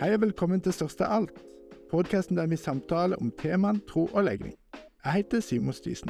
Hei 0.00 0.14
og 0.16 0.22
velkommen 0.22 0.62
til 0.64 0.72
Største 0.72 1.04
alt, 1.04 1.42
podkasten 1.90 2.38
der 2.38 2.46
vi 2.48 2.56
samtaler 2.56 3.20
om 3.20 3.28
temaene 3.36 3.82
tro 3.88 4.06
og 4.06 4.22
legning. 4.24 4.54
Jeg 5.04 5.12
heter 5.12 5.40
Simon 5.40 5.72
Stisen. 5.76 6.08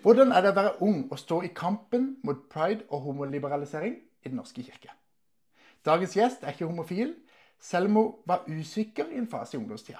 Hvordan 0.00 0.32
er 0.32 0.40
det 0.40 0.54
å 0.54 0.56
være 0.56 0.72
ung 0.80 1.10
og 1.10 1.20
stå 1.20 1.42
i 1.44 1.52
kampen 1.52 2.14
mot 2.24 2.40
pride 2.48 2.88
og 2.88 3.04
homoliberalisering 3.04 4.00
i 4.24 4.28
Den 4.32 4.40
norske 4.40 4.64
kirke? 4.64 4.96
Dagens 5.84 6.16
gjest 6.16 6.40
er 6.40 6.56
ikke 6.56 6.72
homofil, 6.72 7.12
selv 7.62 7.86
om 7.86 7.96
hun 7.96 8.14
var 8.26 8.44
usikker 8.48 9.12
i 9.12 9.18
en 9.18 9.28
fase 9.30 9.56
i 9.56 9.60
ungdomstida. 9.60 9.98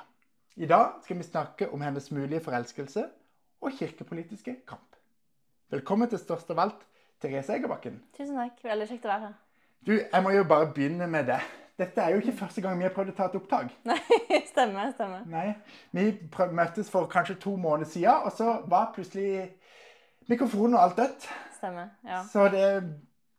I 0.57 0.67
dag 0.67 0.99
skal 1.05 1.19
vi 1.19 1.23
snakke 1.23 1.71
om 1.73 1.81
hennes 1.81 2.11
mulige 2.11 2.41
forelskelse 2.41 3.05
og 3.61 3.73
kirkepolitiske 3.79 4.57
kamp. 4.69 4.97
Velkommen 5.71 6.09
til 6.11 6.19
Størst 6.19 6.51
av 6.51 6.59
alt, 6.59 6.83
Therese 7.23 7.55
Egerbakken. 7.55 8.03
Tusen 8.19 8.37
takk. 8.37 8.59
Veldig 8.67 8.89
kjekt 8.91 9.07
å 9.07 9.13
være 9.13 9.29
her. 9.29 9.37
Du, 9.87 9.93
jeg 9.95 10.23
må 10.23 10.33
jo 10.35 10.43
bare 10.45 10.73
begynne 10.75 11.07
med 11.11 11.31
det. 11.31 11.39
Dette 11.79 12.03
er 12.03 12.13
jo 12.13 12.21
ikke 12.21 12.35
første 12.43 12.61
gang 12.61 12.77
vi 12.79 12.85
har 12.85 12.93
prøvd 12.95 13.15
å 13.15 13.17
ta 13.17 13.31
et 13.31 13.39
opptak. 13.39 13.71
Nei, 13.89 14.43
stemmer, 14.51 14.91
stemmer. 14.93 15.23
Nei, 15.31 15.55
Vi 15.95 16.11
møttes 16.53 16.91
for 16.91 17.09
kanskje 17.11 17.39
to 17.41 17.55
måneder 17.57 17.91
siden, 17.91 18.27
og 18.27 18.35
så 18.37 18.59
var 18.69 18.93
plutselig 18.95 19.49
mikrofonen 20.29 20.77
og 20.77 20.83
alt 20.83 21.01
dødt. 21.01 21.31
Stemmer, 21.57 21.95
ja. 22.05 22.21
Så 22.29 22.51
det 22.53 22.67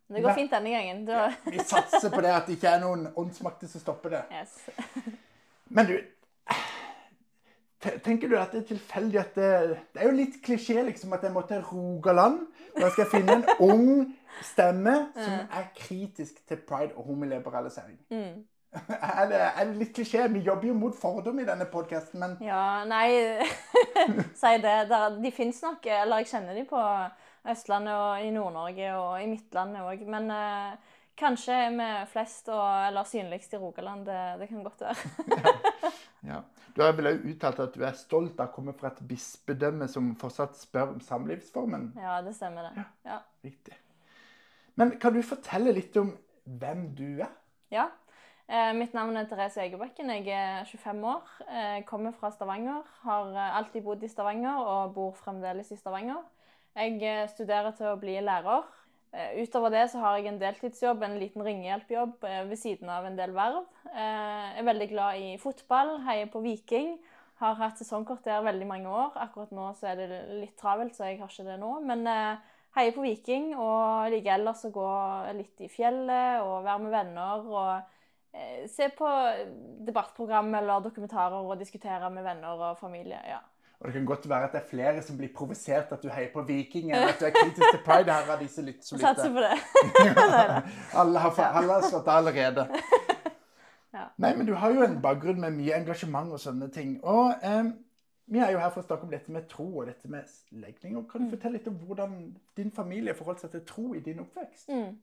Det 0.07 0.21
går 0.23 0.33
fint 0.37 0.51
denne 0.51 0.69
gangen. 0.69 1.05
Da... 1.07 1.27
Vi 1.45 1.59
satser 1.63 2.11
på 2.11 2.21
det 2.21 2.33
at 2.33 2.47
det 2.47 2.57
ikke 2.57 2.73
er 2.75 2.81
noen 2.83 3.07
åndsmakter 3.17 3.69
som 3.71 3.81
stopper 3.81 4.17
det. 4.17 4.23
Yes. 4.31 4.59
Men 5.75 5.89
du 5.89 5.95
Tenker 7.83 8.29
du 8.31 8.37
at 8.39 8.53
det 8.53 8.61
er 8.61 8.67
tilfeldig 8.67 9.19
at 9.19 9.35
det, 9.35 9.47
det 9.91 9.99
er 9.99 10.07
jo 10.07 10.15
litt 10.15 10.37
klisjé 10.45 10.85
liksom 10.87 11.11
at 11.17 11.25
jeg 11.25 11.33
må 11.35 11.41
til 11.49 11.59
Rogaland. 11.67 12.45
Da 12.77 12.87
skal 12.93 13.09
finne 13.11 13.41
en 13.41 13.43
ung 13.71 13.89
stemme 14.39 14.93
som 15.17 15.33
er 15.51 15.65
kritisk 15.75 16.39
til 16.47 16.61
pride 16.67 16.95
og 16.95 17.09
homoliberalisering. 17.09 17.99
Mm. 18.09 18.43
Er, 18.89 19.25
det, 19.29 19.39
er 19.39 19.65
det 19.69 19.75
litt 19.77 19.91
klisjé? 19.93 20.23
Vi 20.33 20.39
jobber 20.47 20.67
jo 20.67 20.73
mot 20.73 20.95
fordom 20.97 21.37
i 21.39 21.45
denne 21.45 21.67
podkasten, 21.69 22.23
men 22.23 22.31
Ja, 22.41 22.81
nei 22.89 23.43
Si 24.39 24.53
det. 24.63 24.77
De 25.19 25.31
fins 25.35 25.59
nok. 25.61 25.85
Eller 25.85 26.23
jeg 26.23 26.31
kjenner 26.31 26.57
de 26.57 26.63
på 26.71 26.81
Østlandet 27.51 27.93
og 27.93 28.23
i 28.23 28.31
Nord-Norge 28.31 28.89
og 28.95 29.21
i 29.21 29.27
Midtlandet 29.27 29.83
òg. 29.83 30.03
Men 30.07 30.29
eh, 30.31 30.91
kanskje 31.19 31.57
er 31.65 31.73
vi 31.75 31.87
flest 32.13 32.49
og, 32.53 32.65
eller 32.87 33.07
synligst 33.07 33.53
i 33.53 33.61
Rogaland. 33.61 34.05
Det, 34.07 34.19
det 34.41 34.49
kan 34.51 34.63
godt 34.63 34.85
være. 34.85 35.55
ja. 36.31 36.41
Du 36.73 36.81
har 36.81 36.95
vel 36.97 37.11
også 37.11 37.29
uttalt 37.29 37.59
at 37.61 37.75
du 37.75 37.83
er 37.85 37.97
stolt 37.97 38.39
av 38.39 38.49
å 38.49 38.55
komme 38.55 38.73
fra 38.77 38.89
et 38.89 39.01
bispedømme 39.07 39.87
som 39.91 40.13
fortsatt 40.19 40.55
spør 40.57 40.95
om 40.95 41.01
samlivsformen. 41.03 41.91
Ja, 42.01 42.21
det 42.25 42.33
stemmer, 42.37 42.71
det. 42.71 42.85
Ja. 43.05 43.19
Riktig. 43.45 43.75
Men 44.79 44.95
kan 45.01 45.13
du 45.13 45.21
fortelle 45.21 45.75
litt 45.75 45.97
om 46.01 46.15
hvem 46.43 46.87
du 46.97 47.09
er? 47.21 47.35
ja. 47.73 47.91
Eh, 48.43 48.73
mitt 48.75 48.91
navn 48.93 49.15
er 49.15 49.27
Therese 49.29 49.61
Egebakken. 49.63 50.09
Jeg 50.11 50.27
er 50.35 50.65
25 50.67 51.05
år. 51.07 51.29
Eh, 51.47 51.77
kommer 51.87 52.11
fra 52.11 52.29
Stavanger. 52.31 52.81
Har 53.05 53.29
eh, 53.31 53.57
alltid 53.57 53.85
bodd 53.85 54.03
i 54.03 54.09
Stavanger 54.11 54.59
og 54.59 54.93
bor 54.97 55.13
fremdeles 55.15 55.71
i 55.71 55.77
Stavanger. 55.79 56.19
Jeg 56.73 57.03
eh, 57.05 57.27
studerer 57.29 57.73
til 57.77 57.91
å 57.91 57.99
bli 58.01 58.15
lærer. 58.25 58.63
Eh, 59.13 59.43
Utover 59.43 59.73
det 59.73 59.83
så 59.91 59.99
har 60.01 60.17
jeg 60.17 60.31
en 60.31 60.39
deltidsjobb, 60.41 61.03
en 61.05 61.19
liten 61.21 61.43
ringehjelpjobb 61.45 62.25
eh, 62.25 62.39
ved 62.49 62.57
siden 62.57 62.89
av 62.89 63.05
en 63.05 63.17
del 63.19 63.35
verv. 63.35 63.67
Jeg 63.93 64.57
er 64.57 64.65
veldig 64.65 64.87
glad 64.89 65.21
i 65.21 65.35
fotball, 65.41 65.99
heier 66.07 66.31
på 66.33 66.41
Viking. 66.41 66.95
Har 67.43 67.59
hatt 67.59 67.77
sesongkort 67.77 68.25
der 68.25 68.41
veldig 68.45 68.65
mange 68.69 68.89
år. 68.89 69.13
Akkurat 69.21 69.53
nå 69.53 69.69
så 69.77 69.91
er 69.91 70.01
det 70.01 70.09
litt 70.39 70.57
travelt, 70.57 70.95
så 70.97 71.11
jeg 71.11 71.19
har 71.21 71.29
ikke 71.29 71.45
det 71.45 71.59
nå. 71.61 71.75
Men 71.85 72.07
heier 72.73 72.93
på 72.95 73.05
Viking 73.05 73.51
og 73.53 74.09
liker 74.13 74.37
ellers 74.37 74.65
å 74.65 74.73
gå 74.73 74.89
litt 75.37 75.65
i 75.65 75.69
fjellet 75.69 76.41
og 76.45 76.63
være 76.65 76.85
med 76.85 76.95
venner. 76.95 77.49
og 77.53 78.69
Se 78.71 78.87
på 78.97 79.09
debattprogram 79.85 80.55
eller 80.61 80.85
dokumentarer 80.87 81.41
og 81.43 81.59
diskutere 81.61 82.09
med 82.13 82.25
venner 82.25 82.69
og 82.71 82.79
familie. 82.79 83.19
ja. 83.29 83.43
Og 83.83 83.89
det 83.89 83.93
kan 83.97 84.05
godt 84.07 84.29
være 84.31 84.43
at 84.47 84.53
det 84.55 84.61
er 84.61 84.67
flere 84.69 85.01
som 85.03 85.17
blir 85.19 85.29
provosert 85.35 85.91
at 85.91 86.01
du 86.03 86.07
heier 86.09 86.29
på 86.31 86.41
Viking, 86.47 86.91
eller 86.95 87.09
at 87.11 87.19
du 87.19 87.25
er 87.27 87.33
kritisk 87.35 87.65
til 87.73 87.81
pride 87.83 88.13
her 88.15 88.29
av 88.31 88.39
disse 88.39 88.63
lytt 88.63 88.85
som 88.87 88.97
Satser 89.01 89.33
på 89.35 89.43
det. 89.43 89.57
Alle 90.95 91.19
har, 91.19 91.39
alle 91.59 91.73
har 91.73 91.87
slått 91.89 92.07
allerede. 92.07 92.63
Ja. 93.93 94.07
Nei, 94.17 94.31
men 94.39 94.47
du 94.47 94.53
har 94.57 94.71
jo 94.73 94.85
en 94.87 94.95
bakgrunn 95.03 95.41
med 95.43 95.53
mye 95.57 95.75
engasjement 95.77 96.31
og 96.33 96.39
sånne 96.41 96.69
ting. 96.73 96.95
Og 97.05 97.35
em, 97.45 97.73
vi 98.31 98.39
er 98.41 98.53
jo 98.55 98.61
her 98.63 98.71
for 98.73 98.81
å 98.81 98.87
snakke 98.87 99.05
om 99.05 99.11
dette 99.13 99.35
med 99.35 99.45
tro 99.51 99.67
og 99.81 99.85
dette 99.91 100.09
med 100.09 100.31
legning. 100.63 100.95
Og 100.97 101.09
kan 101.11 101.21
Mm. 101.21 101.27
du 101.29 101.35
fortelle 101.35 101.57
litt 101.59 101.67
om 101.69 101.75
hvordan 101.83 102.15
din 102.57 102.71
familie 102.71 103.13
forholdt 103.13 103.41
seg 103.43 103.51
til 103.51 103.65
tro 103.69 103.93
i 103.93 103.99
din 103.99 104.23
oppvekst? 104.23 104.69
Mm. 104.69 104.95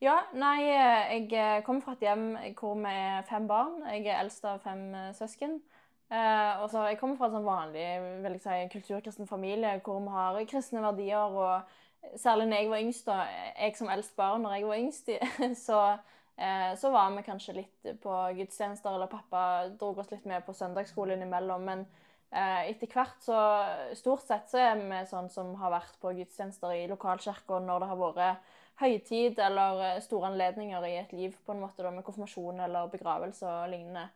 Ja, 0.00 0.14
nei, 0.32 0.62
eh, 0.70 1.10
jeg 1.18 1.32
eh, 1.36 1.62
kommer 1.66 1.82
fra 1.84 1.92
et 1.98 2.06
hjem 2.06 2.30
hvor 2.56 2.78
vi 2.80 2.94
er 2.94 3.26
fem 3.28 3.46
barn. 3.50 3.82
Jeg 3.92 4.06
er 4.06 4.22
eldst 4.22 4.44
av 4.48 4.62
fem 4.64 4.94
eh, 4.94 5.10
søsken. 5.18 5.58
Eh, 6.10 6.62
og 6.62 6.70
så 6.70 6.88
Jeg 6.88 6.98
kommer 6.98 7.16
fra 7.16 7.28
en 7.28 7.36
sånn 7.36 7.46
vanlig 7.46 7.84
vil 8.24 8.34
jeg 8.34 8.42
si, 8.42 8.54
kulturkristen 8.72 9.28
familie 9.30 9.76
hvor 9.84 10.00
vi 10.02 10.14
har 10.16 10.40
kristne 10.50 10.82
verdier. 10.82 11.36
og 11.38 12.16
Særlig 12.18 12.48
når 12.48 12.56
jeg 12.56 12.70
var 12.70 12.80
yngst, 12.80 13.06
da, 13.06 13.16
jeg 13.60 13.76
som 13.76 13.90
eldst 13.92 14.16
barn 14.16 14.42
når 14.42 14.54
jeg 14.56 14.66
var 14.66 14.78
yngst, 14.80 15.10
så, 15.66 15.80
eh, 16.40 16.70
så 16.80 16.90
var 16.90 17.10
vi 17.14 17.22
kanskje 17.26 17.56
litt 17.58 17.90
på 18.02 18.14
gudstjenester, 18.38 18.94
eller 18.94 19.10
pappa 19.12 19.42
dro 19.68 19.92
oss 20.00 20.10
litt 20.10 20.24
med 20.26 20.46
på 20.46 20.54
søndagsskole 20.56 21.14
innimellom. 21.14 21.68
Men 21.68 21.84
eh, 22.32 22.70
etter 22.72 22.88
hvert, 22.94 23.20
så 23.22 23.36
stort 24.00 24.24
sett, 24.24 24.48
så 24.50 24.62
er 24.64 24.80
vi 24.80 25.02
sånn 25.12 25.28
som 25.30 25.52
har 25.60 25.76
vært 25.76 26.00
på 26.00 26.14
gudstjenester 26.16 26.72
i 26.78 26.88
lokalkirka 26.90 27.60
når 27.60 27.84
det 27.84 27.90
har 27.92 28.00
vært 28.00 28.56
høytid 28.80 29.38
eller 29.44 29.84
eh, 29.90 30.02
store 30.02 30.32
anledninger 30.32 30.88
i 30.88 30.96
et 31.02 31.12
liv, 31.12 31.36
på 31.44 31.54
en 31.54 31.62
måte 31.62 31.84
da, 31.84 31.92
med 31.94 32.06
konfirmasjon 32.06 32.64
eller 32.64 32.90
begravelse 32.92 33.46
og 33.46 33.70
lignende. 33.74 34.08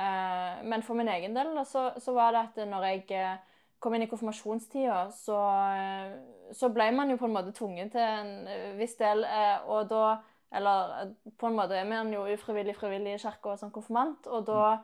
Eh, 0.00 0.64
men 0.64 0.82
for 0.82 0.96
min 0.96 1.10
egen 1.12 1.34
del 1.36 1.52
så, 1.68 1.90
så 2.00 2.14
var 2.16 2.32
det 2.32 2.46
at 2.46 2.68
når 2.68 2.86
jeg 2.88 3.04
eh, 3.18 3.36
kom 3.82 3.94
inn 3.94 4.06
i 4.06 4.08
konfirmasjonstida, 4.10 5.04
så, 5.12 5.38
eh, 5.76 6.52
så 6.56 6.70
ble 6.72 6.88
man 6.96 7.12
jo 7.12 7.18
på 7.20 7.28
en 7.28 7.36
måte 7.36 7.52
tvunget 7.56 7.92
til 7.92 8.02
en 8.02 8.78
viss 8.80 8.96
del. 9.00 9.26
Og 9.68 9.88
da 9.92 10.20
Eller 10.52 11.14
på 11.40 11.48
en 11.48 11.54
måte 11.56 11.72
er 11.72 11.86
man 11.88 12.10
jo 12.12 12.26
ufrivillig 12.28 12.74
frivillig 12.76 13.14
i 13.14 13.20
kirka 13.22 13.54
som 13.56 13.70
konfirmant. 13.72 14.26
Og 14.26 14.44
da, 14.44 14.82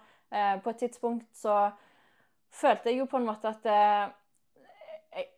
på 0.64 0.70
et 0.70 0.78
tidspunkt, 0.80 1.26
så 1.36 1.70
følte 2.50 2.88
jeg 2.88 3.02
jo 3.02 3.04
på 3.04 3.19
en 3.19 3.26
måte 3.26 3.48
at 3.52 3.69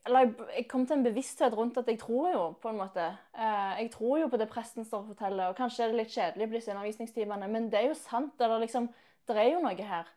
eller 0.07 0.21
jeg, 0.21 0.35
jeg 0.57 0.69
kom 0.69 0.87
til 0.87 0.97
en 0.97 1.03
bevissthet 1.03 1.57
rundt 1.57 1.79
at 1.79 1.89
jeg 1.89 1.99
tror 1.99 2.31
jo, 2.31 2.45
på 2.63 2.69
en 2.69 2.79
måte. 2.79 3.09
Jeg 3.35 3.91
tror 3.91 4.19
jo 4.21 4.29
på 4.29 4.37
det 4.37 4.49
presten 4.49 4.85
står 4.85 5.03
og 5.03 5.07
forteller, 5.17 5.51
og 5.51 5.57
kanskje 5.59 5.85
er 5.85 5.89
det 5.89 5.99
litt 5.99 6.15
kjedelig 6.15 6.49
på 6.49 6.59
disse 6.61 6.71
undervisningstimene, 6.71 7.49
men 7.49 7.67
det 7.73 7.81
er 7.81 7.89
jo 7.89 7.99
sant. 7.99 8.41
Eller 8.41 8.63
liksom, 8.63 8.87
det 9.29 9.37
er 9.39 9.53
jo 9.53 9.61
noe 9.65 9.91
her. 9.91 10.09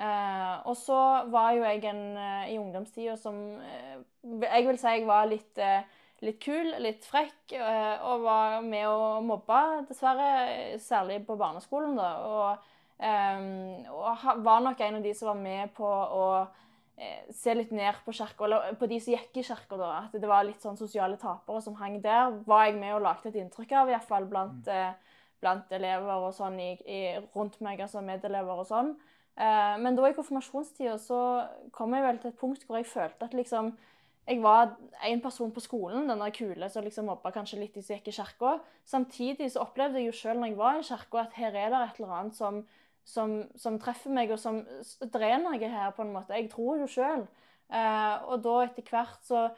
Uh, 0.00 0.62
og 0.70 0.76
så 0.78 0.96
var 1.28 1.50
jo 1.52 1.64
jeg 1.66 1.82
en 1.90 2.04
uh, 2.14 2.44
i 2.48 2.56
ungdomstida 2.56 3.16
som 3.20 3.34
uh, 3.58 4.44
Jeg 4.46 4.64
vil 4.64 4.78
si 4.80 4.92
jeg 4.94 5.02
var 5.08 5.26
litt, 5.28 5.60
litt 6.24 6.38
kul, 6.40 6.70
litt 6.80 7.04
frekk, 7.08 7.54
og 8.04 8.24
var 8.26 8.58
med 8.64 8.84
å 8.84 9.20
mobbe, 9.24 9.60
dessverre. 9.88 10.76
Særlig 10.80 11.22
på 11.24 11.38
barneskolen, 11.40 11.96
da. 11.96 12.10
Og, 12.28 12.66
um, 13.00 13.86
og 13.96 14.26
var 14.44 14.60
nok 14.66 14.82
en 14.84 14.98
av 14.98 15.06
de 15.06 15.14
som 15.16 15.32
var 15.32 15.40
med 15.40 15.72
på 15.76 15.88
å 15.88 16.26
se 17.32 17.54
litt 17.56 17.72
ned 17.72 17.96
på 18.04 18.12
kirka, 18.12 18.44
eller 18.44 18.76
på 18.76 18.88
de 18.90 18.98
som 19.00 19.14
gikk 19.14 19.40
i 19.40 19.46
kirka, 19.48 19.78
da. 19.80 19.90
At 20.04 20.20
det 20.20 20.28
var 20.28 20.44
litt 20.44 20.60
sånn 20.60 20.76
sosiale 20.76 21.16
tapere 21.20 21.64
som 21.64 21.78
hang 21.80 21.96
der. 22.04 22.36
Var 22.44 22.66
jeg 22.68 22.76
med 22.76 22.98
og 22.98 23.04
lagde 23.06 23.32
et 23.32 23.40
inntrykk 23.40 23.72
av, 23.80 23.92
iallfall 23.94 24.28
blant, 24.28 24.68
eh, 24.68 25.09
blant 25.40 25.72
elever 25.72 26.26
og 26.26 26.34
sånn 26.36 26.58
i, 26.60 26.72
i, 26.84 27.00
rundt 27.34 27.60
meg, 27.64 27.80
altså 27.80 28.02
medelever 28.04 28.62
og 28.62 28.68
sånn. 28.68 28.94
Eh, 29.40 29.76
men 29.80 29.96
da 29.96 30.08
i 30.08 30.16
konfirmasjonstida 30.16 30.98
så 31.00 31.20
kom 31.76 31.94
jeg 31.96 32.06
vel 32.06 32.20
til 32.20 32.32
et 32.32 32.40
punkt 32.40 32.66
hvor 32.66 32.80
jeg 32.80 32.90
følte 32.90 33.28
at 33.28 33.36
liksom 33.36 33.72
jeg 34.30 34.42
var 34.44 34.76
en 35.08 35.20
person 35.24 35.50
på 35.50 35.62
skolen, 35.64 36.08
den 36.08 36.20
der 36.22 36.30
kule 36.30 36.68
som 36.70 36.84
liksom 36.84 37.08
mobba 37.10 37.32
kanskje 37.34 37.58
litt 37.62 37.74
de 37.74 37.82
som 37.82 37.96
gikk 37.96 38.10
i 38.12 38.14
kirka. 38.14 38.52
Samtidig 38.86 39.48
så 39.50 39.64
opplevde 39.64 39.98
jeg 39.98 40.10
jo 40.10 40.18
sjøl 40.18 40.38
når 40.38 40.52
jeg 40.52 40.58
var 40.60 40.78
i 40.78 40.84
kirka, 40.86 41.24
at 41.24 41.34
her 41.38 41.56
er 41.56 41.72
det 41.72 41.80
et 41.80 41.98
eller 41.98 42.12
annet 42.18 42.36
som, 42.36 42.60
som, 43.02 43.32
som 43.58 43.78
treffer 43.82 44.14
meg, 44.14 44.30
og 44.30 44.38
som 44.38 44.60
drener 45.00 45.34
er 45.34 45.42
noe 45.42 45.72
her, 45.72 45.90
på 45.96 46.04
en 46.04 46.12
måte. 46.14 46.36
Jeg 46.36 46.50
tror 46.52 46.78
jo 46.78 46.86
sjøl. 46.90 47.26
Eh, 47.70 48.14
og 48.30 48.44
da 48.44 48.54
etter 48.68 48.86
hvert 48.92 49.26
så 49.26 49.48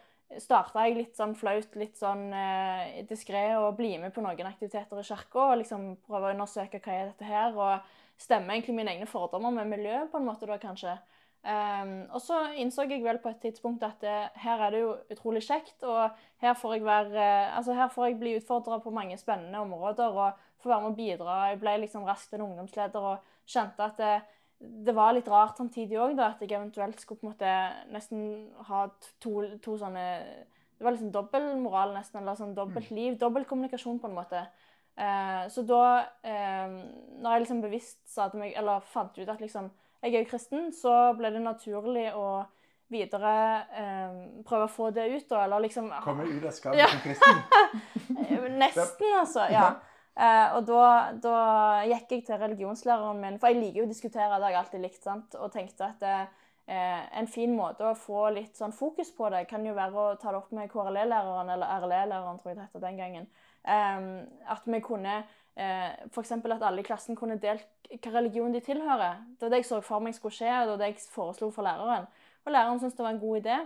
starta 0.40 0.86
jeg 0.86 0.96
litt 0.96 1.16
sånn 1.18 1.34
flaut, 1.38 1.74
litt 1.78 1.98
sånn 1.98 2.28
eh, 2.36 3.02
diskré 3.08 3.50
og 3.58 3.76
bli 3.78 3.96
med 4.00 4.14
på 4.14 4.24
noen 4.24 4.48
aktiviteter 4.48 5.00
i 5.00 5.06
kirka 5.06 5.48
og 5.50 5.58
liksom 5.62 5.88
prøve 6.06 6.30
å 6.30 6.36
undersøke 6.36 6.80
hva 6.82 6.94
er 6.94 7.10
dette 7.10 7.28
her, 7.28 7.56
og 7.56 8.22
stemme 8.22 8.54
egentlig 8.54 8.76
mine 8.76 8.94
egne 8.94 9.08
fordommer 9.10 9.54
med 9.54 9.70
miljøet, 9.72 10.10
på 10.12 10.20
en 10.20 10.28
måte, 10.28 10.48
da 10.48 10.58
kanskje. 10.62 10.96
Um, 11.42 12.04
og 12.14 12.20
så 12.22 12.36
innså 12.62 12.84
jeg 12.86 13.02
vel 13.02 13.18
på 13.18 13.32
et 13.32 13.40
tidspunkt 13.42 13.82
at 13.82 13.98
det, 14.04 14.18
her 14.44 14.60
er 14.62 14.70
det 14.70 14.82
jo 14.84 14.92
utrolig 15.10 15.42
kjekt, 15.42 15.74
og 15.82 16.12
her 16.44 16.54
får 16.54 16.76
jeg, 16.76 16.84
være, 16.86 17.16
eh, 17.18 17.56
altså 17.56 17.74
her 17.74 17.90
får 17.90 18.06
jeg 18.06 18.20
bli 18.20 18.36
utfordra 18.38 18.78
på 18.84 18.92
mange 18.94 19.18
spennende 19.18 19.64
områder 19.64 20.20
og 20.22 20.44
få 20.62 20.70
være 20.70 20.84
med 20.84 20.92
å 20.92 21.00
bidra. 21.00 21.40
Jeg 21.50 21.58
ble 21.64 21.74
liksom 21.82 22.06
raskt 22.06 22.36
en 22.36 22.46
ungdomsleder 22.46 23.08
og 23.10 23.34
kjente 23.50 23.88
at 23.88 23.98
eh, 24.06 24.30
det 24.62 24.94
var 24.94 25.14
litt 25.16 25.28
rart 25.30 25.58
samtidig 25.58 25.98
òg, 25.98 26.18
at 26.22 26.42
jeg 26.42 26.54
eventuelt 26.54 27.00
skulle 27.00 27.20
på 27.20 27.26
en 27.26 27.32
måte 27.32 27.52
nesten 27.92 28.24
ha 28.68 28.86
to, 29.22 29.42
to 29.62 29.76
sånne 29.80 30.06
Det 30.78 30.86
var 30.86 30.94
liksom 30.96 31.12
dobbeltmoral, 31.14 31.92
nesten, 31.94 32.20
eller 32.20 32.34
sånn 32.34 32.56
dobbeltliv. 32.56 33.14
Dobbeltkommunikasjon, 33.20 34.00
på 34.02 34.08
en 34.08 34.16
måte. 34.16 34.40
Eh, 34.98 35.44
så 35.54 35.62
da, 35.62 35.84
eh, 36.26 36.72
når 37.22 37.28
jeg 37.36 37.44
liksom 37.44 37.60
bevisst 37.62 38.00
sa 38.10 38.26
til 38.28 38.42
meg, 38.42 38.56
eller 38.58 38.82
fant 38.90 39.14
ut 39.18 39.28
at 39.28 39.40
liksom, 39.40 39.70
jeg 40.02 40.14
er 40.14 40.24
jo 40.24 40.30
kristen, 40.32 40.72
så 40.74 41.12
ble 41.14 41.30
det 41.30 41.44
naturlig 41.44 42.08
å 42.18 42.42
videre 42.92 43.36
eh, 43.78 44.18
prøve 44.44 44.66
å 44.66 44.72
få 44.72 44.90
det 44.90 45.06
ut, 45.14 45.28
da, 45.30 45.44
eller 45.46 45.64
liksom 45.64 45.88
Komme 46.02 46.26
ut 46.28 46.44
av 46.44 46.56
skapet 46.56 46.82
ja. 46.82 46.90
som 46.90 47.04
kristen? 47.06 47.40
Nesten, 48.64 49.14
altså. 49.20 49.46
Ja. 49.54 49.68
Uh, 50.12 50.58
og 50.58 50.66
da, 50.68 50.86
da, 51.24 51.36
gikk 51.88 52.10
jeg 52.12 52.24
til 52.26 52.40
religionslæreren 52.40 53.20
min, 53.20 53.38
for 53.40 53.48
jeg 53.48 53.62
liker 53.62 53.80
jo 53.80 53.86
å 53.86 53.92
diskutere, 53.92 54.36
det 54.36 54.44
har 54.44 54.52
jeg 54.52 54.60
alltid 54.60 54.82
likt, 54.84 55.04
sant? 55.06 55.36
og 55.40 55.52
tenkte 55.54 55.86
at 55.86 56.02
det, 56.04 56.16
uh, 56.68 57.04
en 57.22 57.30
fin 57.32 57.54
måte 57.56 57.86
å 57.88 57.94
få 57.96 58.26
litt 58.36 58.60
sånn 58.60 58.76
fokus 58.76 59.12
på 59.16 59.30
det, 59.32 59.46
kan 59.48 59.64
jo 59.64 59.72
være 59.78 59.96
å 59.96 60.18
ta 60.20 60.34
det 60.34 60.42
opp 60.42 60.52
med 60.52 60.68
KRLE-læreren, 60.72 61.54
eller 61.56 61.80
RLE-læreren, 61.80 62.42
tror 62.42 62.52
jeg 62.52 62.60
det 62.60 62.68
het 62.68 62.84
den 62.84 63.00
gangen. 63.00 63.30
Um, 63.62 64.10
at 64.52 64.68
vi 64.68 64.82
kunne 64.84 65.22
uh, 65.22 65.90
F.eks. 66.10 66.32
at 66.36 66.66
alle 66.68 66.82
i 66.82 66.86
klassen 66.86 67.16
kunne 67.16 67.40
delt 67.40 67.68
hva 67.92 68.12
religion 68.18 68.52
de 68.52 68.60
tilhører. 68.64 69.20
Det 69.38 69.46
var 69.46 69.54
det 69.54 69.62
jeg 69.62 69.70
så 69.70 69.80
for 69.86 70.04
meg 70.04 70.16
skulle 70.16 70.36
skje, 70.36 70.50
og 70.50 70.66
det 70.66 70.74
var 70.74 70.82
det 70.84 70.92
jeg 70.92 71.04
foreslo 71.12 71.48
for 71.54 71.64
læreren. 71.64 72.08
Og 72.44 72.52
læreren 72.52 72.80
syntes 72.82 72.98
det 72.98 73.06
var 73.06 73.14
en 73.16 73.22
god 73.22 73.46
idé. 73.46 73.60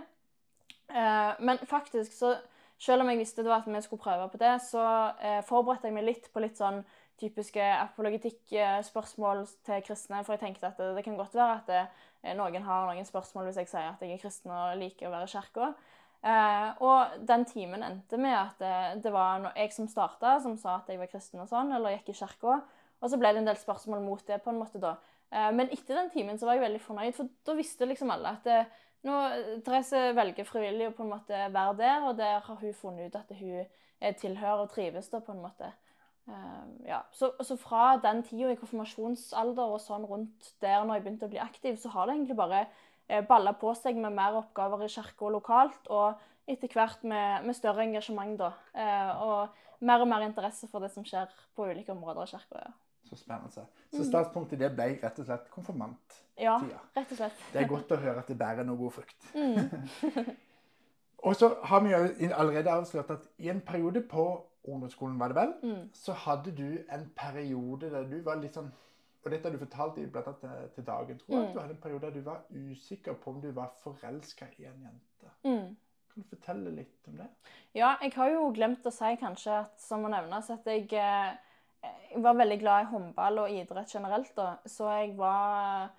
Uh, 0.87 1.33
men 1.43 1.59
faktisk 1.67 2.15
så 2.15 2.37
selv 2.77 3.03
om 3.03 3.09
jeg 3.11 3.21
visste 3.21 3.43
det 3.43 3.51
var 3.51 3.65
at 3.65 3.69
vi 3.69 3.81
skulle 3.81 4.03
prøve 4.03 4.29
på 4.29 4.39
det, 4.41 4.53
så 4.61 4.85
eh, 5.17 5.41
forberedte 5.45 5.89
jeg 5.89 5.97
meg 5.97 6.07
litt 6.07 6.29
på 6.33 6.43
litt 6.43 6.59
sånn 6.59 6.83
typiske 7.17 7.63
apologitikkspørsmål 7.81 9.45
til 9.65 9.85
kristne. 9.85 10.21
For 10.25 10.35
jeg 10.35 10.43
tenkte 10.43 10.69
at 10.69 10.77
det, 10.77 10.91
det 10.99 11.05
kan 11.07 11.17
godt 11.17 11.35
være 11.37 11.55
at 11.57 11.71
det, 11.71 11.83
eh, 12.23 12.35
noen 12.37 12.65
har 12.67 12.89
noen 12.91 13.07
spørsmål 13.07 13.49
hvis 13.49 13.61
jeg 13.63 13.71
sier 13.73 13.89
at 13.89 14.03
jeg 14.05 14.13
er 14.17 14.21
kristen 14.21 14.53
og 14.53 14.77
liker 14.77 15.09
å 15.09 15.13
være 15.15 15.29
i 15.29 15.33
kirka. 15.33 15.71
Eh, 16.27 16.69
og 16.85 17.19
den 17.29 17.45
timen 17.49 17.85
endte 17.85 18.17
med 18.21 18.35
at 18.35 18.61
det, 18.61 19.03
det 19.05 19.13
var 19.13 19.49
jeg 19.55 19.73
som 19.73 19.89
starta, 19.89 20.37
som 20.43 20.57
sa 20.61 20.79
at 20.79 20.89
jeg 20.91 21.01
var 21.01 21.09
kristen 21.11 21.41
og 21.41 21.49
sånn, 21.49 21.73
eller 21.73 21.97
gikk 21.97 22.13
i 22.13 22.19
kirka. 22.21 22.61
Og 22.97 23.11
så 23.11 23.19
ble 23.21 23.33
det 23.33 23.43
en 23.43 23.49
del 23.49 23.59
spørsmål 23.61 24.01
mot 24.05 24.23
det, 24.25 24.41
på 24.43 24.53
en 24.53 24.61
måte 24.61 24.81
da. 24.81 24.97
Eh, 25.29 25.49
men 25.53 25.69
etter 25.73 25.97
den 25.97 26.11
timen 26.13 26.37
så 26.39 26.49
var 26.49 26.57
jeg 26.57 26.67
veldig 26.67 26.83
fornøyd, 26.85 27.15
for 27.17 27.33
da 27.47 27.57
visste 27.57 27.89
liksom 27.89 28.13
alle 28.13 28.37
at 28.37 28.45
det, 28.47 28.61
nå, 29.05 29.17
Therese 29.65 30.13
velger 30.17 30.47
frivillig 30.47 30.89
å 30.89 30.95
på 30.95 31.05
en 31.05 31.11
måte 31.13 31.41
være 31.53 31.75
der, 31.77 32.07
og 32.09 32.17
der 32.17 32.39
har 32.45 32.61
hun 32.61 32.73
funnet 32.73 33.11
ut 33.11 33.19
at 33.19 33.35
hun 33.37 33.67
tilhører 34.21 34.63
og 34.63 34.71
trives 34.73 35.09
da, 35.13 35.21
på 35.23 35.33
en 35.33 35.43
måte. 35.43 35.69
Uh, 36.27 36.87
ja. 36.87 36.99
så, 37.11 37.29
så, 37.41 37.55
fra 37.55 37.95
den 38.03 38.19
tida 38.27 38.51
i 38.51 38.57
konfirmasjonsalder 38.59 39.69
og 39.71 39.79
sånn 39.79 40.03
rundt 40.09 40.49
der 40.59 40.81
når 40.83 40.97
jeg 40.97 41.03
begynte 41.05 41.29
å 41.29 41.31
bli 41.31 41.39
aktiv, 41.39 41.77
så 41.79 41.91
har 41.93 42.09
det 42.09 42.17
egentlig 42.17 42.35
bare 42.35 42.65
uh, 42.67 43.21
balla 43.29 43.53
på 43.55 43.71
seg 43.79 43.95
med 43.95 44.15
mer 44.17 44.35
oppgaver 44.41 44.83
i 44.83 44.89
kirka 44.91 45.31
lokalt, 45.31 45.87
og 45.87 46.19
etter 46.51 46.73
hvert 46.75 47.05
med, 47.07 47.47
med 47.47 47.55
større 47.55 47.85
engasjement, 47.87 48.35
da. 48.41 48.51
Uh, 48.75 49.23
og 49.23 49.87
mer 49.87 50.03
og 50.03 50.11
mer 50.11 50.25
interesse 50.27 50.67
for 50.67 50.83
det 50.83 50.91
som 50.91 51.07
skjer 51.07 51.31
på 51.55 51.69
ulike 51.69 51.95
områder 51.95 52.27
i 52.27 52.35
kirka. 52.35 52.65
Ja. 52.65 52.75
Så 53.07 53.15
spennende. 53.15 53.65
Så 53.91 54.01
mm. 54.01 54.07
startpunktet 54.09 54.59
det 54.59 54.71
ble 54.75 54.89
rett 55.01 55.19
og 55.21 55.27
slett 55.29 55.47
konfirmanttida. 55.53 56.23
Ja, 56.43 56.57
rett 56.97 57.13
og 57.13 57.21
slett. 57.21 57.45
Det 57.53 57.61
er 57.61 57.69
godt 57.71 57.93
å 57.95 57.99
høre 58.01 58.21
at 58.21 58.27
det 58.29 58.35
bærer 58.37 58.67
noe 58.67 58.77
god 58.77 58.97
frukt. 58.99 59.29
Mm. 59.33 60.33
og 61.27 61.37
så 61.39 61.53
har 61.71 61.85
vi 61.85 61.93
jo 61.95 62.01
allerede 62.35 62.73
avslørt 62.73 63.15
at 63.15 63.29
i 63.41 63.49
en 63.53 63.63
periode 63.65 64.03
på 64.11 64.27
ungdomsskolen, 64.67 65.15
var 65.19 65.31
det 65.31 65.39
vel, 65.39 65.53
mm. 65.63 65.87
så 65.95 66.13
hadde 66.27 66.51
du 66.51 66.67
en 66.91 67.07
periode 67.15 67.89
der 67.93 68.03
du 68.11 68.19
var 68.25 68.41
litt 68.41 68.59
sånn 68.59 68.67
og 69.27 69.33
dette 69.33 69.49
har 69.49 69.55
du 69.57 69.59
fortalt 69.59 69.97
blant 70.11 70.27
annet 70.29 70.39
til, 70.39 70.67
til 70.75 70.85
Dagen, 70.87 71.17
tror 71.19 71.33
jeg. 71.33 71.39
Mm. 71.39 71.47
At 71.47 71.55
du 71.55 71.59
hadde 71.59 71.73
en 71.73 71.81
periode 71.83 72.05
der 72.05 72.13
du 72.15 72.21
var 72.23 72.43
usikker 72.71 73.17
på 73.19 73.33
om 73.33 73.41
du 73.43 73.49
var 73.51 73.73
forelska 73.81 74.47
i 74.57 74.67
en 74.69 74.85
jente. 74.85 75.31
Mm. 75.43 75.73
Kan 76.13 76.23
du 76.23 76.29
fortelle 76.29 76.71
litt 76.71 77.09
om 77.11 77.17
det? 77.19 77.27
Ja, 77.75 77.89
jeg 78.01 78.13
har 78.15 78.31
jo 78.31 78.45
glemt 78.55 78.87
å 78.87 78.93
si 78.93 79.09
kanskje 79.19 79.57
at, 79.65 79.73
som 79.83 80.05
må 80.05 80.13
nevnes, 80.13 80.47
at 80.53 80.69
jeg 80.71 80.87
eh, 80.95 81.35
jeg 81.83 82.23
var 82.23 82.37
veldig 82.39 82.57
glad 82.61 82.83
i 82.83 82.89
håndball 82.91 83.43
og 83.43 83.51
idrett 83.53 83.93
generelt. 83.93 84.35
da, 84.35 84.55
Så 84.65 84.89
jeg 84.89 85.17
var, 85.17 85.89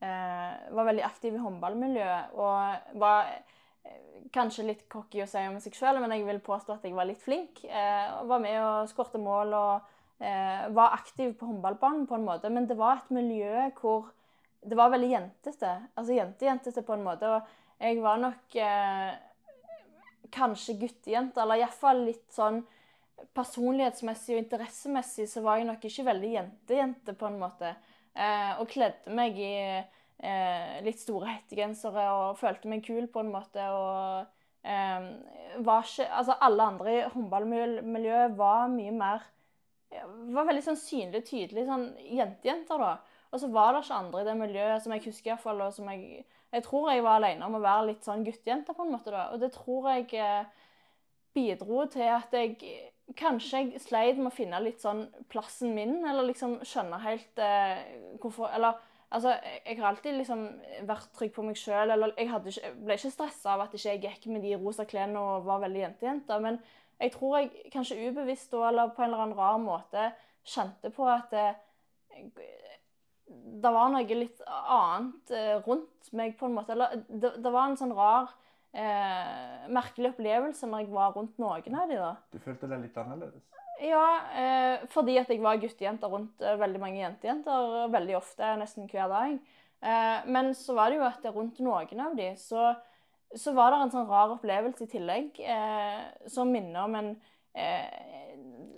eh, 0.00 0.70
var 0.70 0.84
veldig 0.84 1.04
aktiv 1.04 1.34
i 1.34 1.42
håndballmiljøet. 1.42 2.34
Og 2.34 2.98
var 3.00 3.24
eh, 3.84 4.26
kanskje 4.32 4.66
litt 4.66 4.88
cocky 4.88 5.22
å 5.22 5.28
si 5.28 5.44
om 5.46 5.60
seg 5.60 5.74
sjøl, 5.74 6.00
men 6.00 6.10
jeg 6.10 6.26
vil 6.26 6.40
påstå 6.40 6.74
at 6.74 6.84
jeg 6.84 6.94
var 6.94 7.06
litt 7.06 7.22
flink. 7.22 7.64
Eh, 7.64 8.24
var 8.24 8.38
med 8.40 8.58
og 8.62 8.88
skårte 8.88 9.18
mål 9.18 9.54
og 9.54 9.80
eh, 10.20 10.66
var 10.74 10.96
aktiv 10.98 11.34
på 11.38 11.46
håndballbanen 11.46 12.06
på 12.06 12.18
en 12.18 12.26
måte. 12.26 12.50
Men 12.50 12.66
det 12.66 12.76
var 12.76 12.98
et 12.98 13.10
miljø 13.10 13.70
hvor 13.80 14.10
det 14.66 14.76
var 14.76 14.90
veldig 14.90 15.10
jentete. 15.10 15.76
Altså 15.96 16.18
jentejentete 16.18 16.82
på 16.82 16.96
en 16.96 17.04
måte. 17.06 17.28
Og 17.28 17.42
jeg 17.78 18.02
var 18.02 18.18
nok 18.18 18.56
eh, 18.56 19.14
kanskje 20.34 20.78
guttejente, 20.80 21.40
eller 21.40 21.62
iallfall 21.62 22.02
litt 22.08 22.26
sånn 22.34 22.64
personlighetsmessig 23.36 24.36
og 24.36 24.42
interessemessig 24.42 25.28
så 25.30 25.42
var 25.44 25.58
jeg 25.58 25.68
nok 25.68 25.84
ikke 25.88 26.06
veldig 26.08 26.32
jente-jente, 26.34 27.14
på 27.18 27.28
en 27.28 27.38
måte. 27.40 27.72
Eh, 28.18 28.52
og 28.58 28.68
kledde 28.70 29.14
meg 29.14 29.38
i 29.38 29.54
eh, 29.78 30.78
litt 30.86 31.00
store 31.02 31.30
hettegensere 31.36 32.08
og 32.14 32.38
følte 32.40 32.70
meg 32.70 32.84
kul 32.86 33.06
på 33.12 33.22
en 33.22 33.32
måte. 33.34 33.66
Og 33.74 34.66
eh, 34.66 35.10
var 35.66 35.86
ikke 35.86 36.08
Altså, 36.08 36.38
alle 36.40 36.70
andre 36.72 36.94
i 36.94 37.04
håndballmiljøet 37.14 38.38
var 38.38 38.70
mye 38.72 38.94
mer 38.94 39.26
Var 39.88 40.44
veldig 40.44 40.64
sånn 40.66 40.76
synlig, 40.76 41.22
tydelig 41.30 41.64
sånn 41.64 41.86
jentejenter, 42.04 42.82
da. 42.82 42.96
Og 43.32 43.40
så 43.40 43.48
var 43.52 43.72
det 43.72 43.84
ikke 43.84 44.00
andre 44.02 44.20
i 44.20 44.26
det 44.26 44.34
miljøet 44.36 44.82
som 44.84 44.92
jeg 44.92 45.04
husker 45.06 45.32
iallfall, 45.32 45.62
og 45.64 45.72
som 45.76 45.88
jeg 45.92 46.26
Jeg 46.52 46.64
tror 46.64 46.90
jeg 46.90 47.04
var 47.04 47.18
alene 47.20 47.44
om 47.44 47.56
å 47.58 47.60
være 47.60 47.90
litt 47.90 48.04
sånn 48.04 48.24
guttejente, 48.24 48.72
på 48.72 48.84
en 48.84 48.92
måte, 48.94 49.12
da. 49.12 49.26
Og 49.32 49.40
det 49.40 49.52
tror 49.52 49.90
jeg 49.92 50.06
eh, 50.16 50.68
bidro 51.36 51.84
til 51.92 52.08
at 52.08 52.32
jeg 52.32 52.56
Kanskje 53.16 53.62
jeg 53.62 53.80
sleit 53.80 54.18
med 54.18 54.28
å 54.28 54.36
finne 54.36 54.60
litt 54.60 54.82
sånn 54.84 55.06
plassen 55.32 55.72
min, 55.76 56.02
eller 56.04 56.26
liksom 56.28 56.58
skjønne 56.66 56.98
helt 57.00 57.40
eh, 57.40 57.78
hvorfor 58.20 58.50
Eller 58.52 58.76
altså, 59.08 59.32
jeg 59.64 59.78
har 59.78 59.88
alltid 59.88 60.18
liksom 60.18 60.42
vært 60.88 61.08
trygg 61.16 61.32
på 61.36 61.44
meg 61.46 61.56
sjøl, 61.56 61.94
eller 61.94 62.12
jeg 62.18 62.28
ikke, 62.28 62.72
ble 62.84 62.98
ikke 62.98 63.14
stressa 63.14 63.54
av 63.54 63.64
at 63.64 63.76
ikke 63.78 63.94
jeg 63.94 64.02
gikk 64.04 64.28
med 64.32 64.44
de 64.44 64.56
rosa 64.60 64.84
klærne 64.88 65.22
og 65.22 65.48
var 65.48 65.62
veldig 65.64 65.80
jentejente. 65.86 66.40
Men 66.44 66.60
jeg 66.98 67.14
tror 67.14 67.38
jeg 67.38 67.72
kanskje 67.72 68.00
ubevisst 68.08 68.52
da, 68.52 68.66
eller 68.68 68.92
på 68.92 69.02
en 69.02 69.10
eller 69.10 69.24
annen 69.24 69.38
rar 69.38 69.58
måte 69.62 70.10
kjente 70.48 70.92
på 70.94 71.08
at 71.08 71.32
eh, 71.36 71.56
det 73.28 73.72
var 73.72 73.90
noe 73.92 74.18
litt 74.18 74.42
annet 74.48 75.32
eh, 75.32 75.56
rundt 75.64 76.12
meg, 76.16 76.36
på 76.38 76.48
en 76.48 76.56
måte. 76.56 76.74
Eller 76.74 77.00
det, 77.08 77.36
det 77.40 77.52
var 77.52 77.68
en 77.68 77.80
sånn 77.80 77.96
rar 77.96 78.32
eh, 78.72 79.68
merkelig 79.72 80.12
opplevelse 80.14 80.68
når 80.68 80.84
jeg 80.84 80.92
var 80.92 81.14
rundt 81.16 81.38
noen 81.40 81.78
av 81.78 81.88
de 81.90 82.00
da. 82.00 82.10
Du 82.32 82.40
følte 82.42 82.70
deg 82.70 82.84
litt 82.84 82.98
annerledes? 83.00 83.46
Ja, 83.78 84.04
eh, 84.34 84.86
fordi 84.90 85.14
at 85.20 85.30
jeg 85.30 85.42
var 85.42 85.60
guttejente 85.62 86.10
rundt 86.10 86.42
eh, 86.42 86.58
veldig 86.58 86.80
mange 86.82 86.98
jentejenter 86.98 87.88
veldig 87.92 88.16
ofte, 88.18 88.50
nesten 88.58 88.88
hver 88.90 89.10
dag. 89.12 89.38
Eh, 89.80 90.26
men 90.26 90.50
så 90.58 90.74
var 90.74 90.90
det 90.90 90.98
jo 90.98 91.06
at 91.06 91.26
rundt 91.34 91.60
noen 91.62 92.02
av 92.02 92.16
de, 92.18 92.32
så, 92.40 92.72
så 93.30 93.54
var 93.54 93.70
det 93.70 93.82
en 93.84 93.94
sånn 93.94 94.08
rar 94.10 94.34
opplevelse 94.34 94.88
i 94.88 94.90
tillegg 94.96 95.38
eh, 95.38 96.02
som 96.30 96.50
minner 96.50 96.84
om 96.84 96.98
en 96.98 97.14
eh, 97.54 98.04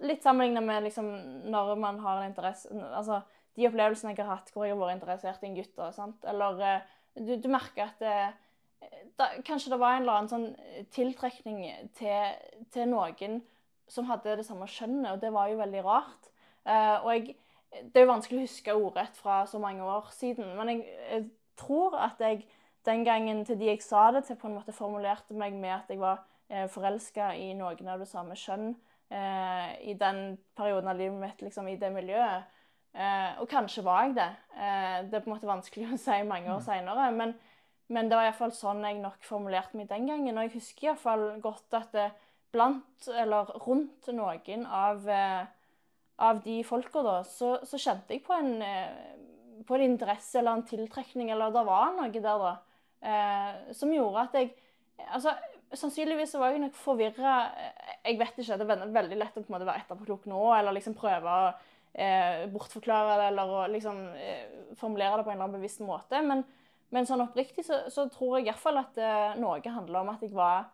Litt 0.01 0.25
sammenlignet 0.25 0.65
med 0.65 0.87
liksom, 0.87 1.09
når 1.53 1.75
man 1.77 1.99
har 2.01 2.23
en 2.23 2.31
interesse 2.31 2.71
Altså 2.73 3.19
de 3.59 3.67
opplevelsene 3.69 4.15
jeg 4.15 4.23
har 4.23 4.39
hatt 4.39 4.49
hvor 4.55 4.65
jeg 4.65 4.73
har 4.73 4.81
vært 4.81 4.97
interessert 4.97 5.43
i 5.45 5.51
en 5.51 5.59
gutt. 5.59 6.23
Eller 6.31 6.81
du, 7.19 7.35
du 7.37 7.49
merker 7.53 7.91
at 7.91 8.39
da, 9.19 9.29
Kanskje 9.47 9.73
det 9.75 9.81
var 9.81 9.97
en 9.97 10.05
eller 10.05 10.19
annen 10.19 10.31
sånn 10.33 10.49
eh, 10.55 10.85
tiltrekning 10.95 11.63
til, 11.99 12.35
til, 12.73 12.89
noen 12.91 13.41
som 13.91 14.07
hadde 14.09 14.39
det 14.39 14.47
samme 14.47 14.69
skjønnet, 14.71 15.13
og 15.13 15.23
det 15.23 15.33
var 15.35 15.51
jo 15.51 15.59
veldig 15.59 15.85
rart. 15.85 16.29
Uh, 16.63 17.03
og 17.03 17.09
jeg, 17.15 17.37
Det 17.71 17.99
er 17.99 18.05
jo 18.05 18.13
vanskelig 18.13 18.39
å 18.39 18.47
huske 18.47 18.75
ordrett 18.77 19.17
fra 19.19 19.41
så 19.51 19.59
mange 19.63 19.83
år 19.83 20.11
siden, 20.15 20.53
men 20.59 20.73
jeg, 20.73 20.85
jeg 21.11 21.25
tror 21.59 21.97
at 21.99 22.23
jeg 22.23 22.45
den 22.87 23.05
gangen 23.05 23.45
til 23.45 23.59
de 23.61 23.69
jeg 23.69 23.83
sa 23.83 24.11
det 24.15 24.25
til, 24.25 24.39
på 24.41 24.49
en 24.49 24.57
måte 24.57 24.73
formulerte 24.73 25.37
meg 25.37 25.57
med 25.59 25.75
at 25.75 25.91
jeg 25.91 26.01
var 26.01 26.23
eh, 26.49 26.69
forelska 26.71 27.33
i 27.37 27.51
noen 27.59 27.91
av 27.93 28.01
det 28.01 28.09
samme 28.09 28.37
kjønn 28.39 28.73
eh, 29.13 29.75
i 29.91 29.95
den 30.01 30.39
perioden 30.57 30.89
av 30.89 30.99
livet 30.99 31.21
mitt, 31.21 31.45
liksom, 31.45 31.69
i 31.69 31.77
det 31.81 31.93
miljøet. 31.93 32.49
Eh, 32.95 33.41
og 33.43 33.49
kanskje 33.51 33.85
var 33.87 34.09
jeg 34.09 34.17
det. 34.17 34.31
Eh, 34.57 34.97
det 35.11 35.19
er 35.19 35.23
på 35.23 35.31
en 35.31 35.37
måte 35.37 35.51
vanskelig 35.51 35.93
å 35.93 36.01
si 36.01 36.23
mange 36.27 36.51
år 36.51 36.63
mm. 36.63 36.67
seinere. 36.67 37.11
Men 37.15 37.37
men 37.91 38.11
det 38.11 38.19
var 38.19 38.29
iallfall 38.29 38.53
sånn 38.55 38.85
jeg 38.87 39.01
nok 39.03 39.25
formulerte 39.27 39.79
meg 39.79 39.89
den 39.91 40.07
gangen. 40.07 40.37
Og 40.39 40.47
jeg 40.47 40.55
husker 40.59 40.91
iallfall 40.91 41.25
godt 41.43 41.75
at 41.79 41.95
det 41.97 42.11
blant, 42.55 43.09
eller 43.11 43.51
rundt 43.65 44.11
noen 44.15 44.65
av, 44.67 45.05
eh, 45.11 45.43
av 46.27 46.41
de 46.45 46.57
folka 46.67 47.03
da, 47.07 47.21
så, 47.27 47.57
så, 47.67 47.79
kjente 47.79 48.17
jeg 48.17 48.25
på 48.27 48.35
en, 48.35 48.57
eh, 48.63 49.63
på 49.67 49.77
en, 49.77 49.87
interesse 49.87 50.41
eller 50.41 50.59
en 50.59 50.67
tiltrekning, 50.67 51.31
eller 51.31 51.55
det 51.55 51.63
var 51.69 51.95
noe 51.95 52.11
der, 52.11 52.45
da, 52.45 52.53
eh, 53.03 53.73
som 53.77 53.95
gjorde 53.95 54.27
at 54.29 54.43
jeg 54.43 54.53
Altså, 55.01 55.31
sannsynligvis 55.73 56.35
var 56.37 56.51
jeg 56.53 56.61
nok 56.61 56.75
forvirra. 56.77 57.35
Jeg 58.05 58.19
vet 58.21 58.41
ikke, 58.43 58.59
det 58.61 58.67
er 58.69 58.91
veldig 58.93 59.17
lett 59.17 59.39
å 59.39 59.41
på 59.41 59.49
en 59.49 59.55
måte 59.55 59.65
være 59.65 59.81
etterpåklok 59.81 60.27
nå, 60.29 60.41
eller 60.59 60.75
liksom 60.77 60.93
prøve 60.99 61.25
å 61.33 61.47
eh, 61.95 62.43
bortforklare 62.53 63.17
det 63.17 63.29
eller 63.31 63.55
å 63.55 63.63
liksom 63.73 64.03
eh, 64.13 64.75
formulere 64.77 65.17
det 65.17 65.25
på 65.25 65.33
en 65.33 65.39
eller 65.39 65.47
annen 65.47 65.57
bevisst 65.57 65.81
måte. 65.81 66.21
Men, 66.21 66.45
men 66.91 67.09
sånn 67.09 67.25
oppriktig 67.25 67.65
så, 67.67 67.85
så 67.93 68.09
tror 68.13 68.39
jeg 68.39 68.51
iallfall 68.51 68.81
at 68.83 69.01
uh, 69.01 69.33
noe 69.41 69.61
handler 69.63 70.03
om 70.03 70.13
at 70.13 70.23
jeg 70.27 70.35
var 70.35 70.71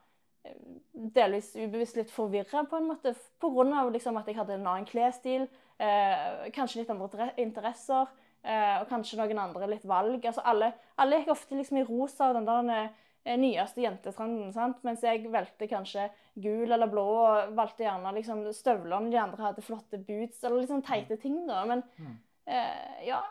eh, 0.47 0.55
delvis 0.93 1.53
ubevisst 1.57 1.99
litt 2.01 2.13
forvirra, 2.13 2.65
på 2.69 2.81
en 2.81 2.91
måte. 2.91 3.15
Pga. 3.43 3.87
Liksom 3.93 4.21
at 4.21 4.31
jeg 4.31 4.39
hadde 4.39 4.57
en 4.57 4.69
annen 4.69 4.89
klesstil, 4.89 5.49
eh, 5.79 6.47
kanskje 6.57 6.83
litt 6.83 6.95
andre 6.95 7.33
interesser. 7.43 8.09
Eh, 8.47 8.77
og 8.79 8.87
kanskje 8.89 9.19
noen 9.19 9.43
andre 9.43 9.67
litt 9.69 9.85
valg. 9.85 10.23
Altså 10.23 10.45
alle, 10.47 10.71
alle 11.03 11.19
gikk 11.19 11.33
ofte 11.35 11.59
liksom 11.59 11.81
i 11.81 11.89
rosa 11.89 12.31
og 12.31 12.39
den 12.39 12.49
der 12.49 12.95
Eh, 13.27 13.35
nyeste 13.39 13.83
jentetrenden. 13.83 14.53
sant? 14.53 14.85
Mens 14.87 15.03
jeg 15.03 15.27
valgte 15.33 15.67
kanskje 15.67 16.05
gul 16.39 16.71
eller 16.71 16.87
blå, 16.87 17.03
og 17.03 17.57
valgte 17.59 17.83
gjerne 17.83 18.13
liksom 18.15 18.45
støvlene. 18.55 19.11
De 19.11 19.19
andre 19.19 19.49
hadde 19.49 19.65
flotte 19.67 19.99
boots, 19.99 20.45
eller 20.45 20.61
liksom 20.61 20.83
teite 20.87 21.17
ting, 21.19 21.41
da. 21.49 21.65
Men 21.67 21.83
mm. 21.99 22.13
eh, 22.47 23.09
ja 23.09 23.25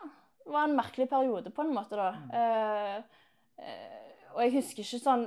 var 0.52 0.68
en 0.68 0.76
merkelig 0.78 1.08
periode, 1.10 1.50
på 1.54 1.64
en 1.64 1.74
måte, 1.74 1.98
da. 1.98 2.12
Mm. 2.22 2.30
Uh, 2.32 3.66
eh, 3.66 4.24
og 4.36 4.40
jeg 4.44 4.56
husker 4.58 4.84
ikke 4.84 5.02
sånn 5.02 5.26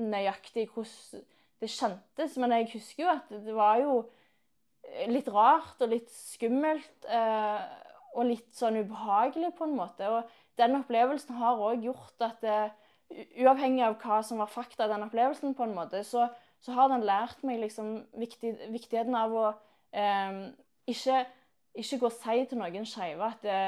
nøyaktig 0.00 0.66
hvordan 0.70 1.26
det 1.60 1.68
kjentes, 1.68 2.36
men 2.40 2.54
jeg 2.56 2.70
husker 2.74 3.04
jo 3.04 3.12
at 3.12 3.32
det 3.32 3.54
var 3.56 3.80
jo 3.82 3.94
litt 5.12 5.28
rart 5.32 5.82
og 5.84 5.92
litt 5.92 6.08
skummelt. 6.12 7.08
Uh, 7.08 7.60
og 8.18 8.26
litt 8.26 8.48
sånn 8.56 8.80
ubehagelig, 8.80 9.52
på 9.58 9.66
en 9.66 9.76
måte. 9.78 10.08
Og 10.10 10.60
den 10.60 10.78
opplevelsen 10.80 11.38
har 11.40 11.60
òg 11.62 11.84
gjort 11.86 12.24
at 12.26 12.40
det, 12.44 12.60
uavhengig 13.42 13.84
av 13.86 13.98
hva 14.02 14.20
som 14.26 14.42
var 14.42 14.50
fakta 14.50 14.88
den 14.90 15.06
opplevelsen, 15.06 15.54
på 15.58 15.66
en 15.66 15.76
måte, 15.76 16.02
så, 16.06 16.28
så 16.62 16.74
har 16.76 16.90
den 16.92 17.06
lært 17.06 17.42
meg 17.46 17.62
liksom 17.62 18.00
viktig, 18.18 18.56
viktigheten 18.74 19.16
av 19.18 19.34
å 19.34 19.46
eh, 19.94 20.50
ikke, 20.90 21.22
ikke, 21.74 22.00
gå 22.02 22.10
og 22.10 22.18
si 22.18 22.44
til 22.50 22.60
noen 22.60 22.88
skeive 22.88 23.30
at 23.30 23.46
det, 23.46 23.60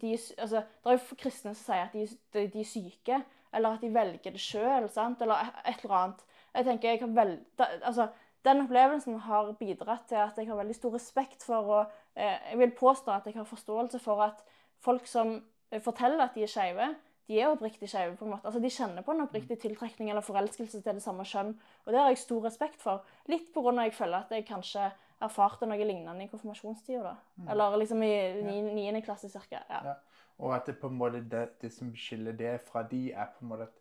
de, 0.00 0.12
altså, 0.38 0.62
Det 0.84 0.92
er 0.92 0.98
jo 0.98 1.18
kristne 1.18 1.54
som 1.54 1.72
sier 1.72 1.86
at 1.86 1.94
de, 1.94 2.06
de, 2.34 2.46
de, 2.52 2.60
er 2.60 2.68
syke, 2.68 3.20
eller 3.54 3.76
at 3.76 3.84
de 3.84 3.94
velger 3.94 4.34
det 4.34 4.40
sjøl, 4.40 4.86
eller 4.86 5.52
et 5.66 5.84
eller 5.84 5.96
annet. 5.96 6.24
Jeg 6.54 6.66
tenker 6.66 6.88
jeg 6.90 7.00
har 7.00 7.14
vel, 7.14 7.38
da, 7.58 7.70
altså, 7.82 8.08
Den 8.44 8.62
opplevelsen 8.62 9.18
har 9.20 9.52
bidratt 9.58 10.06
til 10.08 10.16
at 10.16 10.38
jeg 10.38 10.46
har 10.48 10.56
veldig 10.56 10.74
stor 10.74 10.94
respekt 10.94 11.42
for 11.44 11.66
og 11.74 11.90
eh, 12.16 12.38
Jeg 12.50 12.58
vil 12.58 12.70
påstå 12.70 13.12
at 13.12 13.26
jeg 13.26 13.34
har 13.34 13.44
forståelse 13.44 13.98
for 13.98 14.22
at 14.22 14.40
folk 14.80 15.06
som 15.06 15.42
forteller 15.84 16.24
at 16.24 16.34
de 16.34 16.42
er 16.42 16.50
skeive, 16.50 16.86
de 17.28 17.40
er 17.40 17.50
oppriktig 17.52 17.88
skeive. 17.88 18.16
på 18.16 18.24
en 18.24 18.30
måte. 18.30 18.46
Altså, 18.46 18.60
De 18.60 18.70
kjenner 18.70 19.02
på 19.02 19.12
en 19.12 19.20
oppriktig 19.20 19.58
tiltrekning 19.58 20.10
eller 20.10 20.24
forelskelse 20.24 20.80
til 20.82 20.94
det 20.94 21.02
samme 21.02 21.24
kjønn. 21.24 21.52
Og 21.84 21.92
det 21.92 22.00
har 22.00 22.08
jeg 22.08 22.18
stor 22.18 22.44
respekt 22.44 22.82
for. 22.82 23.04
Litt 23.28 23.52
pga. 23.54 23.82
jeg 23.82 23.94
føler 23.94 24.16
at 24.18 24.30
jeg 24.30 24.46
kanskje 24.46 24.90
erfarte 25.20 25.68
noe 25.68 25.84
lignende 25.84 26.24
i 26.24 26.30
konfirmasjonstida. 26.30 27.02
da. 27.02 27.16
Mm. 27.36 27.48
Eller 27.52 27.76
liksom 27.82 28.02
i 28.02 28.60
niende 28.72 29.02
klasse 29.02 29.28
cirka. 29.28 29.62
Ja. 29.70 29.80
ja. 29.84 29.94
Og 30.40 30.54
at 30.56 30.66
det 30.66 30.78
på 30.80 30.88
en 30.88 30.96
måte 30.96 31.20
det, 31.20 31.48
det, 31.60 31.72
som 31.72 31.92
skiller 31.96 32.32
det 32.32 32.60
fra 32.64 32.82
de, 32.82 33.10
er 33.12 33.32
på 33.34 33.44
en 33.44 33.48
måte 33.52 33.68
at 33.68 33.80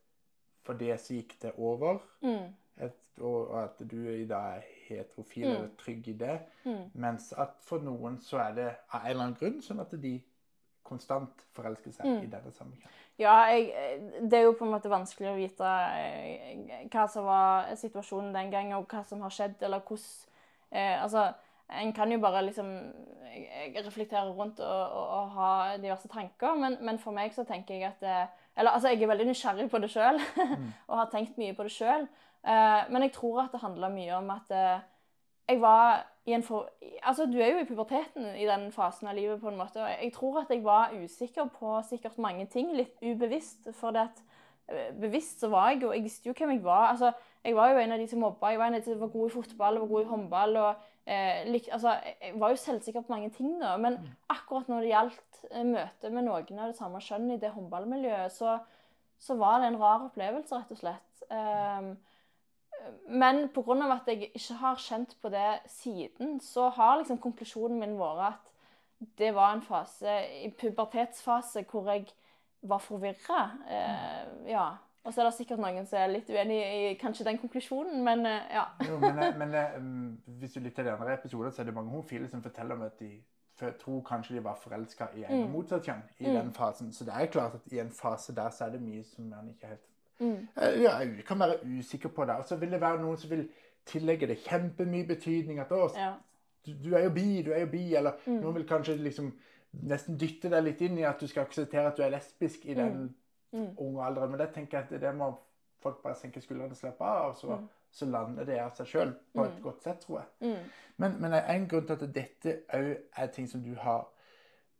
for 0.67 0.77
det 0.77 0.99
så 1.01 1.15
gikk 1.15 1.37
det 1.41 1.53
over. 1.57 2.01
Mm. 2.21 2.51
Et, 2.83 2.97
og 3.19 3.63
at 3.63 3.79
du 3.91 3.97
i 4.09 4.27
dag 4.27 4.57
er 4.57 4.65
heterofil 4.87 5.47
mm. 5.47 5.55
eller 5.55 5.69
trygg 5.79 6.07
i 6.07 6.17
det. 6.19 6.39
Mm. 6.63 6.83
Mens 6.93 7.31
at 7.33 7.55
for 7.63 7.83
noen 7.83 8.19
så 8.23 8.43
er 8.43 8.57
det 8.57 8.67
av 8.91 9.01
en 9.01 9.09
eller 9.09 9.23
annen 9.23 9.39
grunn 9.39 9.61
sånn 9.63 9.81
at 9.83 9.95
de 10.01 10.17
konstant 10.89 11.43
forelsker 11.55 11.93
seg 11.93 12.07
mm. 12.07 12.23
i 12.25 12.31
denne 12.31 12.51
sammenhengen. 12.55 12.95
Ja, 13.19 13.33
jeg, 13.51 13.73
det 14.31 14.37
er 14.37 14.45
jo 14.47 14.55
på 14.55 14.63
en 14.63 14.71
måte 14.71 14.91
vanskelig 14.91 15.27
å 15.27 15.35
vite 15.35 15.71
eh, 15.99 16.85
hva 16.87 17.03
som 17.11 17.27
var 17.27 17.67
situasjonen 17.79 18.31
den 18.35 18.51
gangen, 18.53 18.77
og 18.79 18.87
hva 18.87 19.03
som 19.07 19.25
har 19.25 19.33
skjedd, 19.35 19.57
eller 19.67 19.83
hvordan 19.83 20.28
eh, 20.71 21.03
Altså, 21.03 21.31
en 21.81 21.93
kan 21.93 22.11
jo 22.11 22.19
bare 22.19 22.45
liksom 22.45 22.69
reflektere 23.85 24.31
rundt 24.33 24.59
og, 24.59 24.91
og, 24.91 25.07
og 25.07 25.31
ha 25.31 25.77
diverse 25.77 26.07
tanker, 26.07 26.55
men, 26.55 26.77
men, 26.81 26.99
for 26.99 27.15
meg 27.15 27.33
så 27.33 27.43
tenker 27.43 27.75
jeg 27.75 27.91
at 27.91 28.01
det, 28.01 28.27
Eller 28.57 28.71
altså, 28.71 28.89
jeg 28.89 29.03
er 29.03 29.07
veldig 29.07 29.27
nysgjerrig 29.27 29.69
på 29.69 29.77
det 29.77 29.91
sjøl, 29.91 30.19
mm. 30.59 30.71
og 30.87 30.97
har 30.97 31.11
tenkt 31.11 31.37
mye 31.37 31.53
på 31.55 31.63
det 31.63 31.71
sjøl, 31.71 32.07
eh, 32.45 32.89
men 32.89 33.05
jeg 33.05 33.13
tror 33.15 33.43
at 33.43 33.53
det 33.53 33.61
handler 33.61 33.93
mye 33.93 34.15
om 34.17 34.31
at 34.33 34.55
eh, 34.55 34.79
jeg 35.49 35.61
var 35.61 36.05
i 36.25 36.33
en 36.33 36.43
for... 36.43 36.69
Altså, 37.03 37.25
du 37.25 37.39
er 37.39 37.53
jo 37.53 37.61
i 37.63 37.65
puberteten 37.65 38.35
i 38.37 38.45
den 38.45 38.71
fasen 38.71 39.07
av 39.07 39.15
livet, 39.17 39.39
på 39.41 39.49
en 39.49 39.57
måte. 39.57 39.81
Og 39.81 39.89
jeg 39.89 40.11
tror 40.13 40.41
at 40.41 40.51
jeg 40.53 40.63
var 40.63 40.93
usikker 40.93 41.49
på 41.59 41.79
sikkert 41.89 42.17
mange 42.21 42.45
ting, 42.45 42.69
litt 42.77 43.01
ubevisst. 43.01 43.71
For 43.73 43.95
det 43.95 44.03
at 44.11 44.21
eh, 44.21 44.28
bevisst 44.99 45.39
så 45.41 45.49
var 45.49 45.69
jeg 45.69 45.81
jo 45.83 45.91
Jeg 45.91 46.03
visste 46.03 46.29
jo 46.29 46.35
hvem 46.37 46.51
jeg 46.51 46.63
var. 46.63 46.91
Altså, 46.93 47.11
jeg 47.43 47.55
var 47.55 47.71
jo 47.71 47.77
en 47.77 47.91
av 47.91 47.99
de 47.99 48.07
som 48.07 48.19
mobba. 48.19 48.51
Jeg 48.51 48.59
var 48.59 48.67
en 48.67 48.77
av 48.77 48.81
de 48.81 48.91
som 48.91 49.01
var 49.01 49.13
god 49.13 49.29
i 49.29 49.33
fotball, 49.33 49.79
var 49.79 49.87
god 49.87 50.01
i 50.01 50.09
håndball. 50.09 50.57
og 50.57 50.75
eh, 51.05 51.47
lik, 51.51 51.69
altså, 51.71 51.95
Jeg 52.21 52.39
var 52.39 52.49
jo 52.49 52.55
selvsikker 52.55 53.01
på 53.01 53.13
mange 53.13 53.29
ting, 53.29 53.59
da. 53.61 53.77
Men 53.77 53.93
mm. 53.93 54.11
akkurat 54.29 54.69
når 54.69 54.81
det 54.81 54.93
gjaldt 54.93 55.25
møtet 55.49 55.65
møte 55.65 56.09
med 56.13 56.27
noen 56.27 56.59
av 56.59 56.67
det 56.67 56.77
samme 56.77 57.01
kjønn 57.01 57.31
i 57.31 57.39
det 57.39 57.53
håndballmiljøet, 57.55 58.31
så, 58.31 58.59
så, 59.19 59.35
var 59.39 59.59
det 59.59 59.71
en 59.71 59.79
rar 59.81 60.05
opplevelse, 60.09 60.55
rett 60.55 60.71
og 60.75 60.81
slett. 60.81 61.23
Um, 61.29 61.97
men 63.07 63.47
pga. 63.53 63.75
at 63.93 64.07
jeg 64.07 64.31
ikke 64.33 64.59
har 64.59 64.75
kjent 64.75 65.15
på 65.21 65.29
det 65.29 65.59
siden, 65.67 66.39
så 66.39 66.69
har 66.69 66.97
liksom 66.97 67.17
konklusjonen 67.17 67.79
min 67.79 67.97
vært 67.99 68.23
at 68.35 68.45
det 69.17 69.33
var 69.35 69.53
en 69.53 69.61
fase, 69.61 70.11
i 70.43 70.49
pubertetsfase, 70.51 71.63
hvor 71.71 71.91
jeg 71.91 72.07
var 72.61 72.83
forvirra. 72.83 73.41
Eh, 73.69 74.51
ja. 74.51 74.67
Og 75.03 75.13
så 75.13 75.21
er 75.21 75.29
det 75.29 75.35
sikkert 75.37 75.61
noen 75.63 75.85
som 75.87 75.97
er 76.01 76.11
litt 76.11 76.29
uenig 76.29 76.59
i 76.59 76.93
kanskje 76.99 77.25
den 77.25 77.39
konklusjonen, 77.39 78.01
men 78.03 78.25
eh, 78.27 78.49
ja. 78.53 78.65
jo, 78.85 78.99
men, 78.99 79.19
eh, 79.23 79.37
men 79.39 79.55
um, 79.77 80.37
hvis 80.41 80.53
du 80.53 80.59
lytter 80.59 80.83
til 80.83 80.91
andre 80.91 81.15
episoder, 81.15 81.53
så 81.55 81.61
er 81.61 81.69
det 81.69 81.75
mange 81.77 81.93
homofile 81.93 82.27
som 82.29 82.43
forteller 82.43 82.75
om 82.75 82.83
at 82.87 82.99
de 82.99 83.13
tror 83.79 84.01
kanskje 84.07 84.37
de 84.37 84.43
var 84.43 84.59
forelska 84.59 85.09
i 85.19 85.25
en 85.27 85.41
mm. 85.41 85.49
motsatt 85.51 85.87
kjønn 85.87 86.03
i 86.19 86.27
mm. 86.27 86.35
den 86.35 86.51
fasen. 86.55 86.93
Så 86.95 87.07
det 87.07 87.15
er 87.15 87.31
klart 87.31 87.57
at 87.57 87.73
i 87.73 87.79
en 87.79 87.91
fase 87.91 88.35
der 88.35 88.51
så 88.55 88.67
er 88.67 88.75
det 88.75 88.83
mye 88.83 89.03
som 89.07 89.27
man 89.31 89.49
ikke 89.51 89.71
helt 89.71 89.89
Mm. 90.19 90.47
Eh, 90.61 90.81
ja, 90.81 90.99
kan 91.27 91.39
være 91.39 91.55
usikker 91.79 92.09
på 92.09 92.25
det. 92.25 92.35
Og 92.35 92.45
så 92.45 92.55
vil 92.55 92.71
det 92.71 92.81
være 92.81 93.01
noen 93.01 93.17
som 93.17 93.29
vil 93.29 93.45
tillegge 93.85 94.27
det 94.27 94.41
kjempemye 94.43 95.07
betydning. 95.07 95.59
At 95.59 95.71
å, 95.71 95.85
ja. 95.95 96.13
du, 96.65 96.73
du, 96.83 96.95
er 96.95 97.07
jo 97.07 97.13
bi, 97.15 97.41
du 97.45 97.51
er 97.51 97.63
jo 97.63 97.71
bi. 97.71 97.85
Eller 97.95 98.19
mm. 98.25 98.41
noen 98.41 98.59
vil 98.59 98.67
kanskje 98.67 98.97
liksom 98.99 99.31
nesten 99.71 100.17
dytte 100.19 100.49
deg 100.51 100.65
litt 100.65 100.81
inn 100.85 100.97
i 100.99 101.07
at 101.07 101.21
du 101.21 101.27
skal 101.29 101.45
akseptere 101.45 101.91
at 101.91 101.97
du 101.97 102.03
er 102.05 102.13
lesbisk 102.13 102.65
i 102.65 102.77
den 102.77 102.95
mm. 102.95 103.09
mm. 103.59 103.71
unge 103.77 104.05
alderen. 104.05 104.33
Men 104.33 104.43
det 104.43 104.51
tenker 104.55 104.79
jeg 104.79 104.89
at 104.89 105.01
det 105.03 105.15
må 105.17 105.31
folk 105.83 106.01
bare 106.03 106.17
senke 106.19 106.41
skuldrene 106.43 106.75
og 106.75 106.79
slappe 106.79 107.05
av. 107.05 107.31
og 107.31 107.37
så, 107.37 107.57
mm. 107.57 107.67
så 107.91 108.09
lander 108.09 108.47
det 108.49 108.61
av 108.63 108.71
seg 108.77 108.93
sjøl 108.93 109.13
på 109.33 109.45
et 109.45 109.57
mm. 109.57 109.65
godt 109.65 109.83
sett, 109.85 110.05
tror 110.05 110.21
jeg. 110.21 110.55
Men, 110.99 111.19
men 111.21 111.37
en 111.39 111.67
grunn 111.71 111.87
til 111.87 111.99
at 111.99 112.15
dette 112.15 112.55
òg 112.75 112.95
er 112.97 113.35
ting 113.35 113.47
som 113.49 113.63
du 113.63 113.75
har 113.79 114.07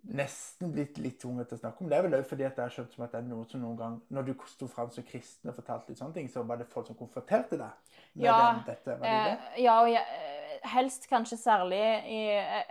nesten 0.08 0.72
blitt 0.72 0.98
litt 1.02 1.18
tvunget 1.20 1.50
til 1.50 1.58
å 1.58 1.62
snakke 1.64 1.84
om. 1.84 1.90
Det 1.92 1.98
er 1.98 2.06
vel 2.06 2.18
òg 2.20 2.28
fordi 2.28 2.46
at 2.48 2.58
jeg 2.58 2.64
har 2.64 2.74
skjønt 2.74 2.94
som 2.96 3.06
at 3.06 3.14
det 3.14 3.20
er 3.20 3.26
noe 3.28 3.48
som 3.50 3.62
noen 3.64 3.80
gang 3.80 3.98
Når 4.16 4.30
du 4.30 4.34
sto 4.48 4.68
fram 4.72 4.92
som 4.96 5.06
kristen 5.08 5.52
og 5.52 5.58
fortalte 5.58 5.92
litt 5.92 6.00
sånne 6.00 6.16
ting, 6.16 6.30
så 6.32 6.44
var 6.48 6.62
det 6.62 6.70
folk 6.72 6.88
som 6.88 6.98
konfronterte 7.00 7.60
deg 7.60 7.98
med 8.14 8.26
ja, 8.26 8.38
den, 8.40 8.62
dette? 8.70 8.96
Var 9.02 9.04
det 9.04 9.18
det? 9.28 9.34
Eh, 9.34 9.64
ja, 9.66 9.76
og 9.84 9.92
jeg, 9.92 10.20
eh, 10.20 10.39
helst 10.74 11.08
kanskje 11.10 11.38
særlig 11.40 11.82
i 12.10 12.22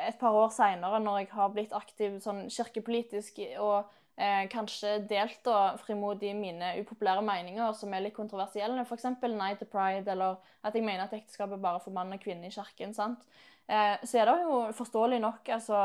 et 0.08 0.18
par 0.20 0.36
år 0.36 0.50
seinere, 0.54 1.00
når 1.00 1.22
jeg 1.22 1.30
har 1.32 1.52
blitt 1.54 1.74
aktiv 1.76 2.18
sånn 2.24 2.46
kirkepolitisk 2.52 3.40
og 3.62 3.88
eh, 4.18 4.46
kanskje 4.52 4.98
delt 5.10 5.40
da 5.46 5.76
frimodig 5.82 6.34
mine 6.36 6.74
upopulære 6.82 7.22
meninger 7.26 7.76
som 7.76 7.94
er 7.94 8.06
litt 8.06 8.16
kontroversielle, 8.16 8.84
f.eks. 8.84 9.06
Nei 9.34 9.52
til 9.58 9.70
pride, 9.70 10.10
eller 10.12 10.40
at 10.62 10.74
jeg 10.74 10.86
mener 10.86 11.06
at 11.06 11.14
ekteskapet 11.16 11.62
bare 11.62 11.82
for 11.84 11.94
mann 11.94 12.12
og 12.14 12.22
kvinne 12.22 12.50
i 12.50 12.54
kirken. 12.54 12.94
sant? 12.94 13.24
Eh, 13.68 13.96
så 14.04 14.22
er 14.22 14.30
det 14.30 14.36
jo 14.42 14.60
forståelig 14.76 15.20
nok 15.20 15.48
altså, 15.58 15.78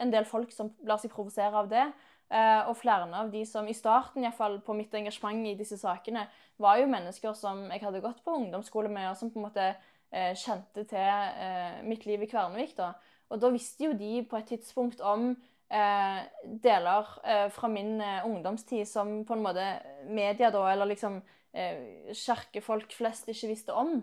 en 0.00 0.12
del 0.12 0.24
folk 0.28 0.52
som 0.54 0.72
lar 0.88 1.00
seg 1.02 1.12
provosere 1.12 1.64
av 1.64 1.72
det. 1.72 1.86
Eh, 2.26 2.62
og 2.66 2.74
flere 2.80 3.06
av 3.14 3.28
de 3.30 3.44
som 3.46 3.68
i 3.70 3.76
starten 3.76 4.24
i 4.24 4.32
fall, 4.34 4.58
på 4.64 4.74
mitt 4.74 4.94
engasjement 4.98 5.46
i 5.46 5.54
disse 5.58 5.78
sakene, 5.78 6.24
var 6.58 6.80
jo 6.80 6.88
mennesker 6.90 7.36
som 7.38 7.68
jeg 7.70 7.84
hadde 7.84 8.02
gått 8.02 8.24
på 8.24 8.34
ungdomsskole 8.40 8.90
med, 8.90 9.12
og 9.12 9.20
som 9.20 9.30
på 9.30 9.38
en 9.38 9.46
måte 9.46 9.68
eh, 9.68 9.92
kjente 10.10 10.84
til 10.88 11.84
mitt 11.84 12.06
liv 12.06 12.22
i 12.22 12.28
Kvernevik. 12.30 12.76
da. 12.78 12.92
Og 13.32 13.42
da 13.42 13.50
visste 13.54 13.88
jo 13.88 13.94
de 13.98 14.20
på 14.28 14.38
et 14.38 14.50
tidspunkt 14.52 15.00
om 15.04 15.30
eh, 15.32 16.20
deler 16.62 17.08
eh, 17.26 17.48
fra 17.54 17.70
min 17.70 17.98
eh, 18.00 18.26
ungdomstid 18.26 18.86
som 18.88 19.18
på 19.26 19.34
en 19.34 19.42
måte 19.46 19.66
media 20.08 20.52
da, 20.54 20.68
eller 20.72 20.92
liksom 20.92 21.22
kirkefolk 21.56 22.90
flest 22.92 23.30
ikke 23.32 23.48
visste 23.48 23.72
om. 23.72 24.02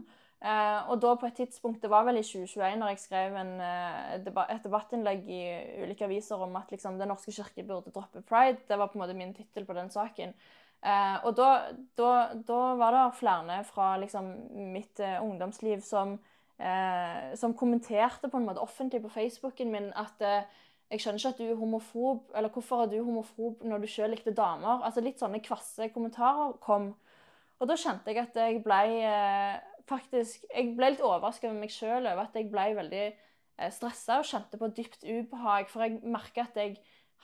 Og 0.90 0.96
da 0.98 1.12
på 1.22 1.28
et 1.28 1.36
tidspunkt, 1.38 1.84
det 1.84 1.92
var 1.94 2.02
vel 2.08 2.18
i 2.18 2.24
2021, 2.26 2.80
når 2.82 2.90
jeg 2.90 3.02
skrev 3.04 3.36
en, 3.38 3.52
debat, 4.26 4.50
et 4.50 4.66
debattinnlegg 4.66 5.30
i 5.30 5.42
ulike 5.84 6.08
aviser 6.08 6.42
om 6.42 6.58
at 6.58 6.74
liksom, 6.74 6.98
Den 6.98 7.14
norske 7.14 7.32
kirke 7.32 7.62
burde 7.68 7.94
droppe 7.94 8.24
pride. 8.26 8.58
Det 8.66 8.80
var 8.80 8.90
på 8.90 8.98
en 8.98 9.04
måte 9.04 9.14
min 9.14 9.36
tittel 9.38 9.70
på 9.70 9.78
den 9.78 9.94
saken. 9.94 10.34
Uh, 10.84 11.18
og 11.24 11.38
da, 11.40 11.50
da, 11.96 12.12
da, 12.44 12.60
var 12.76 12.92
det 12.92 13.04
flere 13.16 13.62
fra 13.64 13.94
liksom, 14.02 14.30
mitt 14.74 15.00
ungdomsliv 15.00 15.80
som, 15.86 16.18
som, 17.40 17.54
kommenterte 17.58 18.30
på 18.30 18.38
en 18.38 18.46
måte 18.46 18.62
offentlig 18.62 19.00
på 19.02 19.12
Facebooken 19.12 19.72
min 19.72 19.88
at 20.00 20.20
jeg 20.92 21.02
skjønner 21.02 21.20
ikke 21.20 21.32
at 21.32 21.40
du 21.40 21.46
er 21.48 21.58
homofob, 21.58 22.28
eller 22.36 22.52
hvorfor 22.54 22.84
er 22.84 22.92
du 22.92 23.00
homofob 23.02 23.64
når 23.66 23.82
du 23.82 23.88
sjøl 23.90 24.12
likte 24.14 24.36
damer? 24.38 24.84
Altså 24.86 25.02
Litt 25.02 25.24
sånne 25.24 25.42
kvasse 25.44 25.88
kommentarer 25.96 26.54
kom. 26.62 26.92
Og 27.58 27.70
da 27.72 27.80
kjente 27.80 28.12
jeg 28.12 28.22
at 28.22 28.38
jeg 28.38 28.60
ble 28.66 28.84
faktisk 29.90 30.46
Jeg 30.54 30.74
ble 30.78 30.94
litt 30.94 31.04
overraska 31.04 31.50
over 31.50 31.60
meg 31.60 31.74
sjøl 31.74 32.08
over 32.08 32.26
at 32.26 32.38
jeg 32.38 32.50
ble 32.52 32.68
veldig 32.78 33.04
eh, 33.08 33.72
stressa 33.74 34.20
og 34.22 34.28
kjente 34.30 34.60
på 34.60 34.72
dypt 34.78 35.04
ubehag. 35.04 35.70
For 35.72 35.86
jeg 35.86 36.00
merka 36.04 36.48
at 36.48 36.60
jeg 36.60 36.78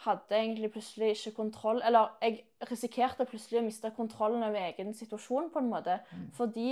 hadde 0.06 0.38
egentlig 0.38 0.72
plutselig 0.72 1.12
ikke 1.15 1.36
kontroll 1.41 1.82
Eller 1.86 2.13
jeg 2.24 2.44
risikerte 2.70 3.27
plutselig 3.27 3.60
å 3.60 3.65
miste 3.65 3.91
kontrollen 3.96 4.46
over 4.48 4.62
egen 4.70 4.94
situasjon, 4.96 5.50
på 5.53 5.62
en 5.62 5.72
måte. 5.72 6.00
Mm. 6.12 6.25
Fordi 6.38 6.70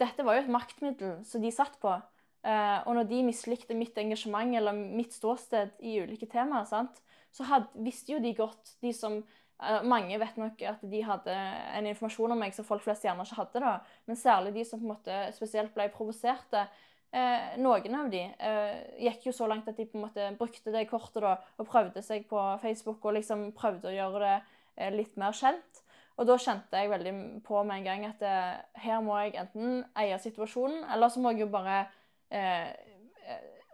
dette 0.00 0.24
var 0.26 0.36
jo 0.36 0.44
et 0.44 0.52
maktmiddel 0.52 1.20
som 1.26 1.42
de 1.42 1.52
satt 1.54 1.78
på. 1.82 1.94
Uh, 2.40 2.80
og 2.88 2.94
når 2.96 3.08
de 3.10 3.20
mislikte 3.26 3.76
mitt 3.76 3.98
engasjement 4.00 4.54
eller 4.56 4.76
mitt 4.76 5.12
ståsted 5.12 5.74
i 5.84 5.98
ulike 6.00 6.28
temaer, 6.30 6.64
sant, 6.68 7.02
så 7.34 7.44
had, 7.44 7.68
visste 7.84 8.14
jo 8.14 8.20
de 8.22 8.32
godt, 8.38 8.76
de 8.80 8.94
som 8.96 9.18
uh, 9.20 9.82
Mange 9.84 10.16
vet 10.18 10.38
nok 10.40 10.62
at 10.64 10.80
de 10.88 11.02
hadde 11.04 11.34
en 11.76 11.88
informasjon 11.90 12.32
om 12.32 12.40
meg 12.40 12.56
som 12.56 12.64
folk 12.64 12.84
flest 12.84 13.04
gjerne 13.04 13.26
ikke 13.26 13.42
hadde. 13.42 13.60
da, 13.66 13.74
Men 14.08 14.16
særlig 14.16 14.54
de 14.56 14.64
som 14.64 14.80
på 14.80 14.88
en 14.88 14.94
måte 14.94 15.18
spesielt 15.36 15.74
ble 15.76 15.90
provoserte. 15.92 16.64
Eh, 17.10 17.56
noen 17.58 17.94
av 17.98 18.10
de 18.12 18.22
eh, 18.22 18.74
gikk 19.02 19.24
jo 19.26 19.32
så 19.34 19.48
langt 19.50 19.66
at 19.68 19.78
de 19.80 19.86
på 19.90 19.98
en 19.98 20.04
måte 20.04 20.28
brukte 20.38 20.70
det 20.70 20.84
kortet 20.90 21.24
da, 21.24 21.32
og 21.58 21.66
prøvde 21.66 22.02
seg 22.06 22.28
på 22.30 22.38
Facebook 22.62 23.02
og 23.02 23.16
liksom 23.16 23.48
prøvde 23.56 23.90
å 23.90 23.96
gjøre 23.96 24.20
det 24.22 24.36
eh, 24.76 24.92
litt 24.94 25.16
mer 25.18 25.34
kjent. 25.34 25.82
Og 26.20 26.28
da 26.28 26.36
kjente 26.38 26.78
jeg 26.78 26.92
veldig 26.92 27.14
på 27.46 27.64
med 27.64 27.80
en 27.80 27.88
gang 27.88 28.06
at 28.06 28.22
eh, 28.22 28.54
her 28.84 29.02
må 29.02 29.18
jeg 29.24 29.34
enten 29.42 29.82
eie 29.98 30.18
situasjonen, 30.22 30.84
eller 30.94 31.10
så 31.10 31.22
må 31.22 31.34
jeg 31.34 31.46
jo 31.46 31.50
bare 31.50 31.82
eh, 32.30 32.70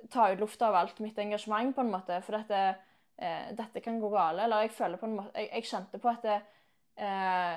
ta 0.08 0.30
ut 0.32 0.40
lufta 0.40 0.70
av 0.70 0.80
alt 0.80 1.00
mitt 1.04 1.18
engasjement, 1.18 1.74
på 1.74 1.84
en 1.84 1.92
måte. 1.92 2.20
For 2.24 2.38
dette, 2.38 2.60
eh, 3.18 3.48
dette 3.58 3.82
kan 3.84 4.00
gå 4.00 4.10
gale. 4.12 4.44
Eller 4.46 4.64
jeg 4.64 4.76
føler 4.78 5.00
på 5.00 5.08
en 5.10 5.16
måte 5.20 5.34
Jeg, 5.40 5.50
jeg 5.52 5.70
kjente 5.70 6.00
på 6.00 6.12
at 6.12 6.28
eh, 6.32 7.56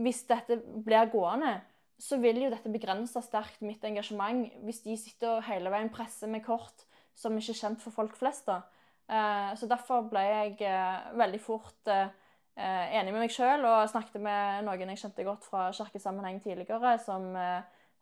hvis 0.00 0.24
dette 0.26 0.58
blir 0.58 1.12
gående, 1.12 1.60
så 2.00 2.16
vil 2.20 2.38
jo 2.40 2.50
dette 2.52 2.72
begrense 2.72 3.20
sterkt 3.22 3.60
mitt 3.64 3.84
engasjement. 3.84 4.46
Hvis 4.64 4.80
de 4.86 4.96
sitter 4.96 5.36
og 5.36 5.44
hele 5.48 5.72
veien 5.72 5.92
presser 5.92 6.30
med 6.32 6.44
kort 6.46 6.86
som 7.20 7.36
ikke 7.36 7.52
er 7.52 7.60
kjent 7.60 7.82
for 7.82 7.94
folk 7.94 8.16
flest. 8.16 8.48
da. 8.48 8.62
Eh, 9.10 9.50
så 9.58 9.68
derfor 9.70 10.06
ble 10.10 10.22
jeg 10.22 10.56
eh, 10.68 11.10
veldig 11.18 11.40
fort 11.42 11.90
eh, 11.90 12.08
enig 12.56 13.12
med 13.12 13.24
meg 13.24 13.34
sjøl 13.34 13.64
og 13.66 13.88
snakket 13.90 14.22
med 14.22 14.64
noen 14.66 14.92
jeg 14.92 15.02
kjente 15.02 15.26
godt 15.26 15.46
fra 15.48 15.68
kirkesammenheng 15.74 16.40
tidligere, 16.44 16.96
som, 17.02 17.30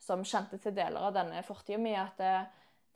som 0.02 0.24
kjente 0.26 0.58
til 0.62 0.74
deler 0.76 1.08
av 1.08 1.14
denne 1.16 1.42
fortida 1.46 1.78
mi. 1.80 1.94
At 1.96 2.18
det, 2.20 2.32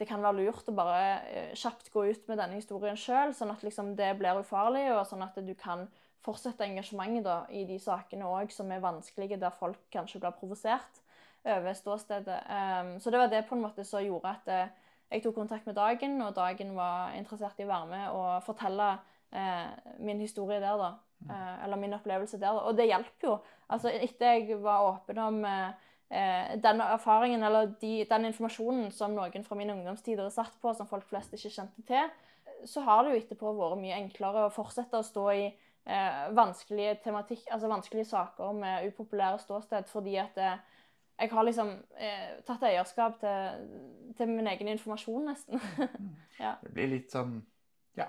det 0.01 0.09
kan 0.11 0.23
være 0.25 0.43
lurt 0.43 0.69
å 0.69 0.77
bare 0.77 1.53
kjapt 1.59 1.93
gå 1.95 2.07
ut 2.11 2.31
med 2.31 2.41
denne 2.43 2.59
historien 2.59 2.99
sjøl, 2.99 3.35
sånn 3.37 3.55
at 3.55 3.63
liksom 3.63 3.95
det 3.99 4.11
blir 4.19 4.43
ufarlig, 4.43 4.89
og 4.97 5.07
sånn 5.09 5.23
at 5.25 5.39
du 5.39 5.55
kan 5.59 5.87
fortsette 6.23 6.67
engasjementet 6.67 7.25
da, 7.27 7.39
i 7.51 7.65
de 7.69 7.79
sakene 7.83 8.29
òg 8.29 8.53
som 8.55 8.71
er 8.71 8.83
vanskelige, 8.83 9.41
der 9.43 9.55
folk 9.55 9.81
kanskje 9.95 10.21
blir 10.23 10.35
provosert 10.39 11.03
over 11.45 11.75
ståstedet. 11.75 12.39
Um, 12.47 13.01
så 13.01 13.11
det 13.11 13.19
var 13.19 13.31
det 13.31 13.45
på 13.49 13.57
en 13.57 13.65
måte 13.65 13.85
som 13.85 14.05
gjorde 14.05 14.31
at 14.31 14.51
uh, 14.51 14.91
jeg 15.13 15.25
tok 15.25 15.35
kontakt 15.35 15.67
med 15.67 15.77
Dagen, 15.77 16.21
og 16.23 16.35
Dagen 16.37 16.77
var 16.77 17.17
interessert 17.19 17.59
i 17.61 17.67
å 17.67 17.73
være 17.73 17.89
med 17.91 18.05
og 18.17 18.45
fortelle 18.47 18.93
uh, 19.35 19.97
min 19.99 20.23
historie 20.23 20.61
der, 20.63 20.79
da. 20.79 20.93
Uh, 21.27 21.65
eller 21.65 21.79
min 21.79 21.95
opplevelse 21.95 22.39
der. 22.39 22.55
Da. 22.55 22.67
Og 22.71 22.79
det 22.79 22.89
hjalp 22.91 23.27
jo. 23.27 23.37
Altså, 23.69 23.91
etter 23.91 24.39
jeg 24.39 24.61
var 24.63 24.87
åpen 24.93 25.19
om 25.23 25.43
den 26.13 26.81
erfaringen 26.85 27.41
eller 27.41 27.71
de, 27.81 28.03
den 28.05 28.27
informasjonen 28.29 28.91
som 28.93 29.15
noen 29.17 29.47
fra 29.47 29.57
min 29.57 29.71
ungdomstid 29.73 30.19
har 30.21 30.29
satt 30.35 30.59
på, 30.61 30.75
som 30.77 30.85
folk 30.91 31.07
flest 31.09 31.33
ikke 31.33 31.49
kjente 31.55 31.85
til, 31.89 32.11
så 32.69 32.83
har 32.85 33.01
det 33.01 33.15
jo 33.15 33.21
etterpå 33.23 33.53
vært 33.57 33.81
mye 33.81 33.97
enklere 33.97 34.43
å 34.45 34.53
fortsette 34.53 35.01
å 35.01 35.07
stå 35.07 35.25
i 35.33 35.47
eh, 35.87 36.29
vanskelige 36.37 36.95
tematikk, 37.05 37.45
altså 37.51 37.69
vanskelige 37.69 38.05
saker 38.05 38.53
med 38.53 38.89
upopulære 38.89 39.39
ståsted, 39.39 39.85
fordi 39.91 40.17
at 40.17 40.39
eh, 40.39 40.59
jeg 41.21 41.31
har 41.31 41.43
liksom 41.45 41.69
eh, 42.01 42.31
tatt 42.47 42.63
eierskap 42.67 43.19
til, 43.21 43.69
til, 44.17 44.29
min 44.29 44.47
egen 44.47 44.69
informasjon, 44.69 45.25
nesten. 45.29 45.61
ja. 46.41 46.55
Det 46.63 46.73
blir 46.75 46.87
litt 46.97 47.13
sånn 47.13 47.41
Ja. 47.97 48.07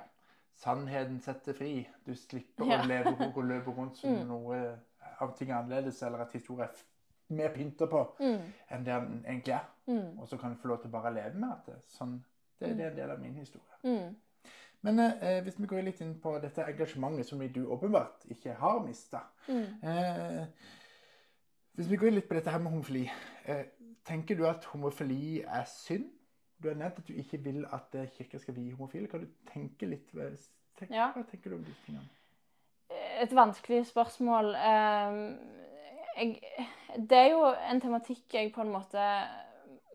Sannheten 0.55 1.19
setter 1.19 1.53
fri. 1.57 1.87
Du 2.05 2.13
slipper 2.15 2.65
Ja. 2.69 2.81
å 2.81 2.87
leve 2.87 3.11
og 3.35 3.43
løpe 3.43 3.71
rundt 3.75 3.97
som 3.97 4.13
Mm. 4.21 4.27
noe 4.27 4.79
av 5.19 5.33
ting 5.37 5.49
er 5.51 5.57
annerledes, 5.57 6.01
eller 6.03 6.21
at 6.23 6.31
historien 6.33 6.69
er 6.69 7.35
mer 7.35 7.49
pynta 7.53 7.85
på 7.89 8.03
Mm, 8.19 8.41
enn 8.71 8.83
det 8.85 8.93
den 8.93 9.25
egentlig 9.27 9.53
er. 9.53 9.65
mm, 9.87 10.19
Og 10.19 10.27
så 10.27 10.37
kan 10.37 10.53
du 10.53 10.55
få 10.61 10.67
lov 10.67 10.81
til 10.81 10.89
å 10.89 10.91
bare 10.91 11.13
leve 11.13 11.33
med 11.39 11.49
at 11.51 11.65
det, 11.65 11.75
sånn, 11.87 12.23
det, 12.59 12.77
det 12.77 12.85
er 12.85 12.89
en 12.91 12.97
del 12.97 13.11
av 13.11 13.19
min 13.19 13.35
historie. 13.35 14.13
Men 14.83 14.99
eh, 14.99 15.39
hvis 15.43 15.59
vi 15.59 15.67
går 15.67 15.85
litt 15.85 16.01
inn 16.03 16.15
på 16.19 16.35
dette 16.43 16.65
engasjementet 16.67 17.29
som 17.29 17.39
du 17.39 17.61
åpenbart 17.71 18.25
ikke 18.33 18.55
har 18.59 18.81
mista 18.83 19.21
mm. 19.47 19.67
eh, 19.79 20.41
Hvis 21.77 21.87
vi 21.91 21.99
går 22.01 22.11
litt 22.11 22.27
på 22.27 22.35
dette 22.35 22.51
her 22.51 22.59
med 22.59 22.73
homofili, 22.75 23.05
eh, 23.47 23.63
tenker 24.05 24.37
du 24.37 24.43
at 24.47 24.67
homofili 24.73 25.41
er 25.41 25.63
synd? 25.71 26.09
Du 26.59 26.67
har 26.67 26.75
nevnt 26.75 26.99
at 26.99 27.07
du 27.07 27.13
ikke 27.13 27.39
vil 27.43 27.63
at 27.71 27.95
eh, 27.95 28.11
kirka 28.17 28.37
skal 28.39 28.55
vie 28.55 28.75
homofile. 28.75 29.07
Kan 29.07 29.23
du 29.23 29.31
tenke 29.49 29.87
litt 29.87 30.11
tenk, 30.11 30.91
Ja. 30.91 31.09
Hva 31.15 31.23
tenker 31.31 31.49
du 31.49 31.57
om 31.57 31.63
disse 31.63 31.87
tingene? 31.87 32.07
Et 33.23 33.35
vanskelig 33.35 33.85
spørsmål. 33.87 34.53
Eh, 34.55 35.17
jeg, 36.17 36.37
det 37.09 37.17
er 37.17 37.31
jo 37.31 37.47
en 37.71 37.81
tematikk 37.81 38.35
jeg 38.35 38.51
på 38.53 38.61
en 38.61 38.75
måte 38.75 39.07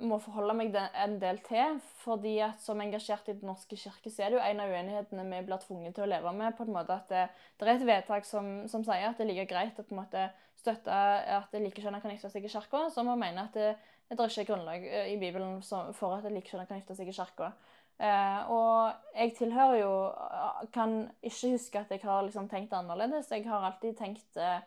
må 0.00 0.18
forholde 0.22 0.54
meg 0.56 0.76
en 0.76 1.16
del 1.20 1.38
til. 1.46 1.78
fordi 2.02 2.38
at 2.44 2.60
som 2.62 2.80
engasjert 2.80 3.28
i 3.28 3.32
Den 3.32 3.48
norske 3.50 3.76
kirke, 3.76 4.10
så 4.10 4.22
er 4.22 4.30
det 4.30 4.38
jo 4.38 4.44
en 4.44 4.60
av 4.60 4.70
uenighetene 4.70 5.24
vi 5.30 5.44
blir 5.46 5.62
tvunget 5.62 5.94
til 5.94 6.04
å 6.04 6.10
leve 6.10 6.32
med. 6.32 6.56
på 6.56 6.64
en 6.64 6.72
måte 6.72 6.94
At 6.94 7.08
det, 7.08 7.28
det 7.58 7.68
er 7.68 7.74
et 7.74 7.86
vedtak 7.86 8.24
som, 8.24 8.68
som 8.68 8.84
sier 8.84 9.08
at 9.08 9.18
det 9.18 9.26
er 9.26 9.32
like 9.32 9.48
greit 9.50 9.78
å 9.78 9.82
på 9.82 9.94
en 9.94 10.02
måte 10.02 10.28
støtte 10.58 10.90
at 10.90 11.52
likekjønnede 11.54 12.02
kan 12.02 12.10
gifte 12.10 12.30
seg 12.30 12.44
i 12.44 12.50
kirka, 12.50 12.88
som 12.90 13.08
å 13.08 13.16
mene 13.16 13.46
at 13.46 13.54
det, 13.54 13.76
det 14.10 14.18
er 14.18 14.32
ikke 14.32 14.52
grunnlag 14.52 14.86
eh, 14.86 15.12
i 15.14 15.18
Bibelen 15.20 15.60
for 15.62 16.16
at 16.16 16.26
likekjønnede 16.26 16.68
kan 16.68 16.80
gifte 16.80 16.98
seg 16.98 17.10
i 17.10 17.14
kirka. 17.14 17.52
Eh, 17.98 18.50
og 18.54 18.92
jeg 19.18 19.32
tilhører 19.34 19.80
jo 19.80 19.94
Kan 20.70 21.08
ikke 21.18 21.48
huske 21.56 21.80
at 21.80 21.90
jeg 21.90 22.04
har 22.04 22.22
liksom 22.22 22.46
tenkt 22.48 22.72
annerledes. 22.72 23.30
Jeg 23.30 23.48
har 23.48 23.64
alltid 23.66 23.96
tenkt 23.98 24.36
eh, 24.38 24.60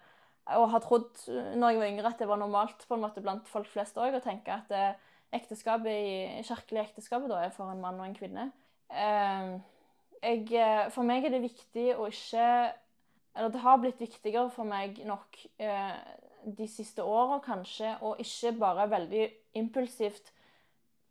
og 0.57 0.67
har 0.73 0.83
trodd 0.83 1.23
eh, 1.29 1.53
når 1.55 1.73
jeg 1.73 1.81
var 1.81 1.91
yngre 1.91 2.11
at 2.11 2.21
det 2.21 2.27
var 2.29 2.41
normalt 2.41 2.85
på 2.87 2.97
en 2.97 3.05
måte 3.05 3.23
blant 3.23 3.47
folk 3.49 3.69
flest 3.71 3.99
òg 4.01 4.17
å 4.17 4.23
tenke 4.23 4.55
at 4.55 4.73
eh, 4.75 5.10
ekteskapet 5.35 5.91
i 5.91 6.43
kirkelig 6.47 6.85
ekteskapet 6.87 7.31
da 7.31 7.41
er 7.45 7.53
for 7.55 7.71
en 7.71 7.81
mann 7.83 7.99
og 7.99 8.07
en 8.07 8.17
kvinne. 8.17 8.49
Eh, 8.91 9.53
jeg, 10.21 10.45
eh, 10.53 10.87
for 10.93 11.07
meg 11.07 11.25
er 11.25 11.33
det 11.33 11.45
viktig 11.45 11.91
å 11.95 12.09
ikke 12.11 12.47
Eller 13.31 13.47
det 13.47 13.61
har 13.63 13.77
blitt 13.79 14.01
viktigere 14.01 14.49
for 14.51 14.67
meg 14.67 14.97
nok 15.07 15.37
eh, 15.63 15.93
de 16.43 16.65
siste 16.67 16.99
åra 16.99 17.37
kanskje 17.39 17.93
å 18.03 18.17
ikke 18.19 18.51
bare 18.59 18.89
veldig 18.91 19.21
impulsivt 19.55 20.33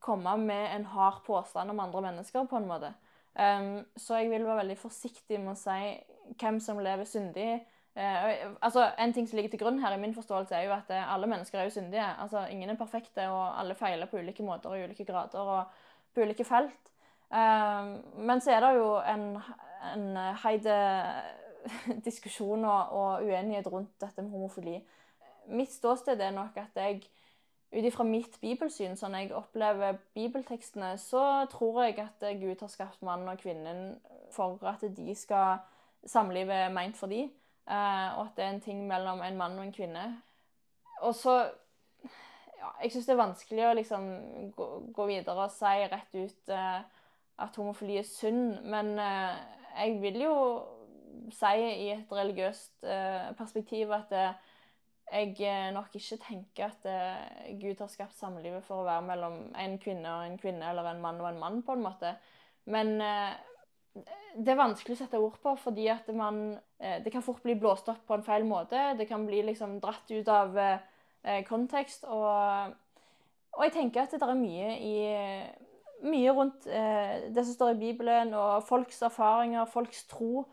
komme 0.04 0.34
med 0.36 0.66
en 0.74 0.84
hard 0.92 1.22
påstand 1.24 1.72
om 1.72 1.80
andre 1.80 2.02
mennesker, 2.10 2.44
på 2.44 2.58
en 2.58 2.68
måte. 2.68 2.92
Um, 3.32 3.86
så 3.96 4.18
jeg 4.20 4.30
vil 4.30 4.44
være 4.44 4.62
veldig 4.64 4.76
forsiktig 4.80 5.38
med 5.40 5.54
å 5.54 5.58
si 5.60 6.36
hvem 6.40 6.60
som 6.60 6.80
lever 6.82 7.08
syndig. 7.08 7.60
Eh, 7.96 8.46
altså, 8.62 8.90
en 8.98 9.12
ting 9.12 9.28
som 9.28 9.36
ligger 9.36 9.50
til 9.50 9.58
grunn 9.58 9.80
her 9.82 9.94
i 9.94 10.00
min 10.00 10.14
forståelse, 10.14 10.54
er 10.54 10.62
jo 10.68 10.72
at 10.72 10.90
eh, 10.94 11.12
alle 11.14 11.26
mennesker 11.26 11.58
er 11.58 11.64
jo 11.64 11.74
syndige. 11.74 12.06
Altså, 12.22 12.46
ingen 12.46 12.70
er 12.70 12.78
perfekte, 12.78 13.28
og 13.28 13.60
alle 13.60 13.74
feiler 13.74 14.06
på 14.06 14.16
ulike 14.16 14.42
måter 14.42 14.70
og 14.70 14.78
i 14.78 14.84
ulike 14.84 15.04
grader 15.04 15.38
og 15.38 15.64
på 16.14 16.20
ulike 16.20 16.44
felt. 16.44 16.92
Eh, 17.32 17.90
men 18.18 18.40
så 18.40 18.54
er 18.54 18.60
det 18.60 18.74
jo 18.76 18.94
en, 19.14 19.26
en 19.94 20.06
heide 20.44 20.76
diskusjon 22.08 22.64
og, 22.64 22.92
og 22.92 23.24
uenighet 23.26 23.72
rundt 23.72 24.00
dette 24.00 24.22
med 24.22 24.30
homofili. 24.30 24.78
Mitt 25.50 25.72
ståsted 25.72 26.20
er 26.20 26.30
nok 26.30 26.56
at 26.56 26.76
jeg 26.76 27.02
ut 27.72 27.84
ifra 27.86 28.04
mitt 28.06 28.38
bibelsyn, 28.42 28.96
sånn 28.98 29.14
jeg 29.14 29.34
opplever 29.34 29.98
bibeltekstene, 30.14 30.96
så 30.98 31.46
tror 31.50 31.84
jeg 31.84 32.00
at 32.02 32.24
Gud 32.40 32.62
har 32.62 32.70
skapt 32.70 33.02
mannen 33.06 33.30
og 33.30 33.38
kvinnen 33.38 33.92
for 34.34 34.58
at 34.66 34.82
de 34.96 35.14
skal 35.14 35.60
samlive 36.06 36.68
meint 36.74 36.96
for 36.98 37.10
de, 37.12 37.28
eh, 37.28 37.39
og 37.70 38.24
at 38.26 38.36
det 38.36 38.44
er 38.44 38.54
en 38.54 38.64
ting 38.64 38.84
mellom 38.88 39.22
en 39.22 39.36
mann 39.38 39.58
og 39.58 39.64
en 39.64 39.74
kvinne. 39.74 40.04
Og 41.00 41.14
så 41.14 41.36
ja, 42.60 42.70
Jeg 42.82 42.92
syns 42.92 43.06
det 43.06 43.14
er 43.14 43.22
vanskelig 43.22 43.66
å 43.66 43.76
liksom 43.78 44.08
gå, 44.56 44.66
gå 44.96 45.06
videre 45.08 45.46
og 45.46 45.54
si 45.54 45.86
rett 45.88 46.16
ut 46.16 46.52
eh, 46.52 46.80
at 47.40 47.56
homofili 47.56 47.96
er 48.00 48.08
synd, 48.08 48.60
men 48.68 48.98
eh, 49.00 49.38
jeg 49.78 50.00
vil 50.02 50.20
jo 50.26 50.34
si 51.32 51.52
i 51.86 51.90
et 51.94 52.12
religiøst 52.12 52.84
eh, 52.84 53.30
perspektiv 53.38 53.92
at 53.96 54.12
eh, 54.12 54.50
jeg 55.10 55.34
eh, 55.42 55.70
nok 55.74 55.94
ikke 55.96 56.20
tenker 56.22 56.68
at 56.68 56.86
eh, 56.86 57.54
Gud 57.60 57.80
har 57.80 57.90
skapt 57.90 58.18
samlivet 58.18 58.64
for 58.66 58.82
å 58.82 58.88
være 58.88 59.06
mellom 59.08 59.40
en 59.58 59.78
kvinne 59.82 60.12
og 60.12 60.26
en 60.26 60.38
kvinne, 60.38 60.68
eller 60.70 60.86
en 60.90 61.02
mann 61.02 61.20
og 61.22 61.30
en 61.30 61.40
mann, 61.40 61.62
på 61.66 61.74
en 61.74 61.82
måte. 61.82 62.12
Men 62.70 63.00
eh, 63.02 63.32
det 63.94 64.52
er 64.52 64.58
vanskelig 64.60 64.94
å 64.94 65.00
sette 65.00 65.20
ord 65.20 65.38
på, 65.42 65.54
fordi 65.58 65.88
at 65.90 66.06
man 66.14 66.58
eh, 66.78 67.00
Det 67.02 67.12
kan 67.12 67.24
fort 67.24 67.42
bli 67.42 67.56
blåst 67.58 67.88
opp 67.90 68.04
på 68.06 68.16
en 68.16 68.26
feil 68.26 68.46
måte. 68.46 68.94
Det 68.98 69.08
kan 69.08 69.26
bli 69.26 69.42
liksom 69.48 69.78
dratt 69.82 70.10
ut 70.10 70.28
av 70.30 70.58
eh, 70.58 71.42
kontekst. 71.48 72.06
Og, 72.06 72.76
og 73.56 73.64
jeg 73.66 73.74
tenker 73.74 74.04
at 74.04 74.14
det 74.14 74.22
er 74.22 74.38
mye 74.38 74.76
i 74.78 74.94
Mye 76.00 76.32
rundt 76.32 76.64
eh, 76.64 77.26
det 77.28 77.42
som 77.44 77.52
står 77.52 77.74
i 77.74 77.80
Bibelen, 77.82 78.30
og 78.32 78.62
folks 78.64 79.02
erfaringer, 79.04 79.66
folks 79.68 80.06
tro, 80.08 80.46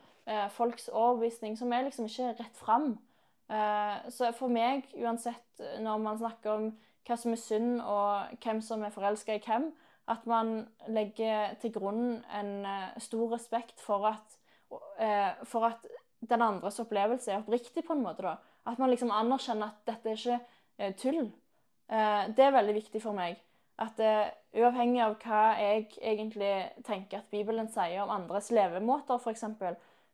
folks 0.51 0.89
overbevisning, 0.91 1.53
som 1.55 1.71
er 1.71 1.85
liksom 1.85 2.09
ikke 2.09 2.33
rett 2.41 2.57
fram. 2.59 2.97
Så 4.11 4.27
for 4.35 4.51
meg, 4.51 4.89
uansett 4.99 5.63
når 5.79 6.01
man 6.03 6.19
snakker 6.19 6.51
om 6.51 6.65
hva 7.07 7.15
som 7.15 7.31
er 7.31 7.39
synd, 7.39 7.79
og 7.79 8.43
hvem 8.43 8.59
som 8.59 8.83
er 8.83 8.91
forelska 8.91 9.37
i 9.37 9.43
hvem, 9.45 9.69
At 10.07 10.25
man 10.25 10.61
legger 10.87 11.57
til 11.61 11.73
grunn 11.75 12.21
en 12.31 12.51
eh, 12.65 12.99
stor 13.03 13.33
respekt 13.33 13.81
for 13.83 14.07
at, 14.07 14.37
eh, 15.03 15.33
for 15.43 15.67
at 15.67 15.83
den 16.27 16.41
andres 16.41 16.79
opplevelse 16.79 17.31
er 17.31 17.41
oppriktig, 17.41 17.83
på 17.83 17.93
en 17.93 18.05
måte. 18.05 18.23
da. 18.23 18.37
At 18.65 18.79
man 18.79 18.89
liksom 18.89 19.11
anerkjenner 19.11 19.73
at 19.73 19.83
dette 19.87 20.09
er 20.09 20.15
ikke 20.15 20.39
eh, 20.77 20.95
tull. 20.95 21.27
Det 21.87 22.43
er 22.43 22.51
veldig 22.51 22.73
viktig 22.75 22.99
for 22.99 23.15
meg. 23.15 23.37
At 23.79 23.95
det, 23.95 24.33
uavhengig 24.59 24.99
av 25.05 25.13
hva 25.21 25.43
jeg 25.55 25.85
egentlig 26.01 26.49
tenker 26.83 27.21
at 27.21 27.29
Bibelen 27.31 27.69
sier 27.71 28.01
om 28.03 28.11
andres 28.11 28.49
levemåter, 28.51 29.21
f.eks., 29.21 29.45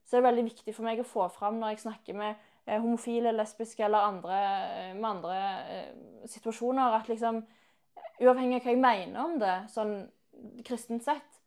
så 0.06 0.18
er 0.18 0.22
det 0.22 0.28
veldig 0.28 0.44
viktig 0.52 0.76
for 0.76 0.86
meg 0.86 1.02
å 1.02 1.08
få 1.08 1.26
fram 1.34 1.58
når 1.58 1.74
jeg 1.74 1.82
snakker 1.88 2.20
med 2.20 2.44
homofile, 2.70 3.34
lesbiske 3.34 3.88
eller 3.88 4.06
andre, 4.06 4.38
med 5.00 5.10
andre 5.10 6.28
situasjoner, 6.30 7.00
at 7.00 7.10
liksom 7.10 7.42
Uavhengig 8.22 8.60
av 8.60 8.66
hva 8.66 8.74
jeg 8.74 8.82
mener 8.82 9.24
om 9.24 9.40
det, 9.42 9.54
sånn 9.74 9.96
kristent 10.66 11.06
sett, 11.06 11.40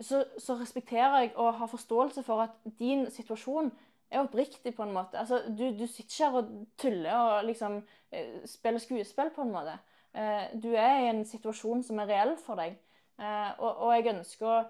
så, 0.00 0.22
så 0.40 0.56
respekterer 0.56 1.24
jeg 1.24 1.32
og 1.36 1.54
har 1.60 1.70
forståelse 1.70 2.24
for 2.24 2.44
at 2.46 2.56
din 2.80 3.06
situasjon 3.12 3.70
er 4.10 4.24
oppriktig, 4.24 4.74
på 4.74 4.82
en 4.82 4.94
måte. 4.94 5.18
Altså, 5.20 5.42
du, 5.48 5.70
du 5.76 5.86
sitter 5.86 6.08
ikke 6.08 6.24
her 6.24 6.38
og 6.40 6.52
tuller 6.80 7.16
og 7.16 7.44
liksom 7.46 7.78
eh, 8.12 8.40
spiller 8.48 8.82
skuespill, 8.82 9.30
på 9.34 9.44
en 9.44 9.52
måte. 9.54 9.76
Eh, 10.16 10.50
du 10.62 10.72
er 10.74 11.04
i 11.04 11.10
en 11.12 11.24
situasjon 11.28 11.84
som 11.86 12.00
er 12.02 12.10
reell 12.10 12.34
for 12.40 12.58
deg. 12.58 12.74
Eh, 13.20 13.50
og, 13.58 13.70
og 13.70 13.94
jeg 13.94 14.10
ønsker 14.14 14.50
å 14.50 14.60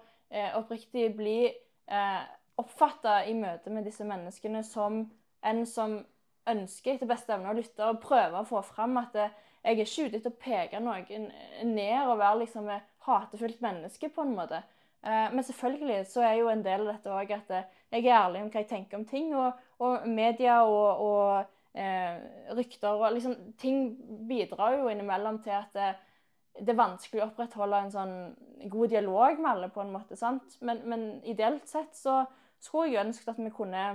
oppriktig 0.61 1.09
bli 1.17 1.39
oppfatta 2.61 3.17
i 3.27 3.33
møte 3.35 3.71
med 3.73 3.83
disse 3.83 4.05
menneskene 4.07 4.61
som 4.63 5.01
en 5.43 5.65
som 5.67 5.97
ønsker 6.47 6.95
etter 6.95 7.09
beste 7.09 7.33
evne 7.35 7.51
å 7.51 7.57
lytte 7.57 7.89
og 7.89 7.99
prøve 7.99 8.39
å 8.39 8.47
få 8.47 8.61
fram 8.63 8.95
at 9.01 9.11
det, 9.17 9.25
jeg 9.61 9.77
er 9.77 9.85
ikke 9.85 10.07
ute 10.07 10.19
etter 10.19 10.33
å 10.33 10.41
peke 10.41 10.81
noen 10.81 11.27
ned 11.69 11.97
og 12.07 12.19
være 12.19 12.41
liksom 12.43 12.69
et 12.73 12.87
hatefullt 13.05 13.61
menneske, 13.61 14.09
på 14.09 14.25
en 14.25 14.35
måte. 14.37 14.61
Eh, 15.01 15.27
men 15.33 15.45
selvfølgelig 15.45 16.05
så 16.09 16.25
er 16.25 16.35
jo 16.39 16.49
en 16.51 16.63
del 16.65 16.85
av 16.85 16.91
dette 16.95 17.13
òg 17.13 17.33
at 17.33 17.53
eh, 17.57 17.69
jeg 17.91 18.05
er 18.05 18.19
ærlig 18.19 18.43
om 18.43 18.51
hva 18.53 18.61
jeg 18.61 18.69
tenker 18.69 18.99
om 18.99 19.07
ting. 19.09 19.33
Og, 19.37 19.63
og 19.81 20.07
media 20.09 20.61
og, 20.65 21.01
og 21.05 21.77
eh, 21.77 22.21
rykter 22.57 23.01
og 23.01 23.13
liksom 23.15 23.35
Ting 23.61 23.95
bidrar 24.29 24.77
jo 24.79 24.89
innimellom 24.91 25.41
til 25.45 25.57
at 25.57 25.73
det, 25.77 25.89
det, 26.59 26.69
er 26.73 26.81
vanskelig 26.81 27.23
å 27.23 27.29
opprettholde 27.29 27.81
en 27.85 27.93
sånn 27.93 28.15
god 28.69 28.93
dialog 28.93 29.41
med 29.41 29.51
alle, 29.55 29.73
på 29.73 29.81
en 29.81 29.93
måte. 29.93 30.17
sant? 30.19 30.57
Men, 30.61 30.83
men 30.85 31.09
ideelt 31.25 31.69
sett 31.69 31.93
så 31.97 32.23
skulle 32.61 32.91
jeg 32.91 33.05
ønsket 33.05 33.33
at 33.33 33.41
vi 33.41 33.53
kunne 33.53 33.85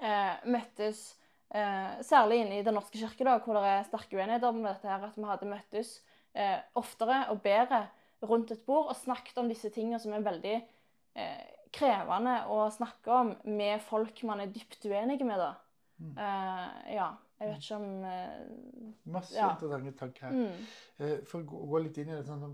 eh, 0.00 0.34
møttes 0.44 1.12
Eh, 1.52 1.96
særlig 2.06 2.38
inne 2.40 2.58
i 2.58 2.64
Den 2.64 2.78
norske 2.78 2.96
kirke, 2.96 3.26
da, 3.28 3.36
hvor 3.44 3.58
det 3.58 3.68
er 3.68 3.82
sterke 3.84 4.16
uenigheter 4.16 4.48
om 4.48 4.62
dette, 4.64 4.88
her, 4.88 5.02
at 5.04 5.16
vi 5.18 5.26
hadde 5.28 5.48
møttes 5.50 5.90
eh, 6.32 6.60
oftere 6.80 7.26
og 7.32 7.42
bedre 7.44 7.86
rundt 8.24 8.54
et 8.54 8.62
bord 8.64 8.88
og 8.88 8.96
snakket 8.96 9.40
om 9.42 9.50
disse 9.50 9.68
tingene 9.74 9.98
som 10.00 10.14
er 10.16 10.24
veldig 10.24 10.54
eh, 10.56 11.42
krevende 11.72 12.38
å 12.52 12.64
snakke 12.72 13.18
om 13.18 13.34
med 13.48 13.82
folk 13.84 14.22
man 14.28 14.40
er 14.44 14.52
dypt 14.54 14.86
uenige 14.88 15.26
med. 15.28 15.42
da. 15.42 15.52
Mm. 15.98 16.14
Eh, 16.16 16.94
ja. 16.96 17.10
Jeg 17.42 17.50
vet 17.50 17.64
ikke 17.64 17.76
om 17.80 18.04
eh, 18.06 19.06
Masse 19.10 19.34
ja. 19.34 19.48
interessante 19.50 19.92
tanker 19.98 20.28
her. 20.28 20.36
Mm. 20.36 20.68
Eh, 21.02 21.16
for 21.26 21.42
å 21.42 21.48
gå, 21.48 21.64
gå, 21.72 21.80
litt 21.82 21.98
inn 21.98 22.12
i 22.12 22.14
det 22.14 22.26
sånn 22.28 22.44
som 22.44 22.52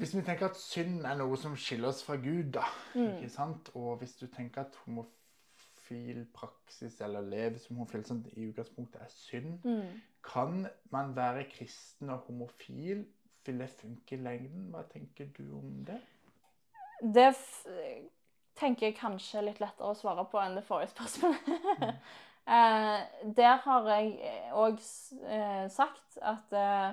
Hvis 0.00 0.16
vi 0.16 0.24
tenker 0.26 0.48
at 0.50 0.58
synd 0.58 1.06
er 1.06 1.16
noe 1.18 1.38
som 1.38 1.54
skiller 1.58 1.92
oss 1.92 2.02
fra 2.06 2.18
Gud, 2.18 2.50
da, 2.58 2.66
mm. 2.94 3.20
ikke 3.20 3.30
sant? 3.30 3.70
og 3.78 4.02
hvis 4.02 4.16
du 4.18 4.26
tenker 4.26 4.66
at 4.66 4.76
homofili 4.84 5.19
homofil 5.90 6.26
praksis 6.34 7.00
eller 7.00 7.20
leve 7.20 7.58
som 7.58 7.76
homofil 7.76 8.04
som 8.04 8.24
i 8.36 8.48
utgangspunktet 8.48 9.00
er 9.02 9.08
synd. 9.08 9.64
Mm. 9.64 10.00
Kan 10.24 10.66
man 10.90 11.16
være 11.16 11.44
kristen 11.44 12.10
og 12.10 12.18
homofil? 12.18 13.06
Vil 13.46 13.58
det 13.58 13.70
funke 13.70 14.14
i 14.14 14.18
lengden? 14.18 14.70
Hva 14.70 14.82
tenker 14.82 15.26
du 15.38 15.56
om 15.56 15.84
det? 15.84 16.00
Det 17.14 17.34
tenker 18.56 18.86
jeg 18.86 18.96
kanskje 18.96 19.42
litt 19.42 19.60
lettere 19.60 19.90
å 19.90 19.96
svare 19.96 20.26
på 20.28 20.38
enn 20.38 20.58
det 20.58 20.64
forrige 20.64 20.92
spørsmålet. 20.92 21.48
Mm. 21.80 21.94
eh, 22.54 23.32
der 23.36 23.56
har 23.64 23.88
jeg 23.88 24.34
òg 24.52 24.76
eh, 25.24 25.70
sagt 25.70 26.20
at 26.20 26.52
eh, 26.52 26.92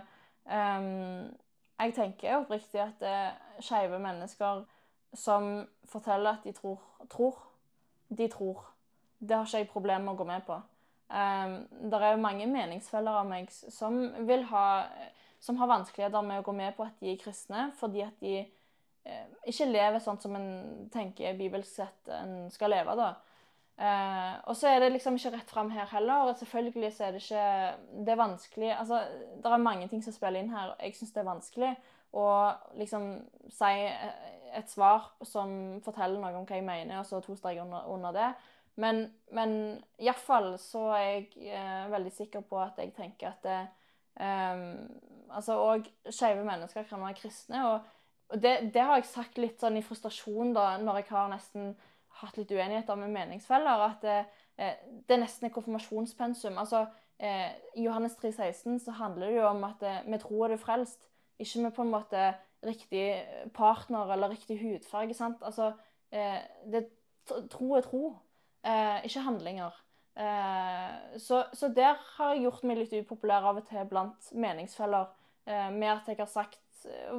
jeg 1.80 1.94
tenker 1.94 2.40
oppriktig 2.40 2.82
at 2.82 3.04
eh, 3.04 3.36
skeive 3.60 4.00
mennesker 4.00 4.64
som 5.14 5.68
forteller 5.86 6.38
at 6.38 6.48
de 6.48 6.56
tror, 6.56 6.80
tror 7.10 7.44
de 8.18 8.28
tror. 8.32 8.77
Det 9.20 9.36
har 9.36 9.46
ikke 9.46 9.64
jeg 9.64 9.70
problemer 9.72 10.06
med 10.06 10.16
å 10.16 10.20
gå 10.20 10.28
med 10.30 10.44
på. 10.48 10.58
Um, 11.08 11.56
det 11.88 12.00
er 12.02 12.14
jo 12.14 12.24
mange 12.24 12.50
meningsfeller 12.52 13.22
av 13.22 13.30
meg 13.30 13.48
som, 13.52 13.96
ha, 14.52 14.66
som 15.40 15.60
har 15.62 15.72
vanskeligheter 15.72 16.26
med 16.26 16.42
å 16.42 16.46
gå 16.46 16.56
med 16.58 16.76
på 16.76 16.84
at 16.84 16.98
de 17.00 17.14
er 17.14 17.22
kristne, 17.22 17.70
fordi 17.80 18.04
at 18.04 18.20
de 18.20 18.42
uh, 18.44 19.26
ikke 19.48 19.70
lever 19.72 20.04
sånn 20.04 20.20
som 20.22 20.36
en 20.36 20.52
tenker 20.94 21.40
bibelsk 21.40 21.80
sett 21.80 22.12
en 22.12 22.52
skal 22.54 22.76
leve. 22.76 22.98
da. 23.00 23.14
Uh, 23.78 24.34
og 24.50 24.58
så 24.58 24.72
er 24.72 24.82
det 24.82 24.90
liksom 24.96 25.20
ikke 25.20 25.36
rett 25.38 25.54
fram 25.54 25.70
her 25.72 25.88
heller. 25.92 26.28
og 26.28 26.38
Selvfølgelig 26.40 26.92
så 26.94 27.08
er 27.08 27.12
det 27.14 27.22
ikke 27.22 28.06
Det 28.06 28.10
er 28.12 28.18
vanskelig 28.18 28.72
altså, 28.74 29.04
Det 29.38 29.52
er 29.52 29.58
mange 29.62 29.88
ting 29.88 30.02
som 30.04 30.14
spiller 30.14 30.42
inn 30.42 30.50
her. 30.50 30.74
Jeg 30.82 30.96
syns 30.98 31.14
det 31.14 31.22
er 31.22 31.30
vanskelig 31.30 31.76
å 32.18 32.28
liksom 32.80 33.12
si 33.54 33.74
et 34.58 34.70
svar 34.72 35.12
som 35.28 35.78
forteller 35.86 36.20
noe 36.20 36.40
om 36.40 36.46
hva 36.48 36.58
jeg 36.58 36.66
mener, 36.66 37.00
og 37.00 37.06
så 37.06 37.20
to 37.22 37.36
streker 37.38 37.66
under, 37.66 37.86
under 37.92 38.16
det. 38.16 38.30
Men, 38.78 39.08
men 39.34 39.52
iallfall 39.98 40.54
så 40.62 40.84
er 40.98 41.06
jeg 41.08 41.50
eh, 41.50 41.86
veldig 41.92 42.14
sikker 42.14 42.44
på 42.46 42.60
at 42.62 42.78
jeg 42.78 42.94
tenker 42.98 43.32
at 43.32 43.46
det, 43.46 43.62
um, 44.22 44.88
Altså 45.28 45.58
òg 45.60 45.88
skeive 46.08 46.46
mennesker 46.48 46.86
kan 46.88 47.02
være 47.04 47.18
kristne. 47.18 47.60
Og, 47.68 47.88
og 48.32 48.42
det, 48.42 48.70
det, 48.74 48.82
har 48.82 48.96
jeg 48.96 49.10
sagt 49.10 49.42
litt 49.42 49.60
sånn 49.60 49.76
i 49.76 49.84
frustrasjon 49.84 50.54
da, 50.56 50.78
når 50.80 51.02
jeg 51.02 51.10
har 51.10 51.28
nesten 51.34 51.74
hatt 52.22 52.38
litt 52.40 52.54
uenigheter 52.56 52.96
med 52.96 53.12
meningsfeller. 53.12 53.84
At 53.90 54.06
det, 54.06 54.22
eh, 54.56 54.78
det 55.10 55.20
nesten 55.20 55.50
er 55.50 55.54
konfirmasjonspensum. 55.58 56.56
Altså, 56.62 56.86
eh, 57.20 57.50
I 57.76 57.84
Johannes 57.90 58.16
3, 58.22 58.32
16 58.32 58.80
så 58.86 58.96
handler 59.02 59.28
det 59.28 59.42
jo 59.42 59.50
om 59.50 59.68
at 59.68 59.84
eh, 59.84 60.00
vi 60.08 60.22
tror 60.24 60.48
er 60.48 60.56
du 60.56 60.64
frelst. 60.64 61.10
Ikke 61.44 61.66
med 61.66 61.76
på 61.76 61.84
en 61.84 61.92
måte 61.92 62.30
riktig 62.66 63.04
partner 63.54 64.14
eller 64.14 64.32
riktig 64.32 64.62
hudfarge. 64.62 65.14
sant? 65.14 65.44
Altså, 65.44 65.74
eh, 66.12 66.40
det, 66.72 66.88
tro 67.52 67.74
er 67.76 67.84
tro 67.84 68.16
eh, 68.68 69.06
ikke 69.08 69.24
handlinger. 69.26 69.76
Eh, 70.18 71.18
så, 71.22 71.44
så, 71.54 71.70
der 71.70 71.98
har 72.18 72.34
jeg 72.34 72.48
gjort 72.48 72.64
meg 72.68 72.82
litt 72.82 72.96
upopulær 73.00 73.46
av 73.52 73.62
og 73.62 73.68
til 73.70 73.88
blant 73.90 74.32
meningsfeller, 74.34 75.12
eh, 75.46 75.70
med 75.74 75.92
at 75.94 76.10
jeg 76.12 76.20
har 76.22 76.32
sagt, 76.32 76.64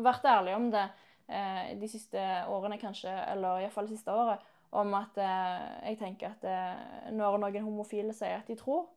vært 0.03 0.27
ærlig 0.29 0.55
om 0.57 0.69
det 0.73 0.85
eh, 1.29 1.75
de 1.81 1.89
siste 1.91 2.23
årene 2.51 2.79
kanskje, 2.81 3.13
eller 3.33 3.65
iallfall 3.65 3.89
det 3.89 3.99
siste 3.99 4.15
året, 4.15 4.45
om 4.79 4.95
at 4.99 5.19
eh, 5.23 5.67
jeg 5.91 6.01
tenker 6.03 6.35
at 6.35 6.47
eh, 6.49 7.13
når 7.17 7.39
noen 7.41 7.65
homofile 7.65 8.15
sier 8.17 8.41
at 8.41 8.51
de 8.51 8.59
tror, 8.59 8.89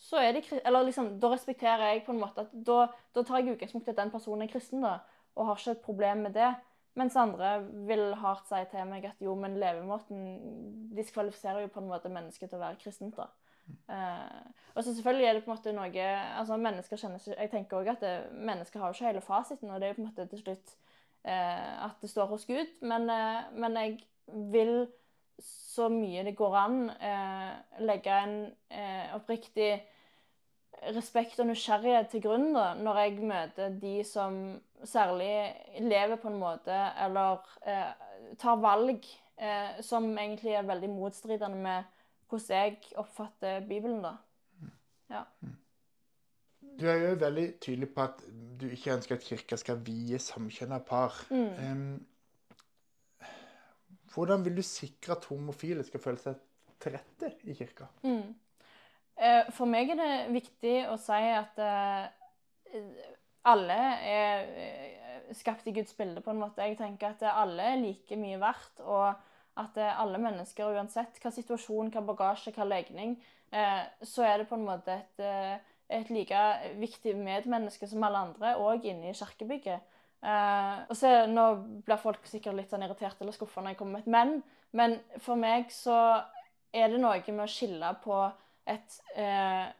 så 0.00 0.16
er 0.16 0.32
de 0.32 0.40
Eller 0.64 0.86
liksom, 0.88 1.18
da 1.20 1.28
respekterer 1.28 1.90
jeg 1.92 2.06
på 2.06 2.14
en 2.14 2.22
måte 2.22 2.46
at 2.46 2.52
da, 2.52 2.86
da 3.12 3.22
tar 3.22 3.42
jeg 3.42 3.52
utgangspunkt 3.52 3.88
i 3.88 3.92
at 3.92 3.98
den 4.00 4.12
personen 4.12 4.46
er 4.46 4.52
kristen, 4.52 4.80
da, 4.80 5.02
og 5.36 5.50
har 5.50 5.60
ikke 5.60 5.74
et 5.76 5.84
problem 5.84 6.24
med 6.24 6.32
det. 6.34 6.48
Mens 6.98 7.16
andre 7.16 7.60
vil 7.86 8.14
hardt 8.18 8.48
si 8.50 8.58
til 8.72 8.88
meg 8.90 9.04
at 9.06 9.22
jo, 9.22 9.36
men 9.38 9.58
levemåten 9.62 10.24
diskvalifiserer 10.96 11.62
jo 11.62 11.70
på 11.70 11.82
en 11.82 11.90
måte 11.90 12.10
mennesket 12.10 12.50
til 12.50 12.58
å 12.58 12.64
være 12.64 12.80
kristent. 12.82 13.16
da. 13.16 13.28
Uh, 13.88 14.50
og 14.74 14.84
så 14.84 14.94
selvfølgelig 14.94 15.26
er 15.26 15.32
det 15.32 15.44
på 15.44 15.50
en 15.50 15.56
måte 15.56 15.72
noe 15.74 16.06
altså 16.38 16.56
mennesker 16.56 16.98
kjenner 16.98 17.22
Jeg 17.28 17.50
tenker 17.52 17.76
også 17.76 17.92
at 17.92 18.00
det, 18.02 18.14
mennesker 18.34 18.80
har 18.80 18.90
jo 18.90 18.96
ikke 18.96 19.06
hele 19.06 19.22
fasiten, 19.22 19.70
og 19.70 19.80
det 19.80 19.86
er 19.86 19.92
jo 19.92 19.98
på 19.98 20.02
en 20.02 20.08
måte 20.08 20.26
til 20.30 20.42
slutt 20.42 20.72
uh, 21.28 21.86
at 21.86 22.02
det 22.02 22.10
står 22.10 22.26
hos 22.32 22.46
Gud. 22.48 22.72
Men, 22.80 23.06
uh, 23.10 23.46
men, 23.54 23.76
jeg 23.76 24.00
vil 24.52 24.74
så 25.40 25.88
mye 25.88 26.24
det 26.26 26.34
går 26.36 26.54
an 26.60 26.74
legge 27.80 28.12
en 28.12 28.34
oppriktig 29.16 29.70
respekt 30.92 31.40
og 31.40 31.48
nysgjerrighet 31.48 32.10
til 32.12 32.20
grunn 32.26 32.50
da, 32.52 32.74
når 32.76 32.98
jeg 33.00 33.30
møter 33.30 33.78
de 33.80 33.94
som 34.04 34.36
særlig 34.84 35.54
lever 35.80 36.16
på 36.20 36.28
en 36.28 36.38
måte 36.40 36.76
eller 37.04 37.40
eh, 37.66 37.92
tar 38.38 38.60
valg 38.62 39.06
eh, 39.40 39.80
som 39.84 40.10
egentlig 40.18 40.54
er 40.56 40.68
veldig 40.68 40.90
motstridende 40.92 41.58
med 41.58 41.96
hvordan 42.30 42.56
jeg 42.56 42.76
oppfatter 43.00 43.60
Bibelen. 43.66 44.02
da. 44.02 44.16
Ja. 45.10 45.24
Du 46.80 46.86
er 46.86 46.94
jo 46.94 47.14
veldig 47.18 47.60
tydelig 47.60 47.88
på 47.94 48.04
at 48.06 48.22
du 48.60 48.68
ikke 48.68 48.94
ønsker 48.94 49.16
at 49.16 49.24
kirka 49.26 49.56
skal 49.58 49.80
vie 49.86 50.18
samkjønna 50.18 50.78
par. 50.86 51.16
Mm. 51.30 51.50
Um, 51.72 52.06
hvordan 54.14 54.44
vil 54.44 54.56
du 54.56 54.62
sikre 54.62 55.16
at 55.16 55.26
homofile 55.30 55.84
skal 55.86 56.00
føle 56.00 56.22
seg 56.22 56.38
til 56.80 56.96
rette 56.96 57.32
i 57.44 57.56
kirka? 57.58 57.90
Mm. 58.02 58.34
Eh, 59.20 59.50
for 59.52 59.68
meg 59.68 59.90
er 59.92 60.00
det 60.00 60.12
viktig 60.32 60.76
å 60.88 60.96
si 61.00 61.20
at 61.36 61.58
eh, 61.60 62.06
alle 63.48 63.78
er 64.06 64.48
eh, 64.64 65.34
skapt 65.36 65.68
i 65.70 65.74
Guds 65.76 65.94
bilde, 65.98 66.22
på 66.24 66.32
en 66.32 66.42
måte. 66.42 66.64
Jeg 66.66 66.78
tenker 66.78 67.14
at 67.14 67.24
alle 67.30 67.72
er 67.72 67.80
like 67.80 68.18
mye 68.20 68.40
verdt, 68.40 68.82
og 68.84 69.14
at 69.60 69.76
alle 69.82 70.18
mennesker, 70.22 70.72
uansett 70.72 71.18
hva 71.20 71.32
situasjon, 71.34 71.90
hva 71.92 72.02
bagasje, 72.06 72.52
hva 72.56 72.64
legning, 72.64 73.16
så 74.06 74.22
er 74.24 74.40
det 74.40 74.46
på 74.48 74.56
en 74.56 74.64
måte 74.64 74.94
et, 74.94 75.22
et 75.90 76.12
like 76.14 76.42
viktig 76.78 77.16
medmenneske 77.18 77.88
som 77.90 78.06
alle 78.06 78.22
andre, 78.28 78.54
òg 78.62 78.86
inne 78.88 79.10
i 79.10 79.16
kirkebygget. 79.18 79.82
Eh, 80.20 80.80
og 80.88 80.96
så 80.96 81.10
Nå 81.30 81.44
blir 81.86 82.00
folk 82.00 82.26
sikkert 82.28 82.58
litt 82.58 82.72
sånn 82.72 82.84
irritert 82.84 83.20
eller 83.22 83.32
skuffa 83.32 83.62
når 83.64 83.72
jeg 83.72 83.78
kommer 83.78 83.96
med 83.96 84.02
et 84.04 84.12
men, 84.12 84.32
men 84.76 84.96
for 85.24 85.40
meg 85.40 85.70
så 85.72 85.96
er 86.76 86.92
det 86.92 87.00
noe 87.00 87.22
med 87.24 87.44
å 87.46 87.50
skille 87.50 87.94
på 88.04 88.18
et 88.68 88.98
eh, 89.16 89.70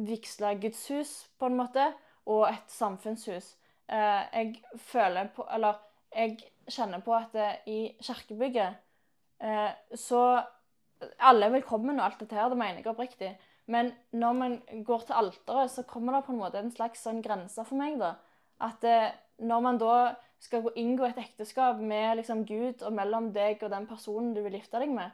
vigsla 0.00 0.54
gudshus, 0.62 1.12
på 1.38 1.50
en 1.50 1.58
måte, 1.58 1.90
og 2.26 2.46
et 2.48 2.72
samfunnshus. 2.72 3.54
Eh, 3.88 4.22
jeg 4.34 4.62
føler 4.76 5.30
på 5.34 5.46
Eller 5.52 5.80
jeg 6.14 6.36
kjenner 6.70 7.02
på 7.02 7.14
at 7.14 7.32
det, 7.32 7.50
i 7.66 7.96
kirkebygget 8.02 8.76
eh, 9.42 9.70
så 9.94 10.42
Alle 11.18 11.46
er 11.46 11.54
velkommen 11.56 11.98
og 11.98 12.04
alt 12.04 12.20
dette 12.20 12.36
her, 12.36 12.48
det 12.52 12.58
mener 12.60 12.82
jeg 12.82 12.90
oppriktig. 12.90 13.30
Men 13.66 13.92
når 14.12 14.32
man 14.36 14.56
går 14.84 15.06
til 15.06 15.16
alteret, 15.16 15.70
så 15.70 15.82
kommer 15.82 16.12
det 16.12 16.26
på 16.26 16.32
en 16.34 16.40
måte 16.42 16.60
en 16.60 16.72
slags 16.74 17.04
sånn 17.06 17.22
grense 17.24 17.64
for 17.64 17.78
meg. 17.80 17.96
da. 17.98 18.14
At 18.60 18.84
eh, 18.84 19.14
når 19.38 19.62
man 19.64 19.78
da 19.80 19.94
skal 20.40 20.68
inngå 20.76 21.06
et 21.08 21.20
ekteskap 21.20 21.80
med 21.80 22.18
liksom 22.20 22.44
Gud 22.48 22.82
og 22.82 22.92
mellom 22.96 23.30
deg 23.32 23.62
og 23.62 23.72
den 23.72 23.86
personen 23.88 24.34
du 24.36 24.42
vil 24.44 24.58
gifte 24.58 24.80
deg 24.80 24.92
med, 24.92 25.12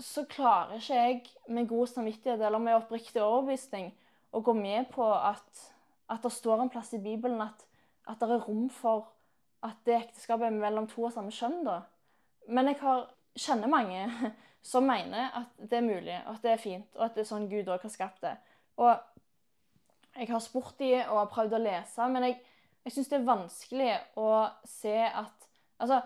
så 0.00 0.24
klarer 0.28 0.78
ikke 0.78 0.96
jeg 0.96 1.52
med 1.52 1.68
god 1.68 1.90
samvittighet 1.90 2.40
eller 2.40 2.62
med 2.62 2.78
oppriktig 2.78 3.22
overbevisning 3.22 3.90
å 4.32 4.40
gå 4.40 4.54
med 4.56 4.88
på 4.92 5.04
at, 5.04 5.66
at 6.12 6.22
det 6.24 6.32
står 6.34 6.62
en 6.62 6.70
plass 6.72 6.92
i 6.96 7.02
Bibelen 7.02 7.40
at, 7.44 7.66
at 8.08 8.20
det 8.20 8.30
er 8.30 8.46
rom 8.46 8.68
for 8.72 9.10
at 9.62 9.78
det 9.86 9.98
ekteskapet 9.98 10.48
er 10.48 10.56
mellom 10.56 10.88
to 10.90 11.06
og 11.06 11.12
samme 11.14 11.32
kjønn. 11.34 11.62
da. 11.66 11.80
Men 12.48 12.70
jeg 12.72 12.80
har, 12.82 13.06
kjenner 13.38 13.70
mange 13.70 14.06
som 14.72 14.86
mener 14.86 15.30
at 15.38 15.68
det 15.70 15.78
er 15.78 15.86
mulig, 15.86 16.16
og 16.26 16.34
at 16.34 16.46
det 16.46 16.54
er 16.54 16.62
fint, 16.62 16.88
og 16.96 17.06
at 17.06 17.14
det 17.16 17.24
er 17.24 17.30
sånn 17.30 17.50
Gud 17.50 17.70
òg 17.70 17.86
har 17.86 17.92
skapt 17.94 18.24
det. 18.26 18.34
Og 18.82 18.92
jeg 20.16 20.28
har 20.28 20.42
spurt 20.44 20.74
de 20.78 20.94
og 21.06 21.20
har 21.22 21.30
prøvd 21.32 21.56
å 21.56 21.62
lese, 21.62 22.08
men 22.12 22.28
jeg, 22.28 22.40
jeg 22.84 22.96
syns 22.96 23.12
det 23.12 23.18
er 23.20 23.30
vanskelig 23.30 23.94
å 24.20 24.32
se 24.68 24.98
at 25.06 25.48
Altså, 25.82 25.96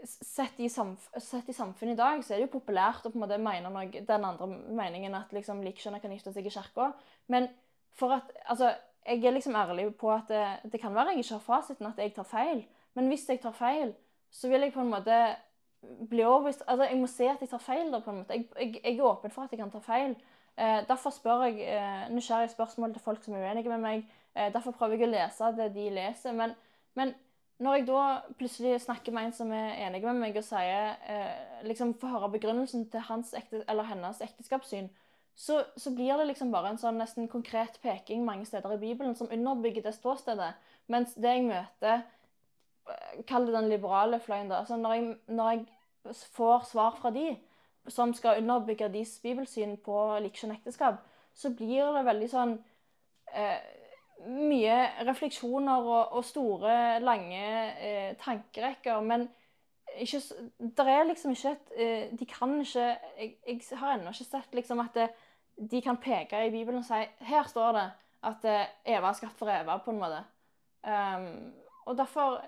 sett 0.00 0.60
i, 0.64 0.68
sett 0.70 1.48
i, 1.50 1.52
samfunnet 1.52 1.92
i 1.92 1.98
dag, 1.98 2.22
så 2.24 2.32
er 2.32 2.38
det 2.38 2.46
jo 2.46 2.54
populært 2.54 3.04
å 3.04 3.10
på 3.12 3.18
en 3.18 3.24
måte 3.26 3.36
mene 3.42 3.68
noe, 3.68 3.82
den 4.08 4.24
andre 4.24 4.46
meningen 4.78 5.12
at 5.18 5.34
liksom 5.36 5.60
likekjønna 5.60 6.00
kan 6.00 6.14
gifte 6.14 6.32
seg 6.32 6.48
i 6.48 6.52
kirka. 6.54 6.86
Men 7.28 7.50
for 8.00 8.16
at 8.16 8.32
Altså, 8.46 8.70
jeg 9.06 9.24
er 9.24 9.30
liksom 9.30 9.56
ærlig 9.56 9.94
på 9.96 10.12
at 10.12 10.28
det, 10.28 10.72
det 10.72 10.80
kan 10.80 10.94
være 10.94 11.14
jeg 11.14 11.24
ikke 11.24 11.38
har 11.38 11.46
fasiten, 11.46 11.86
at 11.86 11.98
jeg 11.98 12.14
tar 12.14 12.28
feil. 12.28 12.64
Men 12.94 13.06
hvis 13.08 13.28
jeg 13.28 13.40
tar 13.40 13.52
feil, 13.56 13.94
så 14.30 14.48
vil 14.48 14.60
jeg 14.60 14.72
på 14.72 14.80
en 14.80 14.90
måte 14.90 15.20
bli 16.10 16.24
overbevist 16.24 16.62
Altså, 16.66 16.84
jeg 16.84 16.98
må 16.98 17.06
se 17.06 17.28
at 17.28 17.40
jeg 17.40 17.48
tar 17.48 17.58
feil. 17.58 17.92
da, 17.92 17.98
på 17.98 18.10
en 18.10 18.16
måte. 18.16 18.34
Jeg, 18.34 18.46
jeg, 18.60 18.80
jeg 18.84 18.98
er 18.98 19.02
åpen 19.02 19.30
for 19.30 19.42
at 19.42 19.52
jeg 19.52 19.58
kan 19.60 19.70
ta 19.70 19.78
feil. 19.78 20.16
Eh, 20.58 20.88
derfor 20.88 21.10
spør 21.10 21.42
jeg 21.42 21.60
eh, 21.60 22.10
nysgjerrige 22.14 22.48
spørsmål 22.48 22.92
til 22.92 23.02
folk 23.02 23.24
som 23.24 23.34
er 23.34 23.48
uenige 23.48 23.68
med 23.68 23.78
meg. 23.78 24.04
Eh, 24.36 24.52
derfor 24.52 24.70
prøver 24.76 24.98
jeg 24.98 25.08
å 25.08 25.12
lese 25.14 25.52
det 25.56 25.70
de 25.74 25.90
leser. 25.90 26.32
Men, 26.32 26.54
men, 26.94 27.14
når 27.60 27.74
jeg 27.74 27.86
da 27.86 28.02
plutselig 28.38 28.80
snakker 28.80 29.12
med 29.12 29.28
en 29.28 29.32
som 29.36 29.50
er 29.52 29.74
enig 29.86 30.02
med 30.04 30.20
meg, 30.20 30.36
og 30.36 30.44
sier 30.44 30.94
eh, 31.12 31.64
liksom 31.68 31.94
får 32.00 32.14
høre 32.14 32.30
begrunnelsen 32.32 32.86
til 32.90 33.04
hans 33.04 33.34
ekte, 33.36 33.64
eller 33.68 33.88
hennes 33.88 34.20
ekteskapssyn, 34.24 34.88
så, 35.36 35.62
så, 35.76 35.90
blir 35.94 36.18
det 36.18 36.26
liksom 36.28 36.50
bare 36.52 36.72
en 36.72 36.80
sånn 36.80 36.98
nesten 37.00 37.28
konkret 37.30 37.78
peking 37.82 38.24
mange 38.26 38.44
steder 38.48 38.74
i 38.74 38.80
Bibelen 38.80 39.14
som 39.16 39.30
underbygger 39.32 39.86
det 39.86 39.94
ståstedet. 39.96 40.52
Mens 40.92 41.14
det 41.16 41.36
jeg 41.36 41.46
møter 41.48 42.02
eh, 42.90 43.22
Kall 43.28 43.46
det 43.48 43.54
den 43.56 43.70
liberale 43.72 44.20
fløyen, 44.20 44.50
da. 44.50 44.60
Altså 44.60 44.76
når 44.76 44.96
jeg, 44.96 45.14
når 45.28 45.52
jeg 45.52 46.16
får 46.36 46.66
svar 46.68 46.98
fra 47.00 47.12
de, 47.14 47.32
som 47.88 48.12
skal 48.14 48.42
underbygge 48.42 48.90
deres 48.92 49.16
bibelsyn 49.22 49.78
på 49.80 49.96
likekjønn 50.20 50.58
så 51.34 51.50
blir 51.56 51.94
det 51.94 52.06
veldig 52.08 52.30
sånn 52.30 52.56
eh, 53.34 53.60
Mye 54.20 55.04
refleksjoner 55.08 55.86
og, 55.88 56.10
og 56.18 56.24
store, 56.28 56.98
lange 57.00 57.44
eh, 57.80 58.10
tankerekker. 58.20 58.98
Men 59.00 59.22
ikke, 59.98 60.20
der 60.76 60.88
er 60.88 61.08
liksom 61.08 61.34
ikke 61.34 61.50
et 61.50 61.72
eh, 61.76 62.18
De 62.18 62.26
kan 62.26 62.60
ikke 62.60 62.86
Jeg, 63.18 63.36
jeg 63.46 63.78
har 63.78 63.94
ennå 63.94 64.12
ikke 64.14 64.24
sett 64.24 64.54
liksom 64.54 64.80
at 64.80 64.94
det, 64.94 65.08
de 65.70 65.82
kan 65.82 65.96
peke 66.00 66.46
i 66.46 66.50
Bibelen 66.50 66.80
og 66.80 66.86
si 66.86 67.00
Her 67.26 67.48
står 67.48 67.72
det 67.76 67.86
at 68.30 68.44
eh, 68.44 68.96
Eva 68.96 69.08
er 69.08 69.16
skapt 69.16 69.38
for 69.38 69.48
Eva, 69.48 69.78
på 69.80 69.94
en 69.94 70.00
måte. 70.00 70.18
Um, 70.84 71.52
og 71.88 71.96
derfor 71.96 72.42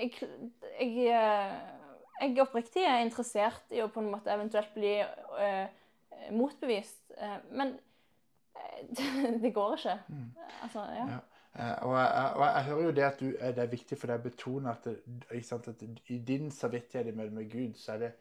jeg, 0.00 0.10
jeg, 0.80 1.06
eh, 1.08 1.54
jeg 2.20 2.40
oppriktig 2.42 2.84
er 2.84 3.00
interessert 3.04 3.72
i 3.72 3.80
å 3.80 3.88
på 3.92 4.02
en 4.02 4.10
måte 4.12 4.32
eventuelt 4.32 4.74
bli 4.76 4.98
uh, 5.00 5.64
motbevist. 6.36 7.00
Uh, 7.16 7.38
men 7.56 7.74
det, 8.90 9.08
det, 9.42 9.54
går 9.54 9.78
ikke. 9.78 9.96
Mm. 10.08 10.28
Altså, 10.66 10.84
ja. 10.98 11.06
ja. 11.14 11.22
Uh, 11.54 11.74
og, 11.86 11.92
jeg, 11.98 12.30
og, 12.34 12.44
jeg, 12.44 12.64
hører 12.68 12.84
jo 12.84 12.94
det 12.94 13.04
at 13.06 13.20
du, 13.20 13.26
det 13.30 13.62
er 13.62 13.70
viktig 13.70 13.98
for 13.98 14.10
deg 14.10 14.22
å 14.22 14.24
betone 14.24 14.72
at, 14.72 14.88
det, 14.88 15.42
sant, 15.46 15.68
at 15.70 15.84
i 16.10 16.18
din 16.18 16.48
samvittighet 16.50 17.12
i 17.12 17.14
møte 17.14 17.36
med 17.36 17.50
Gud, 17.52 17.76
så, 17.78 17.98
det, 18.00 18.14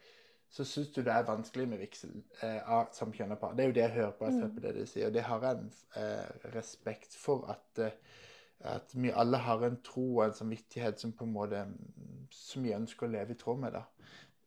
så 0.54 0.66
syns 0.70 0.92
du 0.94 1.02
det 1.02 1.16
er 1.16 1.26
vanskelig 1.26 1.66
med 1.72 1.82
vigsel 1.82 2.14
av 2.44 2.92
samkjønna 2.94 3.40
par. 3.42 3.56
Det 3.58 3.66
er 3.66 3.72
jo 3.72 3.78
det 3.80 3.86
jeg 3.88 3.96
hører 3.98 4.14
på, 4.20 4.30
jeg 4.30 4.44
mm. 4.44 4.54
på 4.58 4.66
det 4.68 4.76
du 4.78 4.84
sier. 4.86 5.10
Og 5.10 5.16
det 5.18 5.26
har 5.26 5.48
jeg 5.48 5.64
en 5.64 6.54
respekt 6.54 7.18
for 7.18 7.50
at 7.56 7.88
at 8.64 8.94
vi 8.96 9.12
alle 9.12 9.38
har 9.38 9.64
en 9.66 9.80
tro 9.84 10.06
og 10.18 10.26
en 10.26 10.34
samvittighet 10.34 11.00
som 11.00 11.12
på 11.12 11.26
en 11.26 11.34
måte 11.36 11.66
som 12.32 12.64
vi 12.64 12.74
ønsker 12.74 13.08
å 13.08 13.12
leve 13.12 13.36
i 13.36 13.40
tråd 13.40 13.60
med. 13.60 13.76
da. 13.76 13.84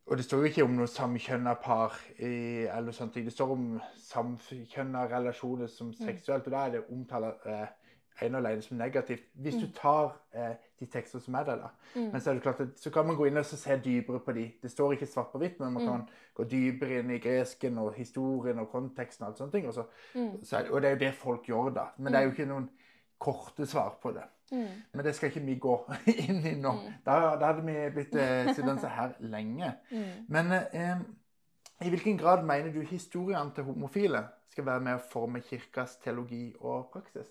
Og 0.07 0.17
det 0.17 0.25
står 0.25 0.39
jo 0.39 0.51
ikke 0.51 0.65
om 0.65 0.77
noe 0.79 0.89
samkjønna 0.91 1.57
par 1.63 1.97
i, 2.17 2.65
eller 2.71 2.95
sånne 2.95 3.13
ting. 3.13 3.27
Det 3.27 3.35
står 3.35 3.53
om 3.53 3.67
samkjønna 4.01 5.05
relasjoner 5.11 5.71
som 5.71 5.91
mm. 5.91 5.99
seksuelt, 5.99 6.47
og 6.47 6.55
da 6.55 6.63
er 6.65 6.77
det 6.77 6.85
omtalt 6.95 7.47
eh, 7.51 7.67
ene 8.23 8.39
alene 8.39 8.63
som 8.63 8.77
negativt. 8.77 9.27
Hvis 9.35 9.55
du 9.55 9.67
mm. 9.67 9.73
tar 9.77 10.17
eh, 10.35 10.55
de 10.81 10.87
tekstene 10.93 11.23
som 11.23 11.35
er 11.35 11.45
der, 11.45 11.57
da. 11.57 11.69
Mm. 11.95 12.09
Men 12.13 12.21
så 12.21 12.31
er 12.31 12.35
det 12.35 12.43
klart 12.43 12.61
at, 12.61 12.79
så 12.81 12.91
kan 12.91 13.07
man 13.07 13.17
gå 13.17 13.29
inn 13.29 13.41
og 13.41 13.45
se 13.45 13.77
dypere 13.85 14.21
på 14.25 14.33
de. 14.37 14.47
Det 14.63 14.71
står 14.71 14.97
ikke 14.97 15.07
svart 15.07 15.33
på 15.33 15.41
hvitt, 15.43 15.61
men 15.61 15.73
man 15.73 15.83
mm. 15.83 15.91
kan 15.91 16.07
gå 16.35 16.49
dypere 16.51 17.01
inn 17.01 17.13
i 17.17 17.21
gresken 17.23 17.79
og 17.79 17.95
historien 17.97 18.59
og 18.63 18.71
konteksten 18.73 19.25
og 19.25 19.31
alt 19.31 19.43
sånne 19.43 19.57
ting. 19.57 19.69
Og, 19.69 19.75
så, 19.75 19.87
mm. 20.15 20.33
så 20.45 20.61
er, 20.61 20.71
og 20.71 20.83
det 20.83 20.91
er 20.91 20.97
jo 20.97 21.03
det 21.05 21.13
folk 21.15 21.49
gjør, 21.49 21.71
da. 21.77 21.87
Men 21.99 22.13
det 22.13 22.21
er 22.21 22.29
jo 22.29 22.35
ikke 22.35 22.49
noen 22.51 22.71
korte 23.19 23.67
svar 23.67 23.97
på 24.03 24.13
det. 24.17 24.25
Mm. 24.53 24.67
Men 24.93 25.05
det 25.05 25.15
skal 25.17 25.31
ikke 25.31 25.45
vi 25.47 25.59
gå 25.61 25.77
inn 26.29 26.43
i 26.47 26.55
nå. 26.61 26.73
Mm. 26.73 26.99
Da, 27.07 27.21
da, 27.41 27.53
hadde 27.53 27.65
vi 27.67 27.77
blitt 27.95 28.17
eh, 28.21 28.53
sittende 28.55 28.93
her 28.97 29.17
lenge. 29.21 29.73
Mm. 29.91 30.27
Men 30.29 30.53
eh, 30.53 31.01
i 31.85 31.93
hvilken 31.93 32.19
grad 32.19 32.45
mener 32.45 32.73
du 32.73 32.81
historiene 32.81 33.53
til 33.55 33.65
homofile 33.65 34.23
skal 34.53 34.67
være 34.67 34.85
med 34.85 34.97
å 34.97 35.09
forme 35.11 35.43
kirkas 35.45 35.99
teologi 36.05 36.49
og 36.61 36.89
praksis? 36.95 37.29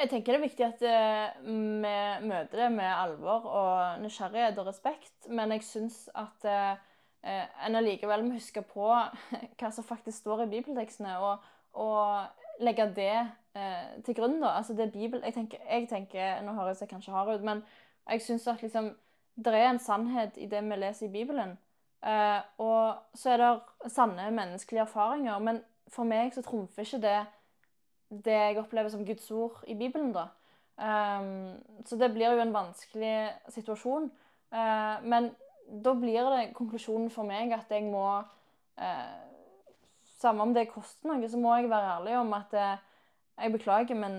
Jeg 0.00 0.08
tenker 0.08 0.32
det 0.32 0.38
er 0.38 0.46
viktig 0.46 0.64
at 0.64 0.82
eh, 0.88 1.40
vi 1.44 2.28
møter 2.28 2.62
det 2.62 2.68
med 2.72 2.88
alvor 2.88 3.44
og 3.44 4.00
nysgjerrighet 4.00 4.58
og 4.58 4.70
respekt. 4.70 5.26
Men 5.28 5.52
jeg 5.52 5.64
syns 5.66 6.06
at 6.16 6.46
eh, 6.48 6.78
eh 7.20 7.66
en 7.66 7.76
allikevel 7.76 8.24
må 8.24 8.38
huske 8.38 8.62
på 8.62 8.86
hva 9.60 9.70
som 9.70 9.84
faktisk 9.84 10.22
står 10.22 10.46
i 10.46 10.50
bibeltekstene, 10.54 11.18
og, 11.18 11.44
og 11.72 12.64
legge 12.64 12.86
det 12.96 13.26
til 14.06 14.14
grunn. 14.14 14.40
da. 14.40 14.54
Altså 14.56 14.72
det 14.74 14.92
Bibel, 14.92 15.20
jeg 15.24 15.34
tenker, 15.34 15.58
jeg 15.70 15.88
tenker, 15.88 16.40
Nå 16.42 16.52
høres 16.54 16.80
jeg 16.80 16.88
kanskje 16.88 17.12
hard 17.12 17.34
ut, 17.34 17.44
men 17.44 17.62
jeg 18.08 18.22
syns 18.22 18.46
at 18.46 18.62
liksom, 18.62 18.92
det 19.36 19.54
er 19.54 19.70
en 19.70 19.78
sannhet 19.78 20.36
i 20.36 20.46
det 20.46 20.62
vi 20.64 20.76
leser 20.76 21.06
i 21.06 21.12
Bibelen. 21.12 21.58
Og 22.58 22.94
så 23.14 23.30
er 23.30 23.36
det 23.36 23.90
sanne 23.92 24.30
menneskelige 24.30 24.86
erfaringer. 24.86 25.38
Men 25.38 25.60
for 25.88 26.04
meg 26.04 26.32
så 26.34 26.42
trumfer 26.46 26.86
ikke 26.86 27.02
det 27.02 27.18
det 28.10 28.34
jeg 28.34 28.58
opplever 28.58 28.90
som 28.90 29.04
Guds 29.06 29.30
ord 29.30 29.62
i 29.66 29.74
Bibelen. 29.78 30.12
da. 30.12 30.28
Um, 30.80 31.60
så 31.84 31.96
det 31.96 32.12
blir 32.12 32.32
jo 32.32 32.40
en 32.40 32.54
vanskelig 32.54 33.30
situasjon. 33.52 34.10
Uh, 34.50 34.96
men 35.04 35.30
da 35.84 35.92
blir 35.94 36.30
det 36.32 36.54
konklusjonen 36.56 37.10
for 37.12 37.28
meg 37.28 37.52
at 37.52 37.70
jeg 37.70 37.84
må 37.86 38.06
uh, 38.22 39.18
samme 40.18 40.42
om 40.42 40.54
det 40.56 40.70
koster 40.72 41.10
noe, 41.10 41.28
så 41.28 41.38
må 41.38 41.54
jeg 41.58 41.70
være 41.70 41.94
ærlig 41.98 42.16
om 42.18 42.32
at 42.36 42.56
uh, 42.56 42.80
jeg 43.36 43.52
beklager, 43.52 43.94
men 43.94 44.18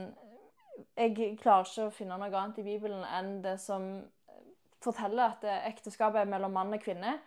jeg 0.98 1.38
klarer 1.42 1.66
ikke 1.68 1.90
å 1.90 1.94
finne 1.94 2.18
noe 2.18 2.32
annet 2.32 2.62
i 2.62 2.66
Bibelen 2.66 3.04
enn 3.06 3.36
det 3.44 3.58
som 3.62 3.92
forteller 4.82 5.36
at 5.36 5.44
ekteskapet 5.68 6.24
er 6.24 6.30
mellom 6.30 6.56
mann 6.58 6.74
og 6.74 6.82
kvinne. 6.82 7.20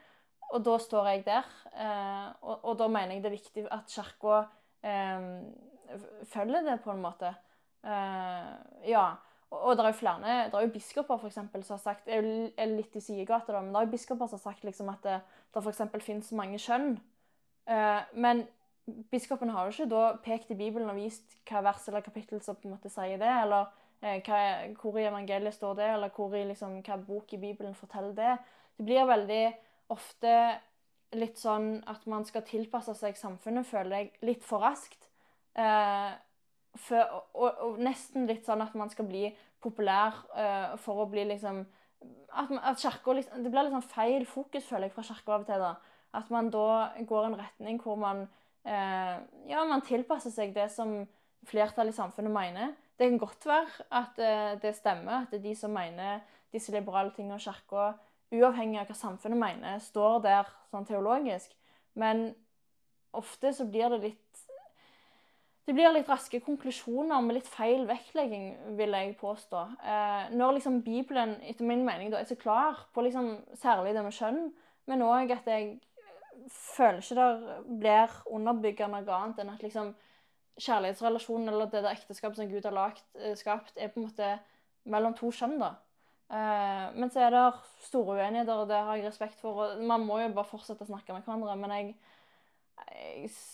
Og 0.55 0.63
da 0.67 0.79
står 0.79 1.07
jeg 1.11 1.23
der. 1.27 1.47
Og, 2.43 2.65
og, 2.65 2.73
da 2.79 2.89
mener 2.91 3.15
jeg 3.15 3.23
det 3.23 3.31
er 3.31 3.37
viktig 3.37 3.63
at 3.71 3.95
Kirka 3.95 4.41
følger 6.31 6.67
det, 6.67 6.81
på 6.85 6.93
en 6.95 7.05
måte. 7.05 7.35
Uh, 7.85 8.51
ja. 8.89 9.07
Og, 9.51 9.61
og 9.61 9.77
det 9.77 9.85
er 9.85 9.93
jo 9.93 10.01
flere, 10.01 10.35
det 10.51 10.59
er 10.59 10.67
jo 10.67 10.75
biskoper 10.75 11.19
for 11.21 11.29
eksempel, 11.29 11.63
som 11.65 11.77
har 11.77 11.83
sagt 11.83 12.09
Jeg 12.09 12.51
er 12.57 12.71
litt 12.73 12.97
i 12.97 13.03
sidegata, 13.05 13.61
men 13.61 13.75
det 13.75 13.81
er 13.81 13.87
jo 13.89 13.95
biskoper 13.95 14.31
som 14.31 14.41
har 14.41 14.47
sagt 14.49 14.65
liksom, 14.65 14.89
at 14.91 15.05
det, 15.05 15.21
det 15.55 15.63
f.eks. 15.63 15.83
finnes 16.05 16.33
mange 16.37 16.61
kjønn. 16.63 16.95
Uh, 17.69 18.03
men 18.19 18.47
Biskopen 18.85 19.49
har 19.55 19.65
jo 19.65 19.73
ikke 19.73 19.89
da 19.89 20.03
pekt 20.25 20.51
i 20.53 20.59
Bibelen 20.59 20.91
og 20.93 20.99
vist 20.99 21.39
hva 21.49 21.63
vers 21.65 21.87
eller 21.89 22.05
kapittel 22.05 22.43
som 22.45 22.57
på 22.59 22.69
en 22.69 22.75
måte 22.75 22.91
sier 22.93 23.17
det, 23.21 23.31
eller 23.45 23.71
eh, 24.05 24.19
hva, 24.27 24.41
hvor 24.77 24.99
i 25.01 25.07
evangeliet 25.09 25.57
står 25.57 25.79
det, 25.79 25.87
eller 25.95 26.13
hvor 26.13 26.35
i, 26.37 26.43
liksom, 26.51 26.77
hva 26.85 26.99
bok 27.01 27.33
i 27.33 27.41
Bibelen 27.41 27.73
forteller 27.79 28.13
det. 28.19 28.35
Det 28.77 28.85
blir 28.85 29.09
veldig 29.09 29.45
ofte 29.95 30.35
litt 31.17 31.41
sånn 31.41 31.79
at 31.89 32.05
man 32.11 32.27
skal 32.29 32.45
tilpasse 32.45 32.93
seg 32.99 33.17
samfunnet, 33.17 33.65
føler 33.71 33.97
jeg, 33.97 34.13
litt 34.27 34.45
for 34.45 34.65
raskt. 34.67 35.04
Eh, 35.55 36.13
for, 36.75 37.23
og, 37.39 37.51
og, 37.63 37.81
nesten 37.83 38.27
litt 38.27 38.47
sånn 38.47 38.63
at 38.65 38.75
man 38.75 38.91
skal 38.91 39.07
bli 39.07 39.29
populær 39.63 40.17
eh, 40.35 40.73
for 40.83 41.05
å 41.05 41.11
bli 41.11 41.27
liksom 41.31 41.65
At, 42.35 42.51
at 42.51 42.81
kirka 42.83 43.15
liksom 43.15 43.45
Det 43.45 43.51
blir 43.53 43.65
litt 43.65 43.77
sånn 43.77 43.93
feil 43.93 44.27
fokus, 44.27 44.67
føler 44.67 44.89
jeg, 44.89 44.95
fra 44.97 45.05
kirka 45.07 45.37
av 45.37 45.45
og 45.45 45.47
til. 45.49 45.63
da. 45.63 46.01
At 46.15 46.31
man 46.35 46.51
da 46.51 46.91
går 47.07 47.29
en 47.29 47.39
retning 47.39 47.79
hvor 47.83 47.97
man 48.01 48.27
eh, 48.67 49.21
Ja, 49.51 49.63
man 49.65 49.85
tilpasser 49.87 50.35
seg 50.35 50.55
det 50.57 50.71
som 50.75 51.05
flertallet 51.45 51.95
i 51.95 51.97
samfunnet 51.97 52.33
mener. 52.33 52.75
Det 52.99 53.09
kan 53.11 53.19
godt 53.21 53.47
være 53.47 53.87
at 53.91 54.19
eh, 54.23 54.55
det 54.63 54.75
stemmer, 54.77 55.25
at 55.25 55.31
det 55.31 55.41
er 55.41 55.49
de 55.49 55.55
som 55.59 55.75
mener 55.75 56.23
disse 56.55 56.73
liberale 56.73 57.13
tingene 57.15 57.37
og 57.37 57.43
kirka, 57.45 57.93
uavhengig 58.35 58.81
av 58.81 58.89
hva 58.89 58.97
samfunnet 58.97 59.39
mener, 59.39 59.81
står 59.83 60.23
der 60.25 60.51
sånn 60.71 60.87
teologisk. 60.89 61.53
Men 61.99 62.31
ofte 63.15 63.53
så 63.55 63.67
blir 63.71 63.93
det 63.93 64.01
litt 64.03 64.24
det 65.65 65.73
blir 65.73 65.93
litt 65.95 66.09
raske 66.11 66.43
konklusjoner 66.45 67.23
med 67.25 67.39
litt 67.39 67.49
feil 67.49 67.87
vektlegging, 67.89 68.51
vil 68.77 68.97
jeg 68.97 69.17
påstå. 69.21 69.63
Eh, 69.81 70.35
når 70.37 70.59
liksom 70.59 70.83
Bibelen 70.85 71.39
etter 71.43 71.65
min 71.65 71.87
mening 71.87 72.13
da, 72.13 72.21
er 72.21 72.29
så 72.29 72.37
klar 72.37 72.85
på 72.93 73.05
liksom, 73.07 73.39
særlig 73.61 73.95
det 73.97 74.05
med 74.05 74.17
kjønn, 74.17 74.43
men 74.91 75.05
òg 75.07 75.33
at 75.33 75.49
jeg 75.49 75.79
føler 76.53 77.01
ikke 77.01 77.17
det 77.17 77.79
blir 77.81 78.19
underbygget 78.37 78.93
noe 78.93 79.17
annet 79.17 79.41
enn 79.41 79.55
at 79.55 79.65
liksom, 79.65 79.95
kjærlighetsrelasjonen 80.61 81.49
eller 81.51 81.71
det 81.73 81.83
der 81.83 81.97
ekteskapet 81.97 82.39
som 82.39 82.51
Gud 82.51 82.69
har 82.69 82.77
lagt, 82.77 83.07
eh, 83.17 83.35
skapt, 83.39 83.79
er 83.79 83.89
på 83.89 84.01
en 84.01 84.09
måte 84.11 84.31
mellom 84.85 85.17
to 85.17 85.33
kjønn. 85.33 85.59
da. 85.59 85.75
Eh, 86.31 86.87
men 86.97 87.11
så 87.13 87.25
er 87.25 87.35
det 87.35 87.45
store 87.85 88.19
uenigheter, 88.21 88.55
og 88.55 88.69
det 88.69 88.77
har 88.77 88.97
jeg 88.97 89.07
respekt 89.07 89.41
for. 89.41 89.65
og 89.65 89.83
Man 89.83 90.07
må 90.07 90.21
jo 90.21 90.33
bare 90.35 90.49
fortsette 90.49 90.85
å 90.85 90.91
snakke 90.93 91.13
med 91.13 91.25
hverandre. 91.25 91.57
Men 91.57 91.71
jeg, 91.71 91.95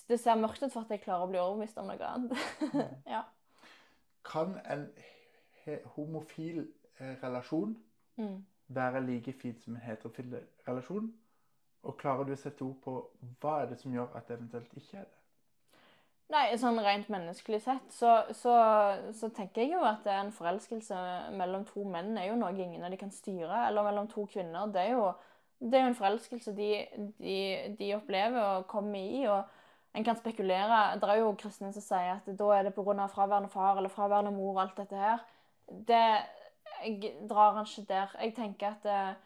det 0.09 0.19
ser 0.21 0.39
mørkt 0.41 0.63
ut 0.63 0.73
for 0.73 0.83
at 0.85 0.91
jeg 0.91 1.03
klarer 1.05 1.27
å 1.27 1.31
bli 1.31 1.39
overbevist 1.41 1.79
om 1.79 1.91
noe 1.91 2.07
annet. 2.09 2.37
ja. 3.15 3.23
Kan 4.25 4.57
en 4.65 4.89
homofil 5.97 6.67
eh, 7.01 7.17
relasjon 7.23 7.77
Mm. 8.21 8.45
være 8.69 9.01
like 9.07 9.33
fint 9.33 9.63
som 9.65 9.75
en 9.77 9.81
heterofil 9.81 10.35
relasjon? 10.69 11.07
Og 11.83 11.97
klarer 11.97 12.25
du 12.29 12.33
å 12.35 12.37
sette 12.37 12.65
ord 12.67 12.77
på 12.85 12.97
hva 13.41 13.63
er 13.63 13.71
det 13.71 13.79
som 13.81 13.95
gjør 13.95 14.11
at 14.19 14.29
det 14.29 14.37
eventuelt 14.37 14.75
ikke 14.77 14.99
er 15.01 15.07
det? 15.09 15.17
Nei, 16.31 16.45
sånn 16.63 16.79
rent 16.79 17.09
menneskelig 17.11 17.59
sett, 17.65 17.87
så, 17.91 18.11
så, 18.39 18.53
så 19.19 19.31
tenker 19.35 19.65
jeg 19.65 19.73
jo 19.73 19.81
at 19.83 20.05
en 20.13 20.29
forelskelse 20.35 20.99
mellom 21.35 21.65
to 21.67 21.83
menn 21.91 22.13
er 22.21 22.29
jo 22.29 22.37
noe 22.39 22.53
ingen 22.55 22.85
av 22.87 22.93
de 22.95 22.99
kan 23.01 23.11
styre. 23.11 23.65
Eller 23.67 23.83
mellom 23.89 24.07
to 24.13 24.27
kvinner. 24.31 24.69
Det 24.71 24.85
er 24.85 24.93
jo, 24.93 25.09
det 25.61 25.77
er 25.77 25.85
jo 25.85 25.92
en 25.92 25.99
forelskelse 25.99 26.53
de, 26.57 26.68
de, 27.20 27.38
de 27.79 27.94
opplever 27.94 28.40
og 28.40 28.66
kommer 28.66 29.01
i. 29.01 29.25
og 29.29 29.42
en 29.94 30.05
kan 30.05 30.16
spekulere. 30.16 31.01
Det 31.01 31.09
er 31.11 31.18
jo 31.18 31.33
kristne 31.38 31.73
som 31.75 31.83
sier 31.83 32.12
at 32.14 32.29
da 32.38 32.51
er 32.55 32.68
det 32.68 32.75
pga. 32.75 33.07
fraværende 33.11 33.51
far 33.51 33.77
eller 33.77 33.90
fraværende 33.90 34.31
mor 34.31 34.55
og 34.55 34.62
alt 34.62 34.77
dette 34.77 34.96
her. 34.96 35.18
Det 35.68 36.05
jeg 36.85 37.12
drar 37.31 37.55
han 37.55 37.66
ikke 37.66 37.88
der. 37.88 38.16
Jeg 38.23 38.35
tenker 38.35 38.66
at 38.68 38.83
det, 38.83 39.16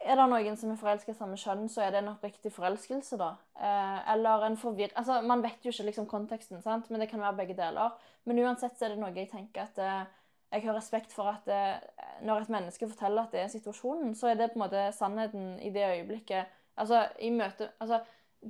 er 0.00 0.16
det 0.16 0.28
noen 0.30 0.56
som 0.56 0.70
er 0.70 0.78
forelska 0.78 1.12
i 1.12 1.18
samme 1.18 1.36
kjønn, 1.36 1.68
så 1.70 1.82
er 1.82 1.90
det 1.90 2.02
en 2.02 2.12
oppriktig 2.12 2.52
forelskelse, 2.54 3.18
da. 3.18 3.32
Eh, 3.58 4.12
eller 4.14 4.46
en 4.46 4.56
forvirring 4.56 4.96
Altså, 4.96 5.20
man 5.20 5.42
vet 5.42 5.64
jo 5.64 5.70
ikke 5.70 5.88
liksom 5.90 6.06
konteksten, 6.06 6.62
sant? 6.62 6.90
men 6.90 7.00
det 7.00 7.08
kan 7.10 7.20
være 7.20 7.36
begge 7.36 7.56
deler. 7.58 7.90
Men 8.24 8.38
uansett 8.38 8.78
så 8.78 8.86
er 8.86 8.94
det 8.94 9.02
noe 9.02 9.14
jeg 9.16 9.30
tenker 9.30 9.66
at 9.66 9.78
eh, 9.82 10.04
jeg 10.52 10.62
har 10.62 10.76
respekt 10.76 11.12
for 11.12 11.30
at 11.32 11.48
eh, 11.48 12.06
når 12.22 12.44
et 12.44 12.52
menneske 12.52 12.88
forteller 12.88 13.22
at 13.22 13.32
det 13.32 13.40
er 13.40 13.52
situasjonen, 13.52 14.14
så 14.14 14.28
er 14.28 14.34
det 14.34 14.50
på 14.52 14.58
en 14.58 14.64
måte 14.66 14.82
sannheten 14.96 15.54
i 15.60 15.70
det 15.70 15.86
øyeblikket. 15.96 16.44
Altså, 16.76 17.06
i 17.20 17.30
møte... 17.30 17.70
Altså, 17.80 18.02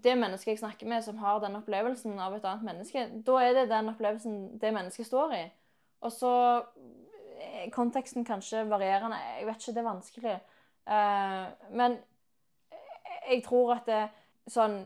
det 0.04 0.18
mennesket 0.18 0.50
jeg 0.50 0.58
snakker 0.58 0.88
med 0.88 1.02
som 1.04 1.18
har 1.20 1.40
den 1.42 1.56
opplevelsen 1.58 2.16
av 2.18 2.32
et 2.32 2.44
annet 2.48 2.64
menneske, 2.64 3.02
da 3.26 3.34
er 3.44 3.52
det 3.52 3.66
den 3.68 3.90
opplevelsen 3.92 4.38
det 4.60 4.70
mennesket 4.72 5.06
står 5.06 5.34
i. 5.36 5.42
Og 6.00 6.12
så 6.12 6.32
er 7.42 7.68
konteksten 7.74 8.24
kanskje 8.24 8.64
varierende. 8.70 9.18
Jeg 9.38 9.46
vet 9.46 9.60
ikke, 9.60 9.74
det 9.74 9.82
er 9.82 9.90
vanskelig. 9.90 10.38
Eh, 10.96 11.44
men 11.76 11.98
jeg 13.28 13.44
tror 13.44 13.74
at 13.76 13.86
det 13.86 14.02
sånn 14.50 14.80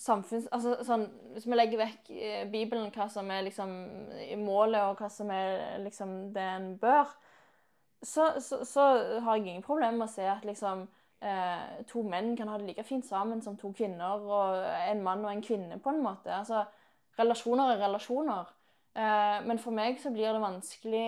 samfunns... 0.00 0.48
Altså 0.54 0.78
sånn 0.86 1.06
Hvis 1.34 1.46
vi 1.48 1.56
legger 1.56 1.82
vekk 1.82 2.12
eh, 2.14 2.44
Bibelen, 2.50 2.90
hva 2.94 3.08
som 3.12 3.28
er 3.32 3.44
liksom 3.46 3.74
målet, 4.44 4.80
og 4.82 5.00
hva 5.00 5.10
som 5.12 5.30
er 5.34 5.80
liksom 5.84 6.14
det 6.34 6.46
en 6.54 6.70
bør, 6.80 7.10
så, 8.02 8.30
så, 8.40 8.62
så 8.64 8.86
har 9.20 9.36
jeg 9.36 9.46
ingen 9.46 9.66
problemer 9.66 9.98
med 9.98 10.08
å 10.08 10.12
se 10.12 10.24
at 10.24 10.46
liksom 10.48 10.86
eh, 11.20 11.82
to 11.90 12.02
menn 12.06 12.32
kan 12.36 12.48
ha 12.48 12.56
det 12.58 12.70
like 12.70 12.84
fint 12.88 13.06
sammen 13.06 13.42
som 13.44 13.58
to 13.60 13.72
kvinner, 13.76 14.24
og 14.24 14.64
en 14.88 15.02
mann 15.04 15.24
og 15.26 15.34
en 15.34 15.44
kvinne, 15.44 15.80
på 15.82 15.92
en 15.92 16.02
måte. 16.04 16.32
Altså, 16.32 16.64
relasjoner 17.20 17.74
er 17.74 17.84
relasjoner. 17.84 18.48
Eh, 18.96 19.36
men 19.46 19.60
for 19.62 19.76
meg 19.76 20.00
så 20.02 20.10
blir 20.10 20.32
det 20.34 20.42
vanskelig 20.42 21.04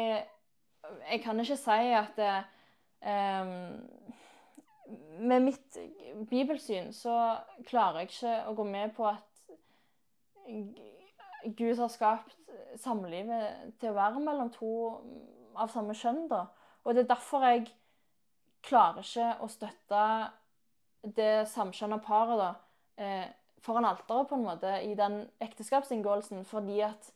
Jeg 1.08 1.18
kan 1.24 1.40
ikke 1.40 1.56
si 1.58 1.88
at 1.98 2.12
det, 2.18 2.34
eh, 3.02 3.56
Med 5.18 5.42
mitt 5.42 5.78
bibelsyn 6.30 6.92
så 6.92 7.14
klarer 7.68 8.02
jeg 8.02 8.10
ikke 8.10 8.34
å 8.50 8.54
gå 8.58 8.64
med 8.68 8.94
på 8.96 9.06
at 9.08 9.28
Gud 11.58 11.78
har 11.78 11.90
skapt 11.90 12.36
samlivet 12.80 13.78
til 13.80 13.92
å 13.92 13.96
være 13.96 14.22
mellom 14.22 14.50
to 14.54 14.72
av 15.58 15.72
samme 15.72 15.94
kjønn, 15.96 16.26
da. 16.30 16.46
Og 16.84 16.94
det 16.94 17.04
er 17.04 17.12
derfor 17.14 17.44
jeg 17.46 17.66
klarer 18.66 19.04
ikke 19.04 19.28
å 19.42 19.48
støtte 19.50 20.02
det 21.16 21.48
samkjønna 21.50 21.98
paret 22.02 22.38
da, 22.38 22.50
eh, 22.96 23.26
foran 23.62 23.86
alteret, 23.86 24.28
på 24.28 24.38
en 24.38 24.46
måte, 24.46 24.72
i 24.82 24.94
den 24.98 25.22
ekteskapsinngåelsen, 25.42 26.44
fordi 26.44 26.80
at 26.86 27.12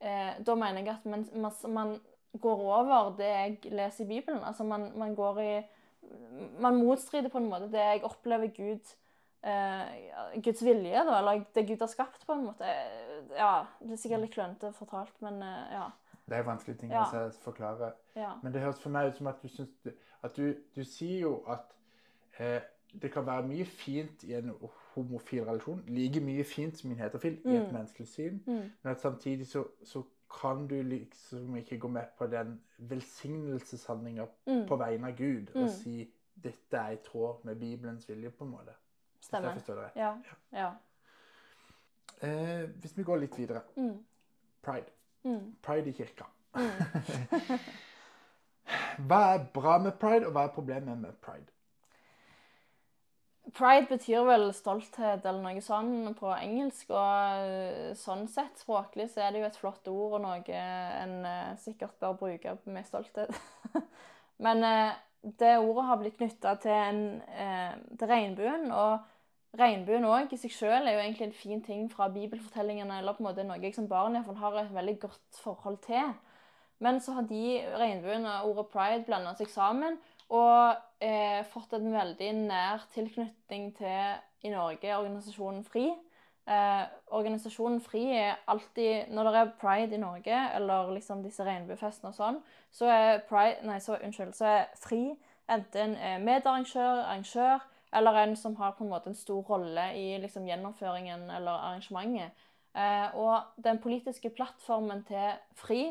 eh, 0.00 0.38
da 0.46 0.54
mener 0.54 0.82
jeg 0.82 0.94
at 0.94 1.06
man, 1.06 1.26
man, 1.68 2.00
går 2.40 2.60
over 2.62 3.16
det 3.18 3.26
jeg 3.26 3.72
leser 3.74 4.04
i 4.04 4.08
Bibelen. 4.08 4.44
Altså 4.46 4.62
man, 4.64 4.92
man 4.98 5.14
går 5.18 5.38
i 5.42 5.54
Man 6.60 6.76
motstrider 6.84 7.28
på 7.32 7.38
en 7.38 7.48
måte 7.50 7.68
det 7.72 7.80
jeg 7.80 8.02
opplever 8.04 8.46
Gud 8.56 8.92
eh, 9.44 10.40
Guds 10.42 10.62
vilje, 10.64 11.02
da, 11.06 11.18
eller 11.18 11.44
det 11.54 11.66
Gud 11.68 11.80
har 11.80 11.86
skapt, 11.92 12.26
på 12.26 12.32
en 12.32 12.44
måte. 12.44 12.64
Ja, 13.36 13.64
Det 13.80 13.92
er 13.92 13.96
sikkert 14.02 14.20
litt 14.24 14.34
klønete 14.34 14.72
fortalt, 14.76 15.14
men 15.24 15.42
eh, 15.42 15.72
ja. 15.76 15.86
Det 16.30 16.36
er 16.38 16.42
vanskelige 16.46 16.78
ting 16.78 16.92
Ja. 16.92 17.04
å 17.04 17.30
forklare. 17.42 17.92
ja. 18.16 18.32
Men 18.42 18.52
det 18.52 18.60
høres 18.62 18.80
for 18.80 18.90
meg 18.90 19.08
ut 19.10 19.16
som 19.16 19.26
at 19.26 19.40
du 19.42 19.48
syns 19.48 19.70
At 20.22 20.36
du, 20.36 20.54
du 20.76 20.84
sier 20.84 21.20
jo 21.20 21.44
at 21.48 21.72
eh, 22.38 22.60
det 23.00 23.12
kan 23.12 23.24
være 23.26 23.46
mye 23.46 23.64
fint 23.64 24.24
i 24.24 24.34
en 24.34 24.50
homofil 24.94 25.44
relasjon. 25.46 25.84
Like 25.88 26.20
mye 26.20 26.44
fint 26.44 26.76
som 26.78 26.90
en 26.90 26.98
heterofil 26.98 27.38
i 27.44 27.56
et 27.56 27.66
Mm. 27.68 27.72
menneskelig 27.72 28.08
syn. 28.08 28.42
Mm. 28.46 28.70
Men 28.82 28.90
at 28.92 29.00
samtidig 29.00 29.46
så, 29.46 29.64
så 29.84 30.02
kan 30.30 30.66
du 30.68 30.82
liksom 30.82 31.56
ikke 31.56 31.78
gå 31.78 31.88
med 31.88 32.04
på 32.18 32.26
den 32.26 32.60
velsignelseshandlinga 32.78 34.26
Mm. 34.46 34.66
på 34.68 34.76
vegne 34.76 35.06
av 35.08 35.16
Gud 35.16 35.46
Mm. 35.54 35.62
og 35.62 35.70
si 35.70 36.12
dette 36.42 36.76
er 36.76 36.90
i 36.90 36.96
tråd 36.96 37.44
med 37.44 37.56
Bibelens 37.56 38.08
vilje, 38.08 38.30
på 38.30 38.44
en 38.44 38.50
måte. 38.50 38.72
Hvis 39.18 39.32
jeg 39.32 39.52
forstår 39.52 39.74
det 39.74 39.90
Ja. 39.96 40.16
Ja. 40.52 40.58
ja. 40.58 40.70
Eh, 42.22 42.68
hvis 42.70 42.98
vi 42.98 43.02
går 43.02 43.16
litt 43.16 43.38
videre. 43.38 43.60
Mm. 43.76 44.04
Pride. 44.62 44.86
Mm. 45.24 45.56
Pride 45.62 45.88
i 45.88 45.92
kirka. 45.92 46.24
Mm. 46.54 46.60
Hva 49.08 49.20
er 49.34 49.44
bra 49.54 49.78
med 49.78 49.92
pride, 50.00 50.26
og 50.26 50.32
hva 50.32 50.44
er 50.44 50.54
problemet 50.54 50.98
med 50.98 51.12
pride? 51.22 51.46
Pride 53.56 53.86
betyr 53.88 54.24
vel 54.28 54.50
stolthet 54.54 55.24
eller 55.26 55.42
noe 55.42 55.62
sånn 55.64 56.12
på 56.18 56.30
engelsk, 56.34 56.90
og 56.92 57.94
sånn 57.98 58.26
sett 58.30 58.60
språklig 58.60 59.08
så 59.10 59.24
er 59.24 59.32
det 59.32 59.42
jo 59.42 59.48
et 59.48 59.58
flott 59.58 59.88
ord 59.90 60.18
og 60.18 60.24
noe 60.24 60.58
en 60.60 61.14
eh, 61.26 61.54
sikkert 61.62 61.96
bør 62.02 62.18
bruke 62.20 62.56
med 62.70 62.86
stolthet. 62.86 63.32
Men 64.44 64.62
eh, 64.66 64.92
det 65.40 65.56
ordet 65.58 65.86
har 65.88 66.00
blitt 66.00 66.18
knytta 66.20 66.54
til, 66.62 67.00
eh, 67.32 67.74
til 67.98 68.12
regnbuen, 68.12 68.68
og 68.76 69.58
regnbuen 69.58 70.06
òg 70.06 70.32
i 70.32 70.38
seg 70.40 70.54
sjøl 70.54 70.84
er 70.84 70.94
jo 70.94 71.02
egentlig 71.02 71.30
en 71.30 71.38
fin 71.40 71.64
ting 71.64 71.88
fra 71.92 72.10
bibelfortellingene, 72.12 73.00
eller 73.00 73.16
på 73.16 73.24
en 73.24 73.30
måte 73.32 73.46
noe 73.48 73.58
jeg 73.64 73.74
som 73.76 73.88
barn 73.90 74.18
iallfall 74.18 74.38
har 74.44 74.60
et 74.62 74.74
veldig 74.76 74.98
godt 75.08 75.42
forhold 75.42 75.80
til. 75.88 76.14
Men 76.80 77.00
så 77.02 77.18
har 77.18 77.26
de 77.28 77.60
regnbuen 77.76 78.24
og 78.24 78.52
ordet 78.52 78.70
pride 78.72 79.04
blanda 79.08 79.34
seg 79.36 79.50
sammen 79.52 79.98
og 80.30 80.76
eh, 81.02 81.40
fått 81.50 81.74
en 81.74 81.90
veldig 81.92 82.30
nær 82.46 82.84
tilknytning 82.94 83.72
til 83.78 84.46
i 84.46 84.52
Norge 84.52 84.94
organisasjonen 84.96 85.64
FRI. 85.66 85.88
Eh, 86.50 86.84
organisasjonen 87.14 87.80
FRI 87.84 88.04
er 88.16 88.38
alltid 88.48 89.10
Når 89.12 89.24
det 89.24 89.40
er 89.40 89.50
pride 89.60 89.94
i 89.94 90.00
Norge, 90.00 90.38
eller 90.54 90.92
liksom 90.94 91.22
disse 91.22 91.44
regnbuefestene 91.44 92.10
og 92.10 92.16
sånn, 92.16 92.38
så 92.72 92.88
er 92.90 93.24
pride 93.28 93.66
Nei, 93.66 93.78
så, 93.82 93.98
unnskyld. 93.98 94.32
Så 94.34 94.46
er 94.46 94.70
FRI 94.78 95.02
enten 95.50 95.96
eh, 95.96 96.18
medarrangør, 96.22 97.04
arrangør, 97.04 97.66
eller 97.92 98.22
en 98.22 98.36
som 98.36 98.54
har 98.56 98.76
på 98.78 98.84
en 98.84 98.92
måte 98.92 99.10
en 99.10 99.18
stor 99.18 99.42
rolle 99.50 99.88
i 99.98 100.14
liksom, 100.22 100.46
gjennomføringen 100.46 101.26
eller 101.30 101.58
arrangementet. 101.58 102.46
Eh, 102.78 103.16
og 103.18 103.42
den 103.64 103.80
politiske 103.82 104.30
plattformen 104.30 105.02
til 105.08 105.32
FRI 105.58 105.82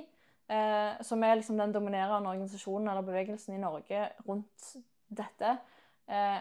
eh, 0.50 1.02
som 1.06 1.24
er 1.24 1.36
liksom 1.40 1.58
den 1.58 1.74
dominerende 1.74 2.30
organisasjonen 2.30 2.90
eller 2.90 3.06
bevegelsen 3.06 3.56
i 3.56 3.62
Norge 3.62 4.08
rundt 4.28 4.72
dette, 5.10 5.58
eh, 6.10 6.40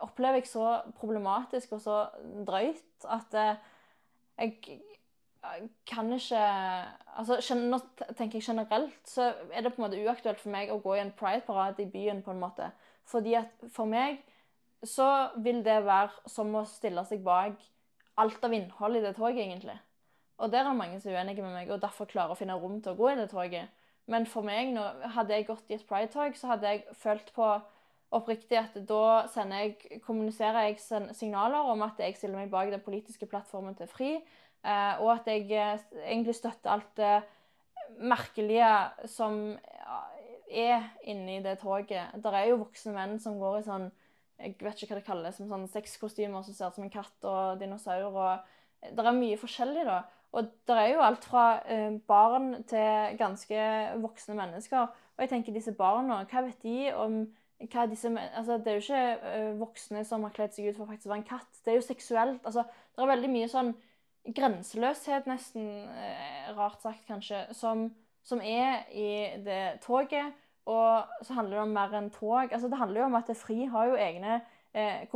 opplever 0.00 0.40
jeg 0.40 0.48
så 0.48 0.80
problematisk 0.96 1.76
og 1.76 1.82
så 1.84 1.98
drøyt 2.46 3.08
at 3.10 3.36
eh, 3.36 3.68
jeg 4.40 4.80
kan 5.88 6.12
ikke 6.12 6.40
altså, 7.16 7.54
Nå 7.54 7.78
tenker 8.16 8.38
jeg 8.38 8.42
generelt, 8.42 9.00
så 9.08 9.32
er 9.52 9.62
det 9.62 9.72
på 9.72 9.82
en 9.82 9.86
måte 9.88 10.00
uaktuelt 10.04 10.40
for 10.40 10.52
meg 10.52 10.72
å 10.72 10.80
gå 10.80 10.96
i 10.96 11.02
en 11.04 11.12
pride-parade 11.16 11.82
i 11.82 11.90
byen. 11.90 12.22
på 12.22 12.30
en 12.30 12.40
måte. 12.40 12.70
Fordi 13.04 13.34
at 13.34 13.64
for 13.72 13.88
meg 13.88 14.20
så 14.84 15.28
vil 15.36 15.64
det 15.64 15.84
være 15.84 16.28
som 16.28 16.54
å 16.54 16.64
stille 16.68 17.04
seg 17.04 17.24
bak 17.24 17.56
alt 18.20 18.44
av 18.44 18.52
innhold 18.52 18.96
i 18.96 19.04
det 19.04 19.14
toget, 19.16 19.44
egentlig. 19.46 19.78
Og 20.40 20.52
der 20.52 20.64
er 20.64 20.76
mange 20.76 21.00
som 21.00 21.12
er 21.12 21.20
uenige 21.20 21.44
med 21.44 21.52
meg, 21.52 21.70
og 21.70 21.82
derfor 21.82 22.08
klarer 22.08 22.32
å 22.32 22.38
finne 22.38 22.56
rom 22.56 22.78
til 22.80 22.94
å 22.94 22.98
gå 22.98 23.10
i 23.12 23.18
det 23.18 23.28
toget. 23.32 23.68
Men 24.10 24.26
for 24.26 24.46
meg, 24.46 24.72
hadde 25.14 25.36
jeg 25.36 25.46
gått 25.46 25.70
i 25.70 25.76
et 25.76 25.86
pride-tog, 25.86 26.36
så 26.36 26.54
hadde 26.54 26.72
jeg 26.72 26.96
følt 26.98 27.28
på 27.36 27.50
oppriktig 28.16 28.58
at 28.58 28.78
da 28.88 29.28
jeg, 29.36 30.00
kommuniserer 30.02 30.66
jeg 30.66 30.80
signaler 31.14 31.68
om 31.70 31.84
at 31.86 32.00
jeg 32.02 32.16
stiller 32.18 32.40
meg 32.40 32.50
bak 32.50 32.72
den 32.72 32.82
politiske 32.82 33.28
plattformen 33.30 33.76
til 33.78 33.90
FRI, 33.90 34.14
eh, 34.64 34.94
og 34.98 35.12
at 35.14 35.30
jeg 35.30 35.46
eh, 35.54 35.84
egentlig 36.08 36.34
støtter 36.34 36.72
alt 36.74 36.90
det 36.98 37.20
merkelige 38.00 38.72
som 39.10 39.38
er 40.50 40.88
inni 41.06 41.38
det 41.44 41.60
toget. 41.60 42.16
Det 42.16 42.34
er 42.34 42.48
jo 42.50 42.62
voksne 42.64 42.96
menn 42.96 43.18
som 43.22 43.38
går 43.38 43.60
i 43.60 43.66
sånn 43.68 43.90
jeg 44.40 44.56
vet 44.56 44.78
ikke 44.80 44.94
hva 44.94 45.00
det 45.00 45.06
kalles, 45.06 45.36
som 45.36 45.50
sånn 45.50 45.66
sexkostymer 45.68 46.44
som 46.46 46.56
ser 46.56 46.70
ut 46.70 46.78
som 46.78 46.86
en 46.86 46.92
katt 46.92 47.26
og 47.28 47.60
dinosaur. 47.60 48.06
og 48.08 48.88
Det 48.96 49.04
er 49.04 49.18
mye 49.18 49.36
forskjellig, 49.36 49.84
da. 49.84 49.98
Og 50.32 50.46
det 50.68 50.76
er 50.78 50.92
jo 50.92 51.02
alt 51.02 51.24
fra 51.26 51.44
eh, 51.66 51.96
barn 52.06 52.52
til 52.70 53.16
ganske 53.18 53.62
voksne 54.02 54.36
mennesker. 54.38 54.86
Og 55.16 55.24
jeg 55.24 55.32
tenker 55.32 55.54
disse 55.54 55.74
barna, 55.74 56.22
hva 56.30 56.42
vet 56.46 56.62
de 56.62 56.92
om 56.94 57.22
hva 57.68 57.84
disse 57.90 58.08
altså, 58.08 58.56
Det 58.58 58.72
er 58.72 58.78
jo 58.78 58.84
ikke 58.84 59.30
eh, 59.30 59.60
voksne 59.60 60.04
som 60.08 60.22
har 60.24 60.32
kledd 60.36 60.54
seg 60.54 60.70
ut 60.70 60.78
for 60.78 60.88
faktisk 60.88 61.10
å 61.10 61.12
være 61.12 61.22
en 61.22 61.30
katt. 61.32 61.58
Det 61.64 61.72
er 61.72 61.80
jo 61.80 61.86
seksuelt. 61.86 62.44
altså, 62.44 62.64
Det 62.94 63.02
er 63.02 63.10
veldig 63.10 63.32
mye 63.32 63.48
sånn 63.50 63.74
grenseløshet, 64.36 65.26
nesten, 65.28 65.66
eh, 65.88 66.52
rart 66.56 66.80
sagt 66.82 67.04
kanskje, 67.08 67.42
som, 67.56 67.88
som, 68.22 68.40
er 68.40 68.86
i 68.92 69.10
det 69.44 69.80
toget. 69.84 70.32
Og 70.70 71.24
så 71.26 71.34
handler 71.34 71.58
det 71.58 71.66
om 71.66 71.74
mer 71.74 71.94
enn 71.98 72.10
tog. 72.14 72.52
altså 72.52 72.68
Det 72.68 72.78
handler 72.78 73.00
jo 73.00 73.10
om 73.10 73.18
at 73.18 73.36
FRI 73.36 73.64
har 73.72 73.90
jo 73.90 73.96
egne 73.98 74.40
uh, 74.76 75.06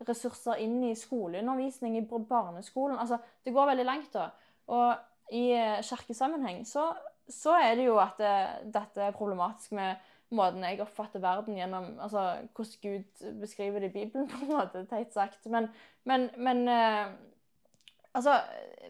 kompetanseressurser 0.00 0.60
inn 0.64 0.80
i 0.88 0.94
skoleundervisning, 0.96 1.98
i 1.98 2.06
barneskolen. 2.08 2.98
altså 2.98 3.18
Det 3.44 3.52
går 3.52 3.66
veldig 3.66 3.84
langt, 3.84 4.12
da. 4.14 4.30
Og 4.66 4.94
i 5.32 5.52
kirkesammenheng 5.86 6.64
så, 6.66 6.90
så 7.28 7.54
er 7.60 7.74
det 7.78 7.86
jo 7.86 7.98
at 8.02 8.18
det, 8.18 8.72
dette 8.74 9.02
er 9.02 9.16
problematisk 9.16 9.72
med 9.78 9.94
måten 10.34 10.64
jeg 10.64 10.80
oppfatter 10.82 11.22
verden 11.22 11.58
gjennom 11.58 11.96
altså, 12.02 12.22
hvordan 12.54 12.82
Gud 12.82 13.24
beskriver 13.40 13.82
det 13.82 13.90
i 13.90 13.96
Bibelen, 13.98 14.28
på 14.32 14.44
en 14.44 14.54
måte, 14.54 14.86
teit 14.90 15.12
sagt. 15.14 15.46
Men, 15.46 15.68
men, 16.04 16.30
men 16.38 16.68
eh, 16.68 17.06
altså, 18.14 18.38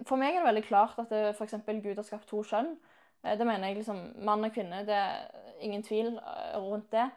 For 0.07 0.21
meg 0.21 0.35
er 0.35 0.45
det 0.45 0.51
veldig 0.51 0.67
klart 0.69 1.01
at 1.01 1.13
f.eks. 1.35 1.59
Gud 1.83 1.95
har 1.95 2.07
skapt 2.07 2.29
to 2.29 2.43
kjønn. 2.45 2.75
Eh, 3.25 3.37
det 3.39 3.47
mener 3.47 3.69
jeg 3.69 3.81
liksom 3.81 4.03
mann 4.25 4.45
og 4.45 4.55
kvinne. 4.55 4.85
Det 4.89 4.97
er 4.97 5.27
ingen 5.65 5.83
tvil 5.83 6.15
eh, 6.19 6.57
rundt 6.61 6.93
det. 6.93 7.09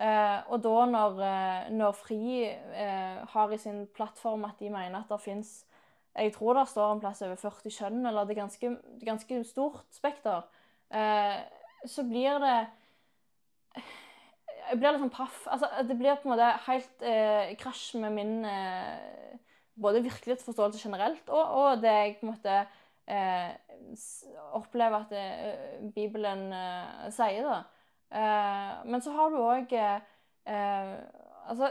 Eh, 0.00 0.38
og 0.48 0.62
da 0.64 0.76
når, 0.88 1.18
eh, 1.26 1.66
når 1.76 1.96
FRI 1.98 2.44
eh, 2.48 3.18
har 3.34 3.50
i 3.52 3.58
sin 3.60 3.82
plattform 3.92 4.46
at 4.48 4.62
de 4.62 4.70
mener 4.72 5.02
at 5.02 5.10
det 5.12 5.20
fins 5.20 5.50
Jeg 6.16 6.32
tror 6.34 6.56
det 6.56 6.64
står 6.68 6.94
en 6.94 7.02
plass 7.02 7.20
over 7.22 7.36
40 7.38 7.70
kjønn, 7.70 7.98
eller 8.08 8.24
det 8.26 8.34
er 8.34 8.40
ganske, 8.40 8.70
ganske 9.06 9.36
stort 9.46 9.84
spekter. 9.94 10.42
så 11.86 12.02
blir 12.02 12.40
det 12.42 12.56
jeg 13.76 14.78
blir 14.80 14.90
litt 14.90 15.04
sånn 15.04 15.12
paff. 15.14 15.46
Altså, 15.46 15.68
det 15.86 15.96
blir 15.96 16.18
på 16.18 16.26
en 16.26 16.32
måte 16.34 16.48
helt 16.66 17.06
krasj 17.62 18.00
med 18.02 18.16
min 18.16 18.34
både 19.78 20.02
virkelighetsforståelse 20.02 20.82
generelt, 20.82 21.30
og, 21.30 21.44
og, 21.60 21.82
det 21.82 21.94
jeg 21.94 22.18
på 22.18 22.26
en 22.26 22.34
måte 22.34 22.58
opplever 24.58 25.06
at 25.06 25.94
Bibelen 25.94 26.50
sier. 27.14 27.46
da. 27.46 27.62
Eh, 28.10 28.72
men 28.84 29.02
så 29.02 29.12
har 29.14 29.30
du 29.30 29.38
òg 29.38 29.74
altså, 31.50 31.70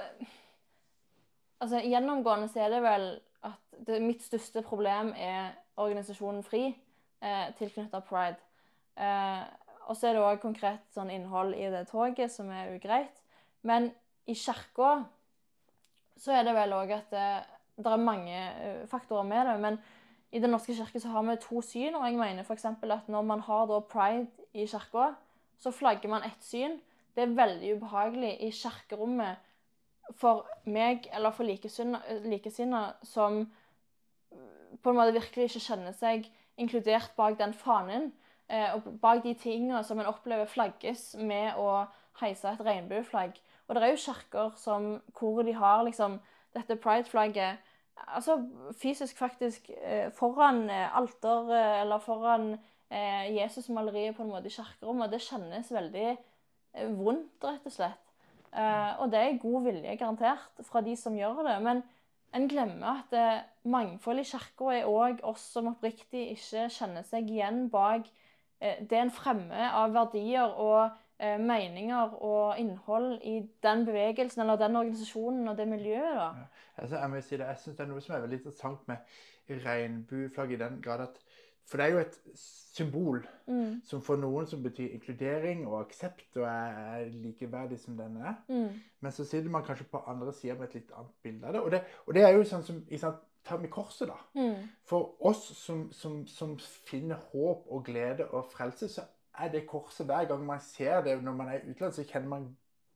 altså, 1.59 1.81
Gjennomgående 1.83 2.47
så 2.47 2.63
er 2.63 2.69
det 2.75 2.83
vel 2.83 3.09
at 3.47 3.79
det, 3.87 4.01
mitt 4.03 4.23
største 4.23 4.63
problem 4.63 5.13
er 5.17 5.51
organisasjonen 5.79 6.43
FRI 6.43 6.65
eh, 7.23 7.47
tilknytta 7.57 8.01
pride. 8.07 8.39
Eh, 8.99 9.43
og 9.89 9.97
så 9.97 10.09
er 10.09 10.17
det 10.17 10.25
òg 10.25 10.41
konkret 10.43 10.83
sånn 10.93 11.11
innhold 11.13 11.55
i 11.57 11.69
det 11.71 11.87
toget 11.89 12.31
som 12.33 12.51
er 12.53 12.75
ugreit. 12.75 13.23
Men 13.65 13.89
i 14.29 14.35
kirka 14.37 15.05
så 16.19 16.35
er 16.35 16.45
det 16.45 16.55
vel 16.57 16.75
òg 16.75 16.91
at 16.93 17.07
det, 17.13 17.29
det, 17.79 17.87
er 17.87 18.03
mange 18.03 18.35
eh, 18.35 18.83
faktorer 18.91 19.27
med 19.27 19.47
det. 19.49 19.55
Men 19.63 19.79
i 20.31 20.39
Den 20.39 20.51
norske 20.53 20.75
kirke 20.77 20.99
så 21.01 21.09
har 21.09 21.23
vi 21.25 21.39
to 21.41 21.61
syn, 21.65 21.95
og 21.97 22.05
jeg 22.05 22.19
mener 22.19 22.45
f.eks. 22.45 22.65
at 22.65 23.07
når 23.09 23.21
man 23.25 23.39
har 23.47 23.79
pride 23.89 24.27
i 24.53 24.67
kirka, 24.69 25.13
så 25.60 25.72
flagger 25.72 26.10
man 26.10 26.24
ett 26.24 26.43
syn. 26.43 26.80
Det 27.16 27.26
er 27.26 27.38
veldig 27.38 27.76
ubehagelig 27.78 28.36
i 28.45 28.51
kirkerommet 28.55 29.45
for 30.18 30.47
meg 30.66 31.05
eller 31.14 31.34
for 31.36 31.45
likesinnede 31.45 32.93
som 33.05 33.43
på 34.82 34.89
en 34.89 34.97
måte 34.97 35.14
virkelig 35.14 35.49
ikke 35.49 35.66
kjenner 35.66 35.95
seg 35.97 36.30
inkludert 36.60 37.14
bak 37.18 37.38
den 37.39 37.53
fanen. 37.53 38.12
Eh, 38.49 38.74
og 38.74 38.99
bak 39.01 39.24
de 39.24 39.36
tingene 39.38 39.84
som 39.86 39.99
en 39.99 40.10
opplever 40.10 40.49
flagges 40.49 41.14
med 41.20 41.57
å 41.60 41.86
heise 42.22 42.49
et 42.49 42.64
regnbueflagg. 42.66 43.36
Og 43.68 43.76
det 43.76 43.84
er 43.84 43.93
jo 43.93 44.03
kirker 44.07 44.55
hvor 45.20 45.43
de 45.45 45.53
har 45.53 45.84
liksom 45.86 46.18
dette 46.55 46.80
pride-flagget 46.82 47.60
altså 48.07 48.39
fysisk 48.80 49.18
faktisk 49.18 49.70
eh, 49.70 50.10
foran 50.16 50.70
eh, 50.70 50.97
alter 50.97 51.51
eller 51.82 52.01
foran 52.01 52.55
Jesus-maleriet 52.89 54.15
på 54.17 54.23
en 54.25 54.31
måte 54.31 54.49
i 54.49 54.53
kirkerommet. 54.53 55.11
Det 55.13 55.21
kjennes 55.21 55.67
veldig 55.71 56.07
vondt, 56.97 57.43
rett 57.43 57.67
og 57.69 57.73
slett. 57.73 58.13
og 58.97 59.11
det 59.13 59.19
er 59.21 59.37
god 59.43 59.67
vilje, 59.67 59.93
garantert, 59.99 60.63
fra 60.65 60.81
de 60.81 60.95
som 60.97 61.17
gjør 61.17 61.43
det. 61.45 61.57
Men 61.61 61.83
en 62.33 62.47
glemmer 62.49 63.03
at 63.03 63.45
mangfold 63.61 64.23
i 64.23 64.25
kirka 64.25 64.71
er 64.73 64.89
òg 64.89 65.21
oss 65.29 65.45
som 65.53 65.69
oppriktig 65.69 66.31
ikke 66.33 66.65
kjenner 66.73 67.05
seg 67.05 67.29
igjen 67.29 67.67
bak 67.69 68.09
Eh, 68.61 68.89
det 68.89 68.97
en 68.99 69.11
fremme 69.11 69.67
av 69.71 69.93
verdier 69.95 70.51
og 70.59 70.89
eh, 71.17 71.37
meninger 71.39 72.15
og 72.19 72.59
innhold 72.59 73.21
i 73.23 73.37
den 73.63 73.85
bevegelsen 73.87 74.43
eller 74.43 74.59
den 74.59 74.75
organisasjonen 74.75 75.47
og 75.47 75.57
det 75.57 75.67
miljøet. 75.67 76.15
da. 76.15 76.27
Ja. 76.41 76.65
Altså, 76.75 76.97
jeg 76.97 77.09
må 77.09 77.21
si 77.21 77.37
det, 77.37 77.47
jeg 77.47 77.61
syns 77.63 77.77
det 77.77 77.85
er 77.85 77.91
noe 77.93 78.03
som 78.03 78.15
er 78.15 78.25
veldig 78.25 78.39
interessant 78.41 78.91
med 78.91 79.61
regnbueflagg 79.63 80.51
i 80.51 80.59
den 80.59 80.81
grad 80.83 81.05
at 81.07 81.23
For 81.70 81.78
det 81.78 81.86
er 81.86 81.93
jo 81.93 81.99
et 82.01 82.20
symbol 82.36 83.20
mm. 83.47 83.82
som 83.86 84.01
for 84.01 84.17
noen 84.17 84.47
som 84.49 84.63
betyr 84.63 84.95
inkludering 84.95 85.67
og 85.67 85.84
aksept 85.84 86.38
og 86.39 86.47
er 86.49 87.09
likeverdig 87.13 87.78
som 87.80 87.97
den 87.97 88.17
er. 88.17 88.39
Mm. 88.49 88.80
Men 88.99 89.11
så 89.13 89.26
sitter 89.26 89.51
man 89.53 89.65
kanskje 89.67 89.86
på 89.91 90.01
andre 90.07 90.34
sida 90.34 90.55
med 90.57 90.70
et 90.70 90.80
litt 90.80 90.93
annet 90.97 91.11
bilde 91.24 91.47
av 91.47 91.53
det. 91.53 91.61
Og 91.61 91.72
det, 91.72 91.82
og 92.07 92.17
det 92.17 92.24
er 92.26 92.34
jo 92.34 92.47
sånn 92.49 92.65
som 92.65 92.80
sant, 92.97 93.26
ta 93.45 93.57
med 93.57 93.72
korset, 93.74 94.09
da. 94.09 94.17
Mm. 94.36 94.65
For 94.89 95.13
oss 95.26 95.43
som, 95.57 95.88
som, 95.95 96.24
som, 96.28 96.57
finner 96.89 97.22
håp 97.32 97.70
og 97.70 97.86
glede 97.86 98.28
og 98.28 98.49
frelse, 98.51 98.89
så 98.89 99.05
er 99.39 99.51
det 99.53 99.67
korset 99.70 100.09
hver 100.09 100.26
gang 100.30 100.41
man 100.45 100.59
ser 100.63 101.03
det 101.05 101.20
når 101.24 101.38
man 101.38 101.51
er 101.53 101.61
i 101.61 101.70
utlandet, 101.72 101.95
så 101.95 102.03
kjenner 102.03 102.30
man 102.30 102.47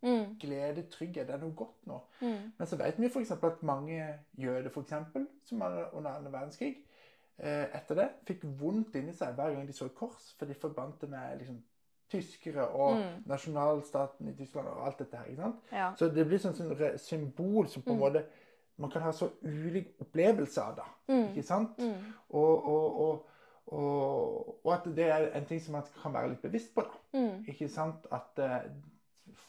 mm. 0.03 0.39
glede, 0.41 0.87
trygghet. 0.91 1.27
Det 1.27 1.37
er 1.37 1.43
noe 1.45 1.55
godt 1.57 1.85
nå. 1.89 2.01
Mm. 2.21 2.49
Men 2.57 2.69
så 2.69 2.79
vet 2.81 2.99
vi 2.99 3.11
f.eks. 3.11 3.31
at 3.37 3.63
mange 3.63 4.01
jøder, 4.37 4.69
for 4.73 4.81
eksempel, 4.81 5.27
som 5.45 5.61
under 5.61 6.09
annen 6.15 6.33
verdenskrig, 6.33 6.75
etter 7.37 7.97
det 7.97 8.05
fikk 8.27 8.43
vondt 8.59 8.93
inni 8.99 9.13
seg 9.17 9.33
hver 9.35 9.55
gang 9.55 9.65
de 9.67 9.73
så 9.73 9.87
et 9.89 9.95
kors, 9.97 10.27
for 10.37 10.45
de 10.45 10.53
forbandt 10.53 11.01
det 11.01 11.09
med 11.09 11.39
liksom, 11.39 11.57
tyskere 12.13 12.67
og 12.67 12.99
mm. 12.99 13.23
nasjonalstaten 13.25 14.29
i 14.29 14.35
Tyskland 14.37 14.69
og 14.69 14.85
alt 14.85 14.99
dette 15.01 15.17
her. 15.17 15.31
ikke 15.31 15.41
sant? 15.41 15.71
Ja. 15.71 15.89
Så 15.97 16.09
det 16.13 16.27
blir 16.29 16.41
sånn, 16.41 16.55
sånn 16.57 16.99
symbol 17.01 17.69
som 17.71 17.85
på 17.85 17.95
en 17.95 17.97
mm. 17.97 18.03
måte 18.05 18.25
man 18.81 18.91
kan 18.91 19.01
ha 19.05 19.11
så 19.13 19.29
ulik 19.41 19.93
opplevelse 20.01 20.61
av 20.61 20.75
det. 20.79 20.87
Mm. 21.13 21.27
Ikke 21.31 21.45
sant? 21.45 21.77
Mm. 21.77 22.13
Og, 22.29 22.69
og, 22.73 23.01
og, 23.03 24.55
og, 24.63 24.73
at 24.73 24.87
det 24.97 25.09
er 25.13 25.27
en 25.37 25.45
ting 25.49 25.61
som 25.61 25.77
man 25.77 25.85
kan 26.01 26.13
være 26.13 26.33
litt 26.33 26.41
bevisst 26.41 26.73
på. 26.75 26.85
da. 26.85 27.19
Mm. 27.19 27.43
Ikke 27.53 27.69
sant? 27.69 28.07
At 28.11 28.41
uh, 28.41 28.65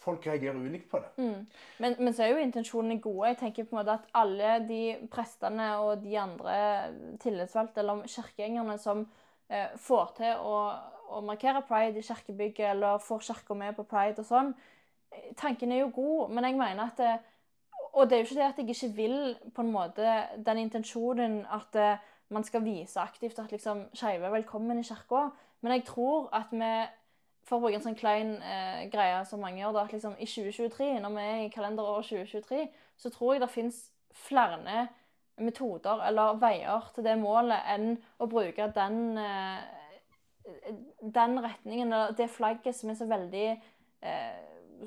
folk 0.05 0.27
reagerer 0.27 0.61
ulikt 0.61 0.91
på 0.91 1.01
det. 1.01 1.11
Mm. 1.17 1.47
Men, 1.79 1.97
men, 1.99 2.15
så 2.15 2.25
er 2.25 2.33
jo 2.35 2.45
intensjonene 2.45 3.01
gode. 3.03 3.29
Jeg 3.33 3.39
tenker 3.41 3.67
på 3.69 3.77
en 3.77 3.81
måte 3.81 3.97
at 3.97 4.09
alle 4.15 4.57
de 4.69 4.83
prestene 5.11 5.69
og 5.83 6.05
de 6.05 6.19
andre 6.21 6.57
tillitsvalgte 7.23 7.83
eller 7.83 8.05
kirkegjengerne 8.11 8.79
som 8.79 9.05
eh, 9.49 9.73
får 9.81 10.15
til 10.21 10.45
å, 10.45 10.57
å, 11.09 11.23
markere 11.25 11.65
pride 11.69 12.01
i 12.01 12.07
kirkebygget, 12.07 12.71
eller 12.75 13.03
får 13.03 13.29
kirka 13.31 13.57
med 13.59 13.77
på 13.79 13.87
pride 13.89 14.23
og 14.23 14.29
sånn, 14.29 14.55
tanken 15.39 15.73
er 15.73 15.85
jo 15.85 15.93
god, 15.95 16.35
men 16.35 16.49
jeg 16.49 16.59
mener 16.59 16.89
at 16.89 16.99
det, 17.01 17.13
og 17.95 18.09
det 18.11 18.17
er 18.17 18.23
jo 18.23 18.29
ikke 18.29 18.41
det 18.41 18.49
at 18.49 18.61
jeg 18.61 18.75
ikke 18.75 18.97
vil 18.97 19.19
på 19.55 19.63
en 19.63 19.73
måte 19.75 20.15
den 20.47 20.61
intensjonen 20.65 21.45
at 21.55 21.77
uh, 21.79 22.11
man 22.35 22.43
skal 22.47 22.65
vise 22.65 22.99
aktivt 23.01 23.39
at 23.39 23.53
liksom 23.55 23.85
skeive 23.95 24.27
er 24.27 24.35
velkommen 24.35 24.81
i 24.81 24.87
kirka, 24.87 25.29
men 25.63 25.77
jeg 25.77 25.85
tror 25.87 26.29
at 26.35 26.51
vi 26.51 26.73
for 27.45 27.59
å 27.59 27.65
bruke 27.65 27.79
en 27.79 27.85
sånn 27.85 27.99
klein 27.99 28.37
eh, 28.43 28.85
greie 28.93 29.21
som 29.29 29.43
mange 29.45 29.61
gjør, 29.61 29.75
da, 29.77 29.85
at 29.85 29.95
liksom 29.97 30.17
i 30.17 30.29
2023, 30.29 30.91
når 31.05 31.17
vi 31.17 31.25
er 31.25 31.41
i 31.45 31.53
kalenderåret 31.53 32.09
2023, 32.09 32.67
så 33.01 33.13
tror 33.13 33.35
jeg 33.35 33.45
det 33.45 33.51
fins 33.53 33.81
flere 34.25 34.87
metoder 35.43 36.03
eller 36.09 36.39
veier 36.39 36.91
til 36.95 37.07
det 37.07 37.17
målet 37.19 37.67
enn 37.75 37.95
å 38.23 38.29
bruke 38.31 38.69
den, 38.77 39.19
eh, 39.19 39.63
den 41.01 41.39
retningen, 41.43 41.93
eller 41.93 42.17
det 42.17 42.31
flagget 42.31 42.77
som 42.77 42.91
er 42.91 42.99
så 42.99 43.09
veldig 43.11 43.47
eh, 43.51 44.35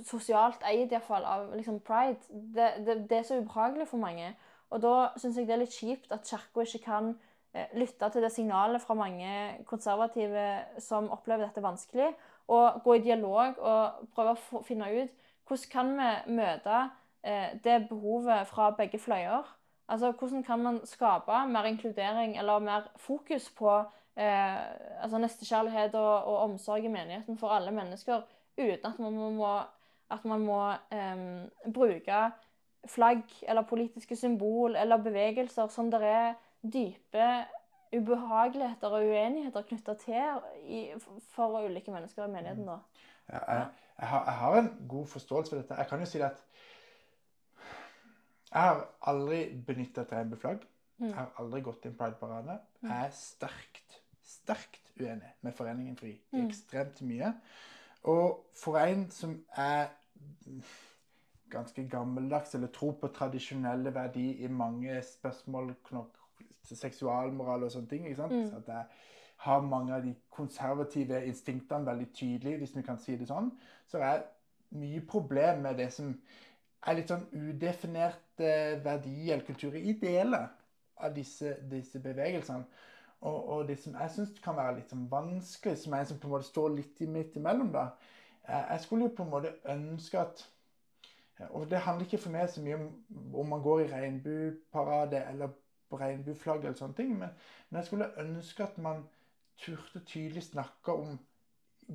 sosialt 0.05 0.63
eid, 0.67 0.91
iallfall, 0.91 1.25
av 1.25 1.55
liksom 1.55 1.79
pride. 1.85 2.21
Det, 2.29 2.69
det, 2.85 2.99
det, 3.09 3.19
er 3.19 3.27
så 3.27 3.39
ubehagelig 3.41 3.87
for 3.89 4.01
mange. 4.01 4.33
Og 4.69 4.81
da 4.83 4.95
syns 5.19 5.37
jeg 5.39 5.47
det 5.47 5.55
er 5.55 5.63
litt 5.63 5.75
kjipt 5.75 6.11
at 6.11 6.27
Kirka 6.27 6.63
ikke 6.63 6.83
kan 6.85 7.13
eh, 7.53 7.67
lytte 7.79 8.09
til 8.11 8.23
det 8.23 8.31
signalet 8.35 8.83
fra 8.83 8.97
mange 8.99 9.29
konservative 9.69 10.47
som 10.83 11.11
opplever 11.13 11.47
dette 11.47 11.63
vanskelig, 11.63 12.11
og 12.47 12.81
gå 12.83 12.93
i 12.93 13.03
dialog 13.03 13.59
og 13.59 14.07
prøve 14.15 14.35
å 14.35 14.61
finne 14.63 14.89
ut 14.93 15.23
hvordan 15.47 15.71
kan 15.71 15.93
vi 15.97 16.35
møte 16.39 16.79
eh, 17.23 17.53
det 17.63 17.87
behovet 17.89 18.47
fra 18.47 18.71
begge 18.75 18.99
fløyer. 18.99 19.47
Altså, 19.87 20.11
Hvordan 20.11 20.43
kan 20.43 20.59
man 20.59 20.81
skape 20.85 21.45
mer 21.47 21.63
inkludering 21.63 22.37
eller 22.37 22.59
mer 22.59 22.89
fokus 22.95 23.51
på 23.55 23.71
eh, 24.17 24.57
altså 25.03 25.17
nestekjærlighet 25.17 25.95
og, 25.95 26.23
og, 26.23 26.37
omsorg 26.37 26.83
i 26.83 26.91
menigheten 26.91 27.37
for 27.37 27.55
alle 27.55 27.71
mennesker, 27.71 28.21
uten 28.57 28.85
at 28.91 28.99
man 28.99 29.13
må, 29.13 29.53
at 30.11 30.25
man 30.25 30.43
må 30.43 30.59
eh, 30.91 31.71
bruke 31.73 32.31
flagg 32.87 33.23
eller 33.47 33.61
politiske 33.61 34.15
symbol 34.15 34.75
eller 34.75 34.97
bevegelser 34.97 35.67
som 35.67 35.91
det 35.91 36.03
er 36.03 36.33
dype 36.61 37.29
ubehageligheter 37.95 38.87
og 38.87 39.05
uenigheter 39.05 39.61
knytta 39.69 39.93
til 40.01 40.39
i, 40.63 40.79
for 41.33 41.59
ulike 41.65 41.91
mennesker 41.91 42.25
i 42.25 42.31
menigheten. 42.31 42.67
da. 42.67 42.77
Ja, 43.29 43.39
jeg, 43.53 43.67
jeg, 43.99 44.07
har, 44.07 44.25
jeg, 44.25 44.33
har, 44.33 44.57
en 44.57 44.87
god 44.89 45.05
forståelse 45.07 45.49
for 45.49 45.61
dette. 45.61 45.75
Jeg 45.75 45.87
kan 45.87 45.99
jo 45.99 46.05
si 46.05 46.19
at 46.23 46.43
jeg 48.51 48.61
har 48.61 48.83
aldri 49.01 49.41
benytta 49.67 50.01
et 50.01 50.11
regnbueflagg. 50.11 50.65
Mm. 50.97 51.07
Jeg 51.07 51.15
har 51.15 51.31
aldri 51.39 51.61
gått 51.61 51.85
i 51.85 51.91
en 51.91 51.97
prideparade. 51.97 52.59
Mm. 52.81 52.89
Jeg 52.89 53.05
er 53.05 53.15
sterkt, 53.15 53.97
sterkt 54.23 54.93
uenig 54.99 55.33
med 55.41 55.53
Foreningen 55.53 55.97
FRI. 55.97 56.15
Mm. 56.31 56.45
Ekstremt 56.47 57.01
mye. 57.01 57.33
Og 58.07 58.45
for 58.55 58.79
en 58.79 59.09
som 59.11 59.35
er 59.55 59.89
ganske 61.51 61.87
gammeldags, 61.89 62.55
eller 62.55 62.71
tror 62.73 62.95
på 63.01 63.07
tradisjonelle 63.07 63.93
verdier 63.95 64.45
i 64.45 64.47
mange 64.51 65.01
spørsmål, 65.03 65.75
seksualmoral 66.67 67.63
og 67.63 67.71
sånne 67.71 67.91
ting 67.91 68.07
ikke 68.07 68.21
sant? 68.21 68.33
Mm. 68.33 68.49
Så 68.49 68.61
at 68.61 68.71
jeg 68.73 68.83
har 69.45 69.61
mange 69.61 69.93
av 69.95 70.03
de 70.03 70.15
konservative 70.33 71.21
instinktene 71.25 71.85
veldig 71.85 72.09
tydelige, 72.13 72.57
hvis 72.57 72.75
vi 72.75 72.85
kan 72.85 72.99
si 73.01 73.15
det 73.17 73.29
sånn, 73.29 73.51
så 73.87 74.01
er 74.01 74.19
det 74.19 74.77
mye 74.81 75.03
problem 75.07 75.61
med 75.67 75.77
det 75.79 75.91
som 75.93 76.11
er 76.87 76.97
litt 76.97 77.11
sånn 77.11 77.25
udefinerte 77.33 78.51
verdier 78.83 79.37
eller 79.37 79.47
kulturer 79.47 79.79
i 79.79 79.95
deler 80.01 80.49
av 80.97 81.13
disse, 81.15 81.55
disse 81.69 82.01
bevegelsene. 82.01 82.65
Og, 83.17 83.37
og, 83.49 83.61
det 83.67 83.79
som 83.81 83.95
jeg 83.97 84.13
syns 84.13 84.35
kan 84.43 84.57
være 84.57 84.75
litt 84.77 84.91
sånn 84.93 85.07
vanskelig, 85.09 85.79
som 85.81 85.93
er 85.93 86.03
en 86.03 86.09
som 86.11 86.19
på 86.21 86.29
en 86.29 86.35
måte 86.35 86.49
står 86.51 86.75
litt 86.75 87.01
midt 87.09 87.39
imellom, 87.39 87.71
da 87.73 87.89
Jeg 88.47 88.79
skulle 88.79 89.09
jo 89.09 89.15
på 89.17 89.23
en 89.25 89.31
måte 89.31 89.49
ønske 89.67 90.19
at 90.21 90.43
Og 91.49 91.65
det 91.69 91.81
handler 91.83 92.05
ikke 92.05 92.21
for 92.21 92.31
meg 92.31 92.47
så 92.49 92.61
mye 92.61 92.77
om 92.77 92.85
om 93.33 93.49
man 93.49 93.61
går 93.61 93.81
i 93.81 93.89
regnbueparade 93.91 95.23
eller 95.31 95.49
på 95.89 95.99
regnbueflagg 96.01 96.65
eller 96.65 96.77
sånne 96.79 96.97
ting, 96.97 97.13
men, 97.19 97.33
men 97.69 97.81
jeg 97.81 97.89
skulle 97.89 98.11
ønske 98.23 98.63
at 98.63 98.77
man 98.81 99.05
turte 99.57 100.03
tydelig 100.05 100.43
snakke 100.43 100.93
om 100.93 101.17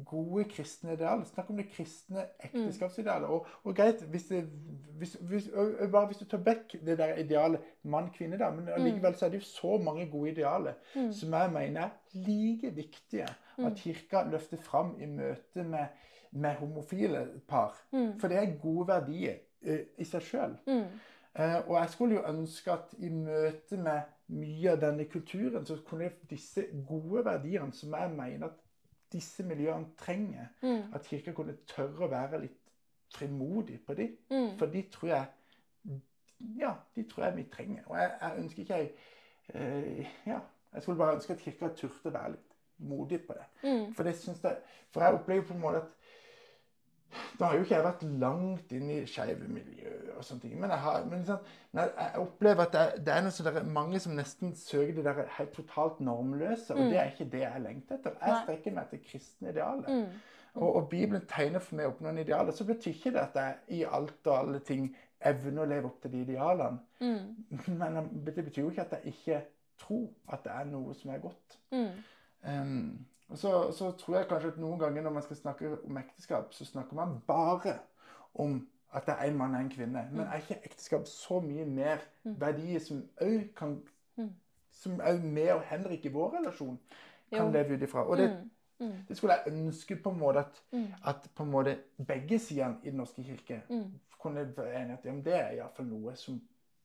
gode 0.04 0.44
kristne 0.44 0.92
idealer. 0.92 1.24
Snakke 1.24 1.50
om 1.50 1.56
det 1.56 1.68
kristne 1.68 2.24
ekteskapsidealet. 2.40 3.28
Og, 3.28 3.46
og, 3.64 3.74
greit, 3.76 4.02
hvis, 4.02 4.24
det, 4.24 4.42
hvis, 4.98 5.16
hvis, 5.20 5.50
bare 5.92 6.06
hvis 6.06 6.22
du 6.22 6.24
tar 6.24 6.42
vekk 6.46 6.76
det 6.86 6.96
der 6.98 7.14
idealet 7.20 7.60
mann-kvinne, 7.82 8.38
da, 8.40 8.50
men 8.50 8.68
allikevel 8.72 9.16
så 9.16 9.26
er 9.26 9.34
det 9.34 9.42
jo 9.42 9.48
så 9.50 9.76
mange 9.84 10.08
gode 10.10 10.30
idealer 10.30 10.72
mm. 10.94 11.12
som 11.12 11.32
jeg 11.32 11.52
mener 11.52 11.80
er 11.80 11.90
like 12.12 12.74
viktige 12.74 13.28
at 13.28 13.36
mm. 13.58 13.76
Kirka 13.76 14.24
løfter 14.30 14.56
fram 14.56 14.94
i 15.00 15.06
møte 15.06 15.64
med, 15.64 15.86
med 16.30 16.54
homofile 16.54 17.26
par. 17.48 17.76
Mm. 17.92 18.18
For 18.20 18.28
det 18.28 18.38
er 18.38 18.58
gode 18.62 18.88
verdier 18.88 19.42
uh, 19.68 19.80
i 19.98 20.08
seg 20.08 20.24
sjøl. 20.24 20.56
Eh, 21.38 21.68
og 21.68 21.76
jeg 21.80 21.90
skulle 21.90 22.14
jo 22.14 22.26
ønske 22.28 22.72
at 22.72 22.94
i 22.98 23.08
møte 23.08 23.76
med 23.80 24.00
mye 24.32 24.72
av 24.72 24.80
denne 24.80 25.06
kulturen, 25.08 25.66
så 25.66 25.78
kunne 25.86 26.10
disse 26.30 26.66
gode 26.88 27.24
verdiene 27.24 27.72
som 27.72 27.94
jeg 27.96 28.10
mener 28.16 28.46
at 28.48 28.58
disse 29.12 29.44
miljøene 29.44 29.92
trenger. 29.98 30.46
Mm. 30.62 30.92
At 30.94 31.08
kirka 31.08 31.32
kunne 31.36 31.56
tørre 31.68 32.06
å 32.06 32.10
være 32.12 32.40
litt 32.44 32.58
frimodig 33.12 33.80
på 33.86 33.94
dem. 33.94 34.16
Mm. 34.30 34.52
For 34.58 34.72
de 34.72 34.84
tror 34.92 35.08
jeg 35.08 35.24
Ja, 36.58 36.72
de 36.96 37.04
tror 37.06 37.24
jeg 37.24 37.36
vi 37.36 37.42
trenger. 37.52 37.82
Og 37.86 37.96
jeg, 37.98 38.10
jeg 38.20 38.38
ønsker 38.38 38.62
ikke 38.62 38.76
jeg 38.76 38.90
uh, 39.54 40.06
Ja, 40.26 40.38
jeg 40.74 40.82
skulle 40.82 40.98
bare 40.98 41.14
ønske 41.14 41.32
at 41.32 41.38
kirka 41.44 41.68
turte 41.76 42.10
å 42.10 42.14
være 42.16 42.32
litt 42.32 42.56
modig 42.82 43.20
på 43.26 43.36
det. 43.36 43.44
Mm. 43.62 43.92
For, 43.94 44.02
det 44.02 44.16
jeg, 44.26 44.56
for 44.90 45.04
jeg 45.04 45.14
opplever 45.14 45.46
på 45.46 45.54
en 45.54 45.60
måte 45.60 45.84
at 45.84 46.01
da 47.38 47.44
har 47.44 47.56
jo 47.56 47.64
ikke 47.64 47.74
jeg 47.74 47.84
vært 47.84 48.02
langt 48.22 48.72
inn 48.76 48.90
i 48.92 48.98
skeive 49.08 49.48
miljøer 49.50 50.16
og 50.16 50.24
sånne 50.26 50.44
ting. 50.44 50.56
Men 50.60 50.74
jeg, 50.74 50.82
har, 50.84 51.04
men 51.08 51.22
liksom, 51.22 51.52
jeg, 51.78 52.10
opplever 52.22 52.66
at 52.66 52.74
det, 52.74 53.06
det 53.06 53.14
er 53.16 53.48
der, 53.48 53.70
mange 53.78 54.00
som 54.02 54.16
nesten 54.16 54.54
søker 54.56 54.94
det 54.98 55.06
der 55.08 55.22
helt 55.38 55.54
totalt 55.56 56.00
normløse. 56.00 56.74
Og 56.74 56.80
mm. 56.80 56.90
det 56.90 57.00
er 57.00 57.12
ikke 57.12 57.30
det 57.32 57.44
jeg 57.44 57.64
lengter 57.66 57.98
etter. 57.98 58.18
Jeg 58.20 58.42
strekker 58.44 58.76
meg 58.76 58.88
etter 58.88 59.02
kristne 59.10 59.54
idealer. 59.54 59.88
Mm. 59.88 60.20
Og, 60.54 60.68
og, 60.68 60.88
Bibelen 60.88 61.24
tegner 61.28 61.64
for 61.64 61.78
meg 61.78 61.88
opp 61.88 62.02
noen 62.04 62.20
idealer. 62.22 62.56
Så 62.56 62.66
betyr 62.68 62.92
ikke 62.92 63.14
det 63.14 63.24
at 63.24 63.40
jeg 63.40 63.80
i 63.80 63.84
alt 63.88 64.28
og 64.28 64.38
alle 64.38 64.62
ting 64.66 64.90
evner 65.22 65.64
å 65.64 65.70
leve 65.70 65.88
opp 65.88 66.02
til 66.02 66.12
de 66.14 66.24
idealene. 66.26 66.82
Mm. 67.00 67.78
Men 67.80 68.10
det 68.26 68.36
betyr 68.40 68.64
jo 68.64 68.72
ikke 68.72 68.88
at 68.88 68.98
jeg 68.98 69.14
ikke 69.14 69.44
tror 69.82 70.08
at 70.32 70.44
det 70.44 70.52
er 70.54 70.68
noe 70.70 70.94
som 70.98 71.14
er 71.14 71.22
godt. 71.22 71.58
Um, 72.42 73.06
og 73.28 73.38
så, 73.38 73.72
så, 73.72 73.90
tror 73.90 74.16
jeg 74.16 74.28
kanskje 74.28 74.50
at 74.52 74.58
noen 74.60 74.78
ganger 74.78 75.02
når 75.02 75.10
man 75.10 75.22
skal 75.22 75.36
snakke 75.36 75.76
om 75.84 75.96
ekteskap, 75.96 76.52
så 76.52 76.64
snakker 76.64 76.96
man 76.96 77.16
bare 77.26 77.78
om 78.34 78.68
at 78.92 79.06
det 79.06 79.14
er 79.18 79.30
en 79.30 79.38
mann 79.38 79.54
og 79.54 79.60
en 79.60 79.70
kvinne. 79.70 80.08
Men 80.12 80.20
er 80.20 80.42
ikke 80.42 80.60
ekteskap 80.64 81.06
så 81.06 81.40
mye 81.40 81.64
mer 81.64 81.96
mm. 82.24 82.40
verdier 82.40 82.80
som 82.80 83.02
òg 83.20 83.54
kan 83.56 83.78
mm. 84.16 84.32
Som 84.72 85.00
òg 85.00 85.24
vi 85.34 85.46
og 85.52 85.62
Henrik 85.68 86.04
i 86.04 86.12
vår 86.12 86.36
relasjon 86.38 86.78
kan 87.32 87.46
jo. 87.46 87.52
leve 87.52 87.74
ut 87.74 87.82
ifra. 87.82 88.04
Og 88.04 88.16
det, 88.18 88.28
mm. 88.80 88.86
mm. 88.86 88.92
det, 89.08 89.16
skulle 89.16 89.34
jeg 89.34 89.52
ønske 89.52 89.96
på 89.96 90.10
en 90.10 90.18
måte 90.18 90.38
at, 90.38 90.62
mm. 90.72 90.86
at 91.06 91.30
på 91.34 91.42
en 91.42 91.50
måte 91.50 91.76
begge 92.06 92.38
sidene 92.38 92.76
i 92.82 92.90
Den 92.90 92.96
norske 92.96 93.24
kirke 93.24 93.62
mm. 93.70 93.92
kunne 94.18 94.56
være 94.56 94.82
enige 94.82 94.98
ja, 95.04 95.12
det 95.24 95.34
er 95.34 95.50
iallfall 95.50 95.86
noe 95.86 96.16
som 96.16 96.40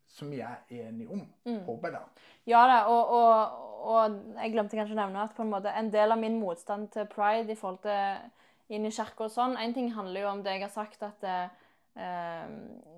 som 0.07 0.31
vi 0.31 0.39
er 0.41 0.63
enige 0.69 1.11
om. 1.11 1.23
Mm. 1.45 1.61
Håper 1.67 1.89
jeg 1.89 1.97
da. 1.97 2.25
Ja 2.47 2.63
da, 2.69 2.79
og, 2.91 3.13
og, 3.17 3.63
og, 3.91 4.17
jeg 4.39 4.53
glemte 4.55 4.79
kanskje 4.79 4.95
å 4.95 5.01
nevne 5.01 5.23
at 5.25 5.35
på 5.35 5.43
en 5.43 5.51
måte 5.51 5.73
en 5.75 5.91
del 5.93 6.15
av 6.15 6.21
min 6.21 6.39
motstand 6.39 6.89
til 6.93 7.07
pride 7.11 7.53
i 7.53 7.59
forhold 7.59 7.81
til 7.85 8.75
inn 8.75 8.87
i 8.87 8.91
kirka 8.91 9.27
og 9.27 9.31
sånn 9.31 9.55
En 9.59 9.73
ting 9.75 9.93
handler 9.95 10.25
jo 10.25 10.31
om 10.33 10.43
det 10.43 10.57
jeg 10.57 10.65
har 10.65 10.73
sagt, 10.73 11.03
at 11.03 11.23
eh, 11.27 12.47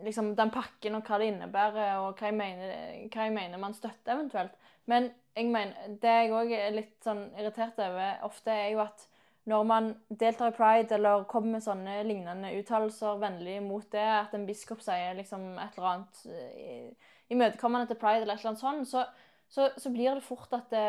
liksom 0.06 0.34
den 0.38 0.54
pakken 0.54 0.98
og 0.98 1.06
hva 1.06 1.20
det 1.22 1.32
innebærer, 1.34 2.00
og 2.04 2.18
hva 2.18 2.32
jeg 2.32 2.38
mener, 2.38 2.74
hva 3.14 3.28
jeg 3.28 3.36
mener 3.36 3.62
man 3.62 3.78
støtter 3.78 4.16
eventuelt. 4.16 4.58
Men 4.90 5.12
jeg 5.38 5.52
mener, 5.54 5.98
det 6.02 6.16
jeg 6.16 6.34
òg 6.34 6.54
er 6.58 6.76
litt 6.76 6.98
sånn 7.06 7.28
irritert 7.38 7.78
over 7.86 8.26
ofte, 8.28 8.54
er 8.54 8.74
jo 8.74 8.84
at 8.86 9.09
når 9.50 9.66
man 9.66 9.90
deltar 10.10 10.52
i 10.52 10.56
pride 10.56 10.96
eller 10.98 11.26
kommer 11.30 11.58
med 11.58 11.66
sånne 11.66 12.02
lignende 12.06 12.52
uttalelser 12.60 13.18
vennlig 13.22 13.58
mot 13.66 13.88
det, 13.94 14.06
at 14.06 14.36
en 14.38 14.46
biskop 14.48 14.84
sier 14.86 15.18
liksom 15.18 15.56
et 15.58 15.78
eller 15.78 15.90
annet 15.94 16.22
imøtekommende 17.34 17.90
til 17.90 18.00
pride, 18.02 18.24
eller 18.24 18.38
et 18.38 18.44
eller 18.44 18.54
annet 18.54 18.62
sånt, 18.62 18.90
så, 18.90 19.06
så, 19.50 19.70
så 19.78 19.92
blir 19.94 20.18
det 20.18 20.26
fort 20.26 20.54
at 20.58 20.70
det, 20.74 20.86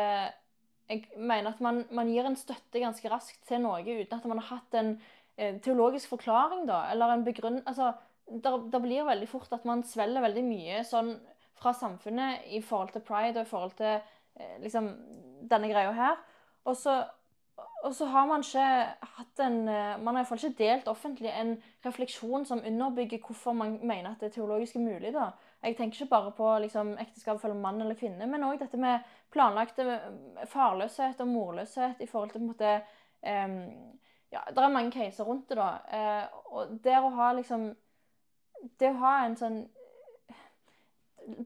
jeg 0.91 1.05
mener 1.17 1.53
at 1.53 1.61
man, 1.63 1.83
man, 1.91 2.09
gir 2.11 2.27
en 2.27 2.37
støtte 2.37 2.81
ganske 2.81 3.11
raskt 3.11 3.43
til 3.47 3.61
noe 3.63 3.81
uten 3.81 4.17
at 4.17 4.27
man 4.29 4.41
har 4.41 4.57
hatt 4.57 4.79
en 4.79 4.95
eh, 5.37 5.57
teologisk 5.63 6.11
forklaring, 6.15 6.65
da, 6.69 6.85
eller 6.91 7.15
en 7.15 7.27
begrunn... 7.27 7.61
Altså, 7.65 7.93
det 8.31 8.79
blir 8.79 9.03
veldig 9.03 9.27
fort 9.27 9.51
at 9.51 9.65
man 9.67 9.81
svelger 9.83 10.23
veldig 10.23 10.43
mye 10.45 10.83
sånn 10.87 11.15
fra 11.59 11.73
samfunnet 11.75 12.45
i 12.55 12.61
forhold 12.63 12.93
til 12.93 13.03
pride 13.03 13.41
og 13.41 13.43
i 13.43 13.49
forhold 13.49 13.73
til 13.79 13.97
eh, 13.97 14.53
liksom 14.63 14.87
denne 15.51 15.67
greia 15.71 15.91
her. 15.95 16.21
Og 16.69 16.77
så 16.79 17.01
og 17.81 17.95
så 17.95 18.05
har 18.05 18.27
man 18.29 18.43
ikke 18.45 18.63
hatt 19.17 19.41
en 19.41 19.67
eh, 19.67 19.97
Man 20.01 20.15
har 20.15 20.21
iallfall 20.21 20.37
ikke 20.37 20.63
delt 20.63 20.89
offentlig 20.91 21.31
en 21.33 21.55
refleksjon 21.85 22.45
som 22.45 22.61
underbygger 22.67 23.21
hvorfor 23.25 23.55
man 23.57 23.79
mener 23.81 24.11
at 24.11 24.21
det 24.21 24.29
er 24.29 24.35
teologisk 24.35 24.75
mulig. 24.75 25.13
da. 25.13 25.31
Jeg 25.63 25.77
tenker 25.77 26.01
ikke 26.01 26.09
bare 26.09 26.31
på 26.37 26.51
liksom, 26.61 26.93
ekteskap 27.01 27.43
mellom 27.43 27.61
mann 27.61 27.81
eller 27.81 27.97
kvinne, 27.97 28.27
men 28.27 28.43
òg 28.45 28.59
dette 28.59 28.77
med 28.77 29.01
planlagte 29.33 29.85
eh, 29.95 30.45
farløshet 30.49 31.21
og 31.21 31.27
morløshet 31.27 32.01
i 32.01 32.09
forhold 32.09 32.31
til 32.31 32.39
på 32.39 32.43
en 32.43 32.51
måte 32.53 32.75
um, 33.45 33.97
Ja, 34.31 34.45
det 34.47 34.57
er 34.57 34.71
mange 34.71 34.91
caser 34.91 35.23
rundt 35.23 35.49
det, 35.49 35.57
da. 35.57 35.71
Uh, 35.91 36.43
og 36.53 36.77
det 36.83 36.97
å 36.97 37.09
ha 37.17 37.33
liksom 37.33 37.71
Det 38.79 38.91
å 38.91 38.99
ha 39.01 39.15
en 39.25 39.35
sånn 39.35 39.63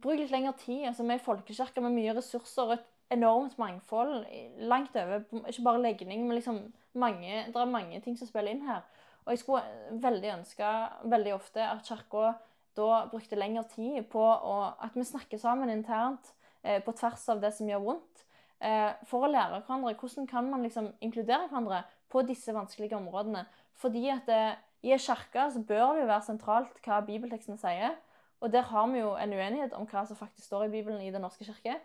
Bruk 0.02 0.20
litt 0.20 0.32
lengre 0.32 0.54
tid. 0.60 0.86
altså 0.88 1.04
er 1.04 1.24
folkekirke 1.24 1.82
med 1.82 1.96
mye 1.96 2.14
ressurser 2.16 2.64
og 2.64 2.78
et 2.78 2.86
enormt 3.12 3.58
mangfold. 3.58 4.26
Langt 4.58 4.96
over 4.96 5.24
Ikke 5.48 5.64
bare 5.64 5.82
legning, 5.82 6.28
men 6.28 6.36
liksom 6.36 6.74
mange, 6.94 7.46
det 7.48 7.56
er 7.56 7.66
mange 7.66 8.00
ting 8.02 8.18
som 8.18 8.28
spiller 8.28 8.56
inn 8.56 8.66
her. 8.68 8.84
Og 9.26 9.34
jeg 9.34 9.42
skulle 9.42 10.00
veldig 10.02 10.34
ønske 10.40 10.72
veldig 11.04 11.34
ofte 11.34 11.64
at 11.66 11.88
Kirka 11.88 12.34
da 12.76 13.06
brukte 13.10 13.40
lengre 13.40 13.64
tid 13.72 14.04
på 14.12 14.22
å, 14.22 14.56
at 14.84 14.96
vi 14.96 15.06
snakker 15.08 15.40
sammen 15.40 15.72
internt 15.72 16.34
eh, 16.62 16.82
på 16.84 16.94
tvers 16.98 17.24
av 17.32 17.42
det 17.42 17.54
som 17.56 17.70
gjør 17.70 17.84
vondt, 17.86 18.26
eh, 18.60 18.92
for 19.08 19.26
å 19.26 19.32
lære 19.32 19.62
hverandre 19.62 19.96
hvordan 19.96 20.28
kan 20.28 20.50
man 20.52 20.66
liksom 20.68 20.92
inkludere 21.00 21.48
hverandre 21.48 21.86
på 22.12 22.26
disse 22.28 22.54
vanskelige 22.54 22.98
områdene. 23.00 23.46
Fordi 23.80 24.10
at 24.12 24.28
det, 24.28 24.44
i 24.86 24.92
en 24.94 25.02
kirke 25.02 25.48
bør 25.68 25.96
det 25.96 26.04
jo 26.04 26.12
være 26.12 26.28
sentralt 26.28 26.84
hva 26.86 27.00
bibeltekstene 27.08 27.58
sier. 27.60 27.96
Og 28.44 28.52
der 28.52 28.68
har 28.68 28.88
vi 28.92 29.00
jo 29.00 29.16
en 29.18 29.34
uenighet 29.34 29.74
om 29.74 29.88
hva 29.90 30.04
som 30.06 30.20
faktisk 30.20 30.46
står 30.46 30.68
i 30.68 30.74
Bibelen 30.76 31.02
i 31.02 31.12
Den 31.12 31.24
norske 31.26 31.48
kirke. 31.48 31.80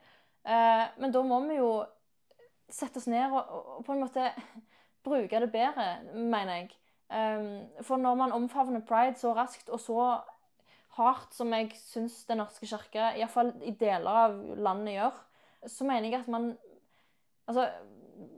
Eh, 0.47 0.85
men 1.01 1.13
da 1.13 1.23
må 1.27 1.41
vi 1.49 1.59
jo 1.59 1.71
sette 2.71 3.01
oss 3.01 3.09
ned 3.11 3.33
og, 3.35 3.55
og 3.79 3.85
på 3.87 3.95
en 3.95 4.05
måte 4.05 4.31
bruke 5.07 5.43
det 5.43 5.51
bedre, 5.53 5.89
mener 6.15 6.63
jeg. 6.63 6.71
Um, 7.11 7.65
for 7.83 7.99
når 7.99 8.15
man 8.15 8.33
omfavner 8.33 8.85
pride 8.87 9.19
så 9.19 9.33
raskt 9.35 9.73
og 9.75 9.81
så 9.83 10.03
hardt 10.95 11.35
som 11.35 11.51
jeg 11.51 11.73
syns 11.75 12.21
Den 12.29 12.39
norske 12.39 12.69
kirke, 12.71 13.09
iallfall 13.19 13.51
i 13.67 13.73
deler 13.75 14.19
av 14.27 14.37
landet, 14.55 14.95
gjør, 14.95 15.17
så 15.67 15.87
mener 15.89 16.07
jeg 16.07 16.21
at 16.21 16.29
man 16.31 16.53
Altså, 17.51 17.65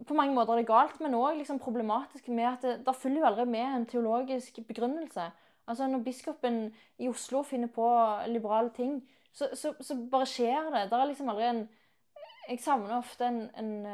på 0.08 0.14
mange 0.16 0.32
måter 0.32 0.54
er 0.54 0.62
det 0.62 0.70
galt, 0.70 1.00
men 1.04 1.18
òg 1.18 1.36
liksom 1.36 1.58
problematisk 1.60 2.30
med 2.32 2.46
at 2.48 2.62
det, 2.64 2.74
det 2.86 2.94
følger 2.96 3.20
jo 3.20 3.26
aldri 3.28 3.44
med 3.50 3.66
en 3.66 3.84
teologisk 3.90 4.62
begrunnelse. 4.64 5.26
Altså, 5.66 5.86
Når 5.86 6.04
biskopen 6.06 6.62
i 6.98 7.10
Oslo 7.10 7.42
finner 7.42 7.68
på 7.68 7.88
liberale 8.26 8.70
ting, 8.72 9.02
så, 9.32 9.50
så, 9.52 9.74
så 9.80 9.98
bare 10.10 10.30
skjer 10.30 10.70
det. 10.72 10.86
Det 10.88 10.96
er 10.96 11.10
liksom 11.10 11.28
aldri 11.28 11.48
en 11.50 11.62
Jeg 12.48 12.58
savner 12.60 12.96
ofte 12.96 13.26
en, 13.28 13.50
en, 13.58 13.86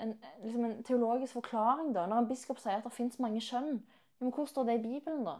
en, 0.00 0.14
liksom 0.44 0.64
en 0.64 0.82
teologisk 0.84 1.32
forklaring 1.32 1.94
da, 1.94 2.06
når 2.06 2.18
en 2.24 2.28
biskop 2.28 2.58
sier 2.60 2.76
at 2.78 2.84
det 2.84 2.92
fins 2.92 3.18
mange 3.18 3.40
kjønn. 3.40 3.78
Men 4.20 4.32
hvor 4.32 4.46
står 4.46 4.64
det 4.68 4.78
i 4.78 4.82
Bibelen, 4.82 5.24
da? 5.24 5.38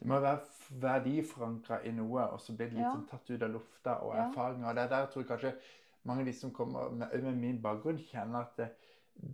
Det 0.00 0.08
må 0.10 0.18
være 0.20 0.38
verdiforankra 0.82 1.78
i 1.86 1.92
noe, 1.94 2.26
og 2.34 2.40
så 2.42 2.52
blir 2.56 2.66
det 2.68 2.74
litt 2.78 2.84
Ja. 2.84 2.92
sånn 2.96 3.06
tatt 3.08 3.30
ut 3.30 3.42
av 3.42 3.50
lufta 3.54 3.94
og 4.02 4.14
Ja. 4.16 4.28
erfaringer. 4.28 4.68
Og 4.68 4.74
det 4.74 4.82
er 4.84 4.88
der 4.88 5.04
jeg 5.04 5.10
tror 5.10 5.22
kanskje 5.22 5.54
mange 6.04 6.20
av 6.20 6.26
de 6.26 6.32
som 6.32 6.50
kommer 6.50 6.90
med, 6.90 7.22
med 7.22 7.36
min 7.36 7.62
bakgrunn, 7.62 7.98
kjenner 7.98 8.40
at 8.40 8.56
det, 8.56 8.68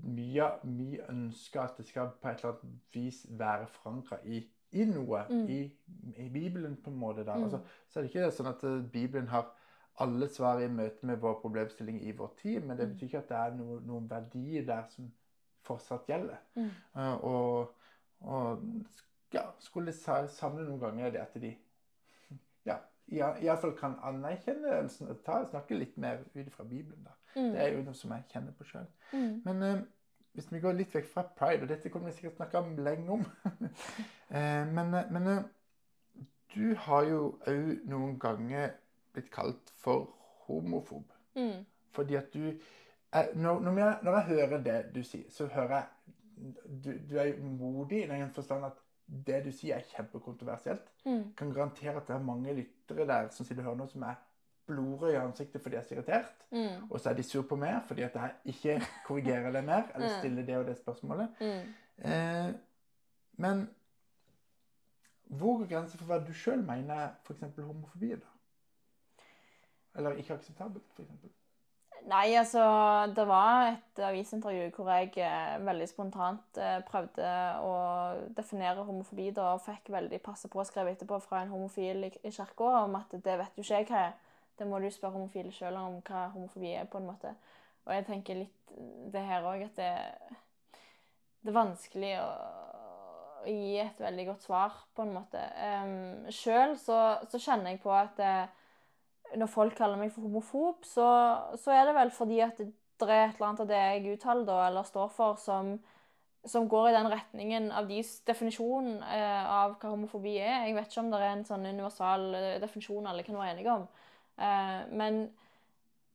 mye, 0.04 0.50
mye 0.64 1.06
ønsker 1.08 1.60
at 1.62 1.76
det 1.78 1.86
skal 1.88 2.10
på 2.20 2.28
et 2.28 2.44
eller 2.44 2.52
annet 2.52 2.80
vis 2.92 3.26
være 3.30 3.66
forankra 3.66 4.18
i, 4.24 4.42
i 4.72 4.84
noe. 4.84 5.24
Mm. 5.30 5.48
I, 5.48 5.60
I 6.16 6.28
Bibelen, 6.28 6.76
på 6.76 6.90
en 6.90 6.96
måte. 7.00 7.24
da. 7.24 7.34
Mm. 7.36 7.44
Altså, 7.44 7.60
så 7.88 7.98
er 7.98 8.02
det 8.02 8.10
ikke 8.14 8.30
sånn 8.30 8.46
at 8.52 8.64
eh, 8.64 8.82
Bibelen 8.92 9.28
har 9.28 9.48
alle 10.00 10.28
svar 10.28 10.60
i 10.64 10.68
møte 10.68 11.06
med 11.06 11.16
vår 11.22 11.38
problemstilling 11.42 12.00
i 12.08 12.12
vår 12.16 12.34
tid, 12.42 12.60
men 12.64 12.76
det 12.78 12.86
Mm. 12.88 12.94
betyr 12.94 13.06
ikke 13.06 13.18
at 13.18 13.28
det 13.28 13.36
er 13.36 13.54
noe, 13.56 13.80
noen 13.86 14.10
verdier 14.10 14.64
der 14.66 14.84
som 14.88 15.12
fortsatt 15.62 16.06
gjelder. 16.08 16.36
Mm. 16.56 16.70
Eh, 16.96 17.24
og, 17.24 17.74
og 18.20 18.62
ja, 19.32 19.42
skulle 19.58 19.92
sa- 19.92 20.26
savne 20.26 20.64
noen 20.64 20.80
ganger 20.80 21.10
det 21.10 21.20
at 21.20 21.34
de 21.40 21.54
ja, 23.10 23.32
iallfall 23.42 23.72
kan 23.78 23.94
anerkjenne 24.06 24.84
sn- 24.88 25.14
ta, 25.26 25.44
snakke 25.44 25.74
litt 25.78 25.96
mer 25.98 26.18
ut 26.34 26.52
fra 26.52 26.64
Bibelen. 26.64 27.04
da. 27.04 27.10
Mm. 27.36 27.52
Det 27.52 27.60
er 27.62 27.72
jo 27.76 27.82
noe 27.82 27.94
som 27.94 28.10
jeg 28.14 28.24
kjenner 28.32 28.52
på 28.58 28.64
sjøl. 28.64 28.86
Mm. 29.12 29.40
Men 29.44 29.62
uh, 29.62 29.80
hvis 30.34 30.52
vi 30.52 30.60
går 30.62 30.72
litt 30.78 30.94
vekk 30.94 31.08
fra 31.10 31.22
pride, 31.36 31.62
og 31.62 31.68
dette 31.68 31.90
kommer 31.90 32.10
vi 32.10 32.16
sikkert 32.20 32.36
snakke 32.36 32.58
om 32.58 32.76
lenge 32.78 33.10
om 33.10 33.24
uh, 33.50 34.66
Men, 34.76 34.94
men 35.10 35.44
du 36.54 36.74
har 36.74 37.02
jo 37.06 37.24
òg 37.46 37.84
noen 37.90 38.16
ganger 38.22 38.72
blitt 39.12 39.30
kalt 39.32 39.72
for 39.82 40.08
homofob. 40.46 41.12
Mm. 41.36 41.64
Fordi 41.92 42.14
at 42.14 42.34
du 42.34 42.46
eh, 42.48 43.26
når, 43.34 43.60
når, 43.60 43.78
jeg, 43.78 43.98
når 44.02 44.18
jeg 44.18 44.24
hører 44.24 44.62
det 44.62 44.78
du 44.94 45.02
sier, 45.02 45.26
så 45.30 45.46
hører 45.46 45.76
jeg 45.76 45.84
du, 46.84 46.92
du 47.10 47.16
er 47.18 47.36
modig 47.42 48.04
i 48.04 48.08
den 48.08 48.30
forstand 48.32 48.64
at 48.64 48.78
det 49.26 49.40
du 49.44 49.50
sier, 49.52 49.76
er 49.76 49.88
kjempekontroversielt. 49.90 50.92
Mm. 51.04 51.32
Kan 51.36 51.52
garantere 51.52 51.96
at 51.96 52.06
det 52.06 52.14
er 52.14 52.22
mange 52.22 52.54
lyttere 52.54 53.06
der 53.06 53.28
som 53.34 53.46
sitter 53.46 53.64
og 53.64 53.72
hører 53.72 53.80
noe 53.82 53.90
som 53.90 54.06
er 54.06 54.20
blodrød 54.70 55.12
i 55.12 55.18
ansiktet 55.18 55.62
fordi 55.62 55.76
jeg 55.76 55.82
er 55.82 55.88
så 55.88 55.94
irritert. 55.94 56.46
Mm. 56.50 56.86
Og 56.90 57.00
så 57.00 57.10
er 57.10 57.18
de 57.18 57.26
sur 57.26 57.42
på 57.42 57.58
meg 57.58 57.80
fordi 57.88 58.06
at 58.06 58.14
jeg 58.14 58.54
ikke 58.54 58.80
korrigerer 59.06 59.52
det 59.52 59.64
mer, 59.64 59.90
eller 59.94 60.14
stiller 60.18 60.46
det 60.46 60.56
og 60.56 60.66
det 60.66 60.78
spørsmålet. 60.78 61.28
Mm. 61.40 62.10
Eh, 62.10 62.54
men 63.42 63.68
hvor 65.30 65.58
går 65.58 65.66
grensen 65.70 65.98
for 65.98 66.10
hva 66.10 66.18
du 66.26 66.32
sjøl 66.34 66.62
mener 66.66 66.94
er 66.94 67.10
f.eks. 67.24 67.42
homofobi? 67.58 68.10
da? 68.10 68.30
Eller 69.98 70.18
ikke 70.20 70.36
akseptabelt, 70.38 70.86
f.eks.? 70.96 71.36
Nei, 72.08 72.32
altså 72.38 72.62
Det 73.16 73.26
var 73.28 73.66
et 73.68 74.00
avisintervju 74.02 74.70
hvor 74.76 74.88
jeg 74.94 75.12
eh, 75.20 75.58
veldig 75.66 75.88
spontant 75.88 76.58
eh, 76.58 76.78
prøvde 76.88 77.28
å 77.60 77.74
definere 78.36 78.86
homofobi 78.86 79.28
da, 79.36 79.52
og 79.54 79.64
fikk 79.66 79.92
veldig 79.92 80.20
passe 80.24 80.48
påskrevet 80.48 80.96
etterpå 80.96 81.20
fra 81.24 81.42
en 81.42 81.52
homofil 81.52 82.08
i, 82.08 82.12
i 82.24 82.32
kirka 82.32 82.70
om 82.84 82.96
at 82.96 83.12
det 83.12 83.36
vet 83.42 83.58
jo 83.58 83.66
ikke 83.66 83.82
jeg 83.82 83.90
hva 83.90 84.04
er. 84.08 84.18
Det 84.60 84.68
må 84.68 84.80
du 84.80 84.88
spørre 84.92 85.16
homofile 85.16 85.52
sjøl 85.52 85.76
om 85.80 86.00
hva 86.08 86.26
homofobi 86.34 86.74
er, 86.76 86.88
på 86.88 87.00
en 87.00 87.08
måte. 87.08 87.34
Og 87.86 87.94
jeg 87.94 88.06
tenker 88.08 88.42
litt 88.42 88.74
det 89.12 89.22
her 89.24 89.46
òg, 89.48 89.64
at 89.68 89.78
det, 89.80 89.92
det 91.40 91.52
er 91.52 91.56
vanskelig 91.56 92.14
å, 92.20 92.28
gi 93.40 93.78
et 93.80 94.00
veldig 94.00 94.26
godt 94.28 94.42
svar, 94.44 94.74
på 94.92 95.04
en 95.06 95.14
måte. 95.14 95.40
Um, 95.56 96.26
sjøl 96.28 96.74
så, 96.76 96.98
så 97.32 97.40
kjenner 97.40 97.72
jeg 97.72 97.80
på 97.80 97.92
at 97.96 98.20
eh, 98.20 98.59
når 99.38 99.50
folk 99.50 99.76
kaller 99.78 100.00
meg 100.00 100.12
for 100.14 100.26
homofob, 100.26 100.84
så, 100.86 101.06
så 101.60 101.74
er 101.74 101.88
det 101.88 101.96
vel 101.96 102.12
fordi 102.14 102.40
at 102.44 102.58
det, 102.60 102.70
er 103.08 103.28
et 103.28 103.38
eller 103.38 103.48
annet 103.48 103.62
av 103.64 103.70
det 103.70 103.80
jeg 103.80 104.14
uttaler 104.16 104.46
da, 104.48 104.58
eller 104.66 104.86
står 104.88 105.10
for, 105.14 105.38
som, 105.40 105.74
som 106.44 106.68
går 106.68 106.90
i 106.90 106.94
den 106.96 107.10
retningen 107.12 107.68
av 107.72 107.88
deres 107.88 108.18
definisjon 108.28 108.96
eh, 109.00 109.44
av 109.44 109.76
hva 109.80 109.92
homofobi 109.94 110.36
er. 110.38 110.66
Jeg 110.66 110.76
vet 110.76 110.90
ikke 110.90 111.04
om 111.04 111.12
det 111.12 111.20
er 111.20 111.34
en 111.34 111.46
sånn 111.48 111.68
universal 111.68 112.26
eh, 112.36 112.56
definisjon 112.62 113.08
alle 113.08 113.24
kan 113.26 113.38
være 113.40 113.54
enige 113.54 113.76
om. 113.76 113.86
Eh, 114.40 114.80
men 115.00 115.22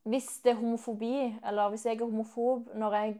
hvis 0.05 0.29
det 0.45 0.53
er 0.53 0.61
homofobi, 0.61 1.15
eller 1.41 1.73
hvis 1.73 1.87
jeg 1.87 1.97
er 1.97 2.05
homofob 2.05 2.69
når 2.77 2.99
jeg 2.99 3.15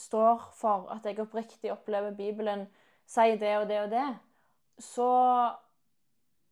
står 0.00 0.46
for 0.56 0.88
at 0.94 1.04
jeg 1.04 1.20
oppriktig 1.20 1.72
opplever 1.74 2.14
Bibelen 2.16 2.64
sier 3.10 3.36
det 3.40 3.56
og 3.58 3.66
det 3.68 3.80
og 3.82 3.90
det, 3.92 4.08
så 4.80 5.10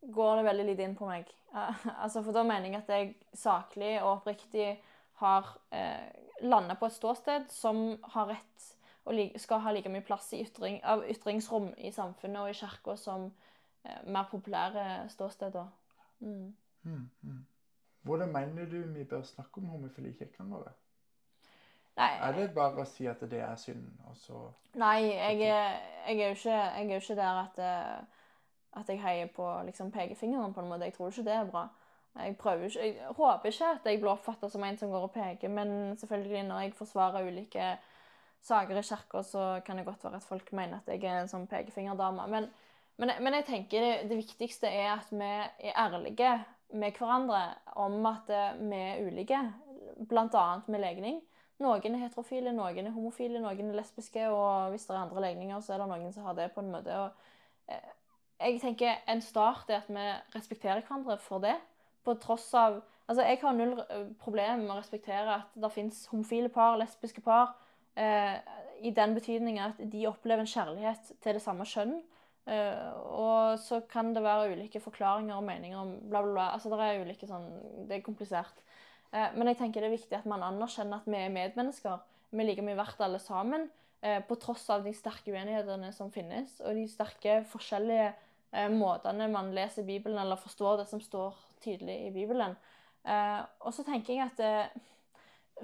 går 0.03 0.37
det 0.37 0.45
veldig 0.45 0.67
lite 0.71 0.87
inn 0.89 0.97
på 0.99 1.09
meg. 1.11 1.29
Altså, 2.05 2.23
for 2.23 2.33
da 2.37 2.43
mener 2.45 2.69
jeg 2.69 2.77
at 2.83 2.91
jeg 2.93 3.15
saklig 3.35 3.95
og 4.03 4.19
oppriktig 4.19 4.67
har 5.23 5.49
eh, 5.75 6.11
landa 6.45 6.77
på 6.79 6.87
et 6.87 6.95
ståsted 6.95 7.49
som 7.51 7.97
har 8.13 8.29
rett 8.35 8.67
og 9.09 9.17
skal 9.41 9.63
ha 9.65 9.73
like 9.73 9.89
mye 9.89 10.05
plass 10.05 10.29
i 10.37 10.43
ytring, 10.45 10.83
av 10.85 11.03
ytringsrom 11.09 11.71
i 11.81 11.91
samfunnet 11.95 12.43
og 12.43 12.51
i 12.53 12.59
kirka 12.59 12.97
som 13.01 13.31
eh, 13.85 14.03
mer 14.07 14.29
populære 14.31 15.09
ståsteder. 15.09 15.71
Mm. 16.21 16.53
Mm, 16.85 17.07
mm. 17.23 17.47
Hvordan 18.05 18.33
mener 18.33 18.69
du 18.69 18.83
vi 18.93 19.05
bør 19.05 19.23
snakke 19.23 19.59
om 19.63 19.73
homofili 19.73 20.13
i 20.13 20.19
kirkene 20.19 20.53
våre? 20.53 20.75
Nei, 21.99 22.13
Er 22.23 22.33
det 22.37 22.53
bare 22.55 22.85
å 22.85 22.87
si 22.87 23.09
at 23.11 23.25
det 23.27 23.41
er 23.43 23.57
synd, 23.59 23.89
og 24.07 24.15
så 24.21 24.45
nei 24.79 25.09
jeg, 25.09 25.41
er- 25.49 25.81
jeg, 26.07 26.21
er 26.21 26.29
jo 26.29 26.37
ikke, 26.37 26.53
er 26.53 26.93
ikke 27.01 27.17
der 27.19 27.41
at, 27.41 27.59
eh, 27.59 28.18
at 28.79 28.89
jeg 28.89 29.03
heier 29.03 29.29
på 29.35 29.47
liksom, 29.67 29.93
pekefingeren 29.95 30.55
på 30.55 30.63
en 30.63 30.71
måte. 30.71 30.89
Jeg 30.89 30.97
tror 30.97 31.13
ikke 31.13 31.27
det 31.27 31.37
er 31.37 31.51
bra. 31.51 31.69
Jeg, 32.19 32.35
ikke, 32.35 32.81
jeg 32.81 32.95
håper 33.17 33.53
ikke 33.53 33.71
at 33.77 33.87
jeg 33.87 34.01
blir 34.01 34.11
oppfatta 34.11 34.49
som 34.51 34.65
en 34.65 34.79
som 34.79 34.91
går 34.91 35.07
og 35.07 35.13
peker, 35.15 35.53
men 35.53 35.97
selvfølgelig 36.01 36.43
når 36.49 36.65
jeg 36.65 36.75
forsvarer 36.79 37.29
ulike 37.29 37.69
saker 38.43 38.79
i 38.79 38.83
kirka, 38.83 39.23
så 39.23 39.61
kan 39.67 39.79
det 39.79 39.87
godt 39.87 40.05
være 40.05 40.17
at 40.17 40.27
folk 40.27 40.53
mener 40.53 40.81
at 40.81 40.89
jeg 40.89 41.05
er 41.05 41.23
en 41.23 41.31
sånn 41.31 41.47
pekefingerdame. 41.51 42.27
Men, 42.31 42.49
men, 42.99 43.13
men 43.23 43.39
jeg 43.39 43.47
tenker 43.47 43.85
det, 43.85 43.95
det 44.11 44.21
viktigste 44.23 44.71
er 44.71 44.95
at 44.97 45.11
vi 45.13 45.29
er 45.29 45.75
ærlige 45.77 46.39
med 46.73 46.99
hverandre 46.99 47.43
om 47.81 48.07
at 48.07 48.31
eh, 48.31 48.61
vi 48.61 48.79
er 48.79 49.07
ulike, 49.07 49.41
bl.a. 50.09 50.47
med 50.67 50.83
legning. 50.83 51.21
Noen 51.59 51.95
er 51.95 52.05
heterofile, 52.05 52.53
noen 52.55 52.87
er 52.87 52.95
homofile, 52.95 53.41
noen 53.43 53.71
er 53.73 53.79
lesbiske, 53.81 54.29
og 54.31 54.71
hvis 54.71 54.87
det 54.87 54.95
er 54.95 55.01
andre 55.01 55.25
legninger, 55.25 55.61
så 55.65 55.75
er 55.75 55.83
det 55.83 55.89
noen 55.91 56.13
som 56.15 56.29
har 56.29 56.37
det 56.39 56.53
på 56.55 56.63
en 56.63 56.71
måte. 56.71 56.99
Og, 56.99 57.33
eh, 57.73 57.95
jeg 58.39 58.61
tenker 58.63 59.01
En 59.09 59.21
start 59.23 59.71
er 59.71 59.83
at 59.83 59.91
vi 59.91 60.07
respekterer 60.35 60.85
hverandre 60.85 61.19
for 61.23 61.43
det. 61.45 61.57
På 62.05 62.15
tross 62.15 62.53
av 62.55 62.83
Altså, 63.09 63.23
jeg 63.25 63.39
har 63.41 63.55
null 63.57 63.79
eh, 63.81 64.09
problem 64.21 64.67
med 64.67 64.75
å 64.75 64.75
respektere 64.77 65.39
at 65.39 65.55
det 65.57 65.71
fins 65.73 66.03
homofile 66.11 66.51
par, 66.53 66.75
lesbiske 66.77 67.23
par, 67.25 67.55
eh, 67.97 68.35
i 68.85 68.91
den 68.93 69.15
betydning 69.17 69.57
at 69.65 69.81
de 69.81 70.03
opplever 70.11 70.45
en 70.45 70.51
kjærlighet 70.51 71.15
til 71.25 71.39
det 71.39 71.41
samme 71.41 71.65
kjønn. 71.65 71.95
Eh, 72.49 72.93
og 73.09 73.57
så 73.65 73.81
kan 73.89 74.13
det 74.13 74.23
være 74.25 74.53
ulike 74.53 74.81
forklaringer 74.85 75.39
og 75.39 75.47
meninger 75.47 75.81
om 75.81 75.95
bla, 76.11 76.21
bla, 76.21 76.35
bla. 76.35 76.51
Altså, 76.59 76.69
det 76.69 76.85
er 76.85 77.01
ulike 77.01 77.31
sånn 77.31 77.49
Det 77.89 77.97
er 77.97 78.05
komplisert. 78.05 78.61
Eh, 79.13 79.33
men 79.35 79.55
jeg 79.55 79.63
tenker 79.63 79.81
det 79.81 79.89
er 79.89 79.97
viktig 79.97 80.21
at 80.21 80.29
man 80.29 80.45
anerkjenner 80.45 81.01
at 81.01 81.09
vi 81.09 81.17
er 81.17 81.33
medmennesker. 81.33 82.05
Vi 82.29 82.45
er 82.45 82.51
like 82.51 82.65
mye 82.69 82.77
verdt 82.77 83.01
alle 83.05 83.25
sammen. 83.25 83.71
Eh, 84.01 84.21
på 84.23 84.37
tross 84.39 84.69
av 84.71 84.85
de 84.85 84.93
sterke 84.95 85.33
uenighetene 85.35 85.91
som 85.97 86.13
finnes, 86.15 86.61
og 86.63 86.77
de 86.77 86.85
sterke 86.87 87.41
forskjellige 87.51 88.13
måtene 88.73 89.27
man 89.29 89.51
leser 89.53 89.85
Bibelen 89.85 90.19
eller 90.19 90.41
forstår 90.41 90.79
det 90.81 90.87
som 90.89 91.01
står 91.05 91.37
tydelig 91.61 91.99
i 92.07 92.13
Bibelen. 92.15 92.55
Eh, 93.05 93.41
og 93.61 93.75
så 93.75 93.85
tenker 93.87 94.15
jeg 94.15 94.31
at 94.31 94.41
eh, 94.41 94.81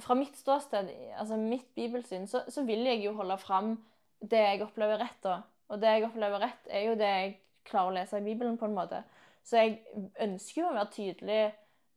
fra 0.02 0.16
mitt 0.18 0.36
ståsted, 0.36 0.90
altså 1.18 1.36
mitt 1.38 1.74
bibelsyn, 1.74 2.26
så, 2.26 2.42
så 2.48 2.64
vil 2.66 2.84
jeg 2.86 3.04
jo 3.04 3.14
holde 3.18 3.38
fram 3.38 3.76
det 4.20 4.40
jeg 4.40 4.62
opplever 4.64 4.98
rett. 5.00 5.20
da. 5.22 5.40
Og 5.68 5.80
det 5.80 5.92
jeg 5.92 6.06
opplever 6.08 6.42
rett, 6.42 6.70
er 6.70 6.88
jo 6.88 6.96
det 6.98 7.10
jeg 7.10 7.36
klarer 7.68 7.92
å 7.92 7.96
lese 7.98 8.20
i 8.20 8.24
Bibelen, 8.24 8.58
på 8.60 8.68
en 8.68 8.76
måte. 8.76 9.02
Så 9.44 9.60
jeg 9.60 10.10
ønsker 10.24 10.62
jo 10.62 10.70
å 10.70 10.76
være 10.76 10.92
tydelig 10.94 11.42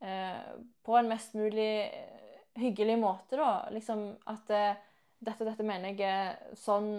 eh, 0.04 0.52
på 0.86 0.98
en 1.00 1.10
mest 1.12 1.36
mulig 1.38 1.72
eh, 1.88 2.20
hyggelig 2.60 2.98
måte, 3.00 3.40
da. 3.40 3.68
Liksom 3.74 4.04
at 4.30 4.54
eh, 4.56 4.84
dette, 5.20 5.46
dette 5.48 5.66
mener 5.66 5.98
jeg 5.98 6.06
er 6.06 6.58
sånn 6.62 6.90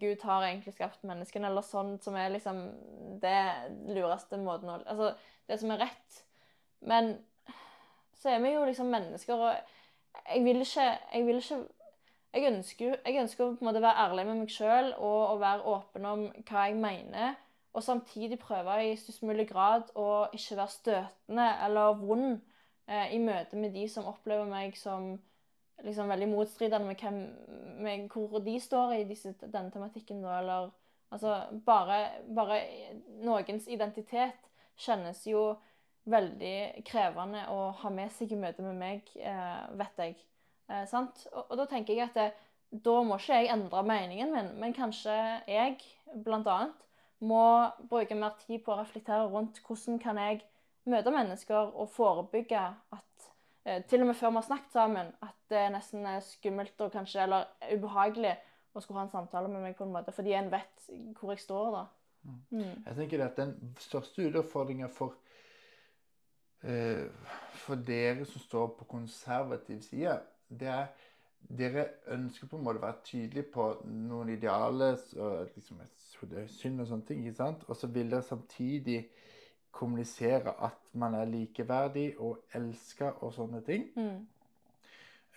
Gud 0.00 0.22
har 0.26 0.44
egentlig 0.46 0.76
skapt 0.76 1.06
menneskene, 1.06 1.48
eller 1.50 1.66
sånn 1.66 1.96
som 2.02 2.16
er 2.18 2.30
liksom 2.34 2.60
det 3.22 3.40
lureste 3.90 4.38
måten 4.38 4.70
å 4.70 4.78
Altså 4.84 5.14
det 5.48 5.58
som 5.60 5.72
er 5.74 5.82
rett. 5.86 6.20
Men 6.86 7.16
så 8.20 8.30
er 8.32 8.44
vi 8.44 8.54
jo 8.54 8.66
liksom 8.66 8.92
mennesker, 8.92 9.34
og 9.34 10.22
jeg 10.26 10.44
vil 10.44 10.62
ikke 10.62 10.86
Jeg, 11.12 11.26
vil 11.26 11.40
ikke, 11.42 11.58
jeg 12.34 12.52
ønsker, 12.52 12.96
jeg 13.04 13.20
ønsker 13.22 13.44
å 13.44 13.52
på 13.56 13.64
en 13.64 13.70
måte 13.70 13.82
være 13.82 14.06
ærlig 14.06 14.26
med 14.28 14.40
meg 14.42 14.52
sjøl 14.52 14.92
og 14.94 15.20
å 15.32 15.36
være 15.40 15.74
åpen 15.74 16.08
om 16.08 16.24
hva 16.48 16.66
jeg 16.68 16.76
mener, 16.80 17.36
og 17.76 17.84
samtidig 17.84 18.38
prøve 18.40 18.78
i 18.84 18.96
størst 18.96 19.24
mulig 19.26 19.48
grad 19.50 19.90
å 20.00 20.26
ikke 20.32 20.56
være 20.56 20.72
støtende 20.72 21.46
eller 21.66 21.98
vond 22.00 22.38
eh, 22.88 23.12
i 23.12 23.18
møte 23.20 23.58
med 23.60 23.74
de 23.76 23.84
som 23.92 24.08
opplever 24.08 24.48
meg 24.48 24.76
som 24.80 25.16
liksom 25.84 26.08
veldig 26.08 26.28
motstridende 26.30 26.86
med, 26.86 26.96
hvem, 27.00 27.20
med 27.84 28.08
hvor 28.12 28.40
de 28.44 28.56
står 28.60 28.92
i 28.98 29.04
disse, 29.08 29.34
denne 29.42 29.70
tematikken. 29.70 30.22
Da, 30.24 30.38
eller 30.40 30.70
altså 31.10 31.40
bare, 31.66 32.00
bare 32.34 32.60
noens 33.24 33.68
identitet 33.68 34.50
kjennes 34.80 35.22
jo 35.26 35.54
veldig 36.06 36.84
krevende 36.86 37.44
å 37.50 37.70
ha 37.80 37.90
med 37.90 38.12
seg 38.14 38.32
i 38.32 38.40
møte 38.40 38.62
med 38.62 38.78
meg, 38.78 39.12
eh, 39.18 39.62
vet 39.78 40.02
jeg. 40.02 40.16
Eh, 40.70 40.84
sant? 40.90 41.26
Og, 41.32 41.44
og, 41.50 41.56
da 41.60 41.66
tenker 41.70 41.94
jeg 41.94 42.08
at 42.08 42.18
det, 42.18 42.26
da 42.86 42.96
må 43.06 43.18
ikke 43.18 43.40
jeg 43.40 43.52
endre 43.54 43.82
meningen 43.86 44.34
min, 44.34 44.52
men 44.60 44.74
kanskje 44.76 45.14
jeg, 45.50 45.80
blant 46.24 46.46
annet, 46.50 46.84
må 47.18 47.42
bruke 47.90 48.18
mer 48.18 48.36
tid 48.42 48.62
på 48.64 48.74
å 48.74 48.80
reflektere 48.82 49.26
rundt 49.32 49.62
hvordan 49.64 49.98
kan 50.02 50.18
jeg 50.20 50.42
møte 50.86 51.12
mennesker 51.14 51.72
og 51.74 51.88
forebygge 51.94 52.60
at 52.94 53.30
til 53.90 54.02
og 54.02 54.06
med 54.06 54.14
før 54.14 54.30
vi 54.30 54.38
har 54.38 54.46
snakket 54.46 54.72
sammen, 54.72 55.08
at 55.22 55.38
det 55.50 55.58
er 55.58 55.72
nesten 55.74 56.06
er 56.06 56.20
skummelt 56.22 56.80
og 56.84 56.92
kanskje, 56.94 57.24
eller 57.24 57.48
ubehagelig 57.74 58.36
å 58.76 58.82
skulle 58.82 59.00
ha 59.00 59.06
en 59.06 59.14
samtale 59.14 59.50
med 59.50 59.64
meg 59.64 59.76
på 59.78 59.86
en 59.86 59.94
måte, 59.94 60.14
fordi 60.14 60.36
en 60.36 60.50
vet 60.52 60.90
hvor 61.18 61.32
jeg 61.32 61.42
står 61.42 61.70
da. 61.74 61.84
Mm. 62.26 62.40
mm. 62.50 62.84
Jeg 62.86 62.96
tenker 63.00 63.24
at 63.24 63.36
Den 63.36 63.54
største 63.80 64.28
utfordringa 64.28 64.86
for, 64.92 65.16
eh, 66.62 67.06
for 67.64 67.82
dere 67.88 68.24
som 68.24 68.42
står 68.42 68.72
på 68.78 68.88
konservativ 68.90 69.82
side, 69.82 70.18
det 70.48 70.70
er 70.70 70.86
dere 71.48 71.86
ønsker 72.10 72.48
på 72.50 72.58
en 72.58 72.64
måte 72.66 72.80
å 72.80 72.86
være 72.86 73.04
tydelige 73.06 73.50
på 73.54 73.66
noen 73.86 74.32
idealer, 74.34 74.96
liksom, 75.54 75.82
synd 76.50 76.82
og 76.82 76.88
sånne 76.90 77.06
ting. 77.06 77.22
ikke 77.22 77.38
sant? 77.38 77.64
Og 77.68 77.76
så 77.78 77.86
vil 77.86 78.10
dere 78.10 78.26
samtidig 78.26 79.04
kommunisere 79.76 80.54
at 80.64 80.94
man 80.96 81.14
er 81.14 81.28
likeverdig 81.28 82.08
og 82.18 82.38
elska 82.56 83.12
og 83.20 83.34
sånne 83.36 83.60
ting. 83.66 83.90
Mm. 83.96 84.24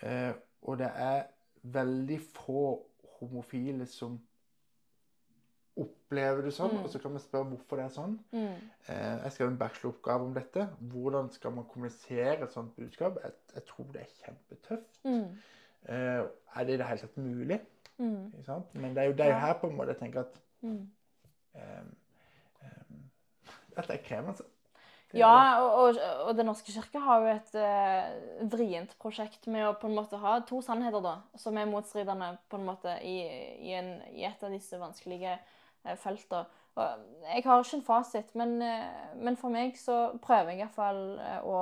Eh, 0.02 0.32
og 0.62 0.78
det 0.80 0.88
er 0.94 1.22
veldig 1.62 2.18
få 2.32 2.64
homofile 3.20 3.86
som 3.86 4.16
opplever 5.80 6.44
det 6.44 6.52
sånn. 6.56 6.74
Mm. 6.74 6.84
Og 6.84 6.92
så 6.92 7.00
kan 7.02 7.14
vi 7.14 7.22
spørre 7.22 7.50
hvorfor 7.52 7.80
det 7.80 7.86
er 7.86 7.94
sånn. 7.94 8.16
Mm. 8.32 8.70
Eh, 8.86 9.16
jeg 9.24 9.34
skrev 9.36 9.52
en 9.52 9.60
bacheloroppgave 9.60 10.28
om 10.28 10.34
dette. 10.36 10.66
Hvordan 10.92 11.30
skal 11.36 11.54
man 11.56 11.68
kommunisere 11.70 12.40
et 12.44 12.56
sånt 12.56 12.74
budskap? 12.76 13.20
Jeg, 13.24 13.36
jeg 13.54 13.66
tror 13.68 13.90
det 13.94 14.04
er 14.04 14.14
kjempetøft. 14.24 15.00
Mm. 15.04 15.26
Eh, 15.88 16.22
er 16.56 16.66
det 16.68 16.74
i 16.74 16.80
det 16.80 16.88
hele 16.88 17.04
tatt 17.04 17.20
mulig? 17.20 17.60
Mm. 18.00 18.32
Men 18.72 18.96
det 18.96 19.02
er 19.02 19.10
jo 19.10 19.18
det 19.20 19.32
her 19.44 19.56
på 19.60 19.68
en 19.68 19.76
måte 19.76 19.92
jeg 19.92 20.00
tenker 20.00 20.24
at 20.24 20.40
mm. 20.64 20.80
eh, 21.60 21.82
dette 23.76 23.94
er 23.96 24.02
krevende. 24.04 24.46
Ja, 25.16 25.58
og, 25.58 25.72
og, 25.74 25.96
og 26.28 26.36
Den 26.38 26.46
norske 26.46 26.70
kirke 26.70 27.00
har 27.02 27.24
jo 27.24 27.30
et 27.32 27.54
uh, 27.58 28.50
vrient 28.52 28.92
prosjekt 29.02 29.48
med 29.50 29.66
å 29.66 29.74
på 29.78 29.88
en 29.88 29.96
måte 29.98 30.20
ha 30.22 30.36
to 30.46 30.60
sannheter 30.62 31.02
da, 31.02 31.16
som 31.40 31.58
er 31.58 31.66
motstridende 31.70 32.36
på 32.50 32.60
en 32.60 32.68
måte 32.68 32.94
i, 33.02 33.16
i, 33.58 33.74
en, 33.74 33.96
i 34.14 34.22
et 34.28 34.44
av 34.46 34.54
disse 34.54 34.78
vanskelige 34.78 35.34
uh, 35.34 35.96
feltene. 35.98 36.46
Jeg 36.78 37.42
har 37.44 37.60
ikke 37.60 37.76
en 37.80 37.84
fasit, 37.84 38.30
men, 38.38 38.54
uh, 38.62 39.16
men 39.18 39.38
for 39.40 39.50
meg 39.52 39.74
så 39.80 40.12
prøver 40.22 40.54
jeg 40.54 40.62
iallfall 40.62 41.02
uh, 41.18 41.40
å 41.42 41.60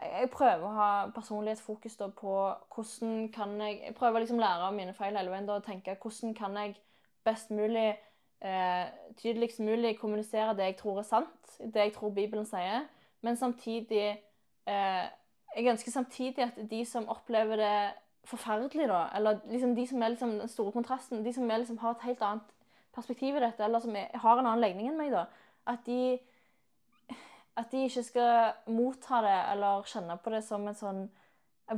Jeg 0.00 0.30
prøver 0.32 0.62
å 0.64 0.76
ha 0.76 0.92
personlighetsfokus 1.16 1.96
da, 1.96 2.06
på 2.12 2.34
hvordan 2.74 3.26
kan 3.32 3.56
jeg 3.60 3.80
Jeg 3.86 3.96
prøver 3.96 4.20
å 4.20 4.22
liksom 4.26 4.40
lære 4.40 4.68
av 4.68 4.76
mine 4.76 4.94
feil 4.96 5.16
hele 5.16 5.32
veien 5.32 5.48
da, 5.48 5.56
og 5.56 5.66
tenke 5.66 5.96
hvordan 5.96 6.36
kan 6.36 6.56
jeg 6.60 6.76
best 7.24 7.50
mulig 7.50 7.88
eh, 7.90 8.09
tydeligst 9.20 9.60
mulig 9.60 9.98
kommunisere 9.98 10.56
det 10.56 10.70
jeg 10.70 10.76
tror 10.76 10.98
er 11.02 11.08
sant, 11.08 11.56
det 11.60 11.76
jeg 11.76 11.92
tror 11.92 12.14
Bibelen 12.16 12.46
sier, 12.48 12.86
men 13.20 13.36
samtidig 13.36 14.16
eh, 14.66 15.06
Jeg 15.56 15.66
ønsker 15.66 15.90
samtidig 15.90 16.44
at 16.44 16.70
de 16.70 16.84
som 16.86 17.08
opplever 17.10 17.56
det 17.58 17.92
forferdelig, 18.24 18.86
da, 18.88 19.08
eller 19.16 19.40
liksom 19.50 19.74
de 19.74 19.86
som 19.86 20.02
er 20.02 20.08
liksom 20.08 20.30
den 20.38 20.48
store 20.48 20.72
kontrasten, 20.72 21.24
de 21.24 21.32
som 21.32 21.48
liksom 21.48 21.78
har 21.78 21.90
et 21.90 22.04
helt 22.04 22.22
annet 22.22 22.52
perspektiv 22.94 23.36
i 23.36 23.40
dette, 23.40 23.64
eller 23.64 23.78
som 23.78 23.96
er, 23.96 24.06
har 24.14 24.38
en 24.38 24.46
annen 24.46 24.60
legning 24.62 24.88
enn 24.88 24.98
meg, 25.00 25.10
da, 25.10 25.24
at 25.66 25.82
de 25.86 26.20
at 27.58 27.72
de 27.72 27.84
ikke 27.84 28.04
skal 28.06 28.52
motta 28.72 29.20
det 29.24 29.38
eller 29.52 29.88
kjenne 29.90 30.16
på 30.22 30.32
det 30.32 30.42
som 30.46 30.66
en 30.68 30.76
sånn 30.76 31.00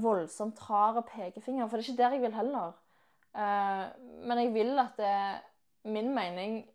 voldsomt 0.03 0.61
rar 0.69 1.01
pekefinger. 1.09 1.69
For 1.69 1.77
det 1.77 1.85
er 1.85 1.89
ikke 1.89 2.03
der 2.03 2.17
jeg 2.17 2.23
vil 2.23 2.37
heller. 2.37 2.77
Uh, 3.33 3.89
men 4.29 4.43
jeg 4.43 4.53
vil 4.55 4.79
at 4.79 5.01
det, 5.01 5.17
min 5.85 6.15
mening 6.15 6.69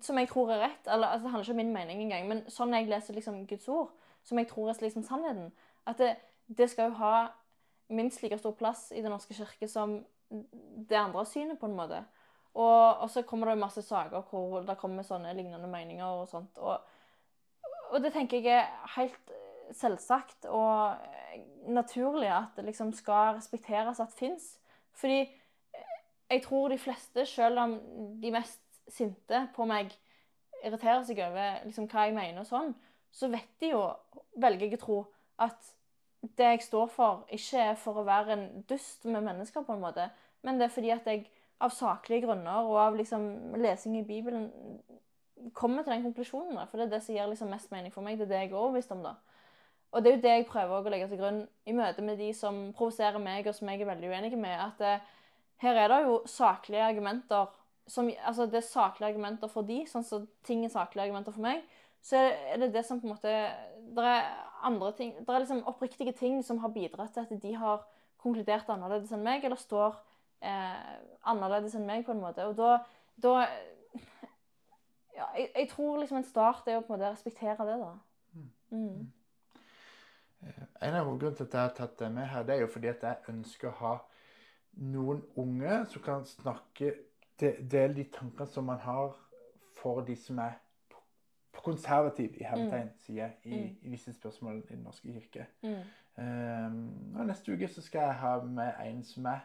Som 0.00 0.18
jeg 0.18 0.28
tror 0.28 0.50
er 0.50 0.60
rett. 0.60 0.86
eller 0.86 1.06
altså, 1.06 1.24
Det 1.24 1.30
handler 1.30 1.44
ikke 1.44 1.52
om 1.52 1.56
min 1.56 1.72
mening 1.72 2.00
engang, 2.02 2.28
men 2.28 2.42
sånn 2.48 2.72
jeg 2.74 2.88
leser 2.88 3.14
liksom 3.14 3.46
Guds 3.46 3.68
ord, 3.68 3.90
som 4.24 4.38
jeg 4.38 4.48
tror 4.48 4.70
er 4.70 4.80
liksom 4.80 5.02
sannheten. 5.04 5.52
At 5.86 5.98
det, 5.98 6.16
det 6.48 6.70
skal 6.70 6.88
jo 6.88 6.96
ha 6.98 7.28
minst 7.88 8.22
like 8.22 8.38
stor 8.38 8.56
plass 8.56 8.92
i 8.96 9.02
Den 9.02 9.12
norske 9.12 9.34
kirke 9.34 9.68
som 9.68 9.98
det 10.88 10.96
andre 10.96 11.26
synet, 11.26 11.58
på 11.60 11.66
en 11.66 11.76
måte. 11.76 12.00
Og, 12.54 12.96
og 13.02 13.10
så 13.10 13.22
kommer 13.22 13.50
det 13.50 13.58
masse 13.58 13.82
saker 13.82 14.24
hvor 14.30 14.60
det 14.66 14.78
kommer 14.78 15.02
sånne 15.02 15.34
lignende 15.34 15.68
meninger 15.68 16.06
og 16.06 16.28
sånt. 16.30 16.58
Og, 16.58 16.80
og 17.90 18.02
det 18.02 18.12
tenker 18.14 18.40
jeg 18.40 18.62
er 18.62 18.92
helt 18.96 19.34
selvsagt 19.74 20.46
og 20.52 20.94
naturlig 21.66 22.28
at 22.30 22.56
det 22.56 22.66
liksom 22.68 22.92
skal 22.94 23.34
respekteres 23.38 24.00
at 24.00 24.12
fins. 24.14 24.54
Fordi 24.92 25.24
jeg 26.30 26.42
tror 26.42 26.68
de 26.72 26.78
fleste, 26.78 27.26
selv 27.26 27.60
om 27.60 27.76
de 28.22 28.32
mest 28.32 28.62
sinte 28.88 29.46
på 29.54 29.66
meg 29.68 29.92
irriterer 30.64 31.04
seg 31.04 31.20
over 31.24 31.64
liksom, 31.66 31.88
hva 31.92 32.06
jeg 32.08 32.16
mener 32.16 32.42
og 32.42 32.48
sånn, 32.48 32.74
så 33.14 33.28
vet 33.32 33.50
de 33.60 33.74
jo, 33.74 33.84
velger 34.40 34.66
jeg 34.66 34.78
å 34.78 34.82
tro, 34.82 34.98
at 35.44 35.72
det 36.38 36.50
jeg 36.54 36.64
står 36.64 36.88
for, 36.92 37.24
ikke 37.32 37.60
er 37.70 37.78
for 37.78 38.00
å 38.00 38.06
være 38.06 38.34
en 38.34 38.44
dust 38.68 39.04
med 39.04 39.26
mennesker, 39.26 39.64
på 39.66 39.76
en 39.76 39.84
måte, 39.84 40.08
men 40.44 40.58
det 40.58 40.68
er 40.68 40.74
fordi 40.74 40.92
at 40.94 41.08
jeg 41.08 41.26
av 41.62 41.72
saklige 41.72 42.26
grunner 42.26 42.66
og 42.66 42.78
av 42.80 42.96
liksom, 42.98 43.54
lesing 43.60 43.98
i 44.00 44.06
Bibelen 44.06 44.48
kommer 45.52 45.84
til 45.84 45.94
den 45.94 46.02
konklusjonen. 46.02 46.58
For 46.68 46.80
det 46.80 46.86
er 46.86 46.96
det 46.96 47.02
som 47.04 47.14
gir 47.14 47.28
liksom, 47.30 47.50
mest 47.52 47.70
mening 47.72 47.92
for 47.94 48.04
meg. 48.04 48.18
Det 48.18 48.26
er 48.26 48.32
det 48.32 48.40
jeg 48.42 48.50
er 48.50 48.58
overbevist 48.58 48.92
om. 48.92 49.04
da. 49.04 49.14
Og 49.94 50.02
det 50.02 50.10
er 50.10 50.16
jo 50.16 50.22
det 50.24 50.32
jeg 50.32 50.46
prøver 50.50 50.74
å 50.74 50.92
legge 50.92 51.08
til 51.10 51.20
grunn 51.20 51.44
i 51.66 51.76
møte 51.76 52.02
med 52.02 52.18
de 52.18 52.32
som 52.36 52.60
provoserer 52.76 53.22
meg, 53.22 53.46
og 53.46 53.54
som 53.54 53.70
jeg 53.70 53.84
er 53.84 53.90
veldig 53.92 54.10
uenig 54.10 54.38
med. 54.38 54.56
at 54.58 54.80
det, 54.82 54.94
eh, 54.94 55.12
her 55.62 55.78
er 55.78 55.88
det 55.92 56.00
jo 56.04 56.22
saklige 56.26 56.82
argumenter 56.82 57.52
som, 57.86 58.08
altså 58.24 58.46
Det 58.46 58.54
er 58.54 58.60
saklige 58.64 59.08
argumenter 59.08 59.50
for 59.52 59.66
de, 59.68 59.82
sånn 59.88 60.04
som 60.06 60.28
ting 60.46 60.64
er 60.64 60.72
saklige 60.72 61.04
argumenter 61.04 61.34
for 61.34 61.44
meg. 61.44 61.64
Så 62.04 62.16
er 62.16 62.56
det 62.60 62.72
det 62.72 62.84
som 62.84 63.00
på 63.00 63.08
en 63.08 63.14
måte 63.14 63.32
Det 63.96 64.04
er 64.04 64.26
andre 64.64 64.92
ting 64.96 65.12
Det 65.18 65.28
er 65.28 65.44
liksom 65.44 65.64
oppriktige 65.68 66.12
ting 66.16 66.42
som 66.44 66.58
har 66.58 66.72
bidratt 66.72 67.12
til 67.12 67.24
at 67.24 67.42
de 67.42 67.54
har 67.54 67.84
konkludert 68.24 68.68
annerledes 68.72 69.12
enn 69.12 69.24
meg, 69.24 69.44
eller 69.44 69.60
står 69.60 69.98
eh, 70.40 70.94
annerledes 71.28 71.74
enn 71.76 71.84
meg, 71.84 72.06
på 72.06 72.14
en 72.14 72.22
måte. 72.22 72.46
Og 72.48 72.56
da, 72.56 72.78
da 73.20 73.34
ja, 75.12 75.26
jeg, 75.36 75.50
jeg, 75.50 75.68
tror 75.68 75.98
liksom 76.00 76.22
en 76.22 76.24
start 76.24 76.68
er 76.68 76.78
å 76.78 76.86
på 76.86 76.94
en 76.94 77.02
måte 77.02 77.10
respektere 77.12 77.66
det, 77.68 77.74
da. 77.82 77.90
Mm. 78.32 78.48
Mm. 78.70 79.60
Eh, 80.48 80.62
en 80.88 80.96
av 80.96 81.10
grunnene 81.10 81.36
til 81.36 81.44
at 81.50 81.58
jeg 81.58 81.66
har 81.66 81.76
tatt 81.76 81.98
det 82.00 82.10
med 82.16 82.30
her, 82.32 82.48
det 82.48 82.56
er 82.56 82.64
jo 82.64 82.72
fordi 82.78 82.90
at 82.94 83.04
jeg 83.04 83.34
ønsker 83.34 83.68
å 83.68 83.76
ha 83.82 83.94
noen 84.76 85.22
unge 85.36 85.84
som 85.90 86.02
kan 86.02 86.24
snakke 86.28 86.94
Dele 87.40 87.96
de 87.96 88.04
tankene 88.14 88.46
som 88.46 88.68
man 88.70 88.78
har 88.78 89.16
for 89.74 90.04
de 90.06 90.14
som 90.16 90.38
er 90.38 90.52
på 91.54 91.64
konservativ 91.66 92.36
i 92.38 92.44
hermetegn 92.46 92.92
mm. 92.92 93.16
jeg, 93.16 93.32
i, 93.42 93.56
mm. 93.56 93.76
i, 93.82 93.90
disse 93.90 94.12
spørsmålene 94.12 94.62
i 94.62 94.68
Den 94.68 94.84
norske 94.86 95.12
kirke. 95.12 95.46
Mm. 95.62 95.80
Um, 96.16 97.16
og 97.18 97.26
Neste 97.26 97.52
uke 97.52 97.68
så 97.68 97.82
skal 97.82 98.06
jeg 98.08 98.14
ha 98.22 98.36
med 98.42 98.72
en 98.84 99.02
som 99.04 99.26
er 99.26 99.42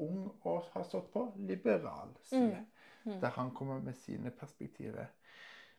ung 0.00 0.30
og 0.44 0.68
har 0.72 0.84
stått 0.88 1.08
på 1.12 1.24
liberal 1.36 2.12
side. 2.22 2.60
Mm. 3.04 3.12
mm. 3.12 3.20
Der 3.20 3.36
han 3.36 3.54
kommer 3.54 3.80
med 3.80 3.96
sine 3.96 4.30
perspektiver. 4.30 5.06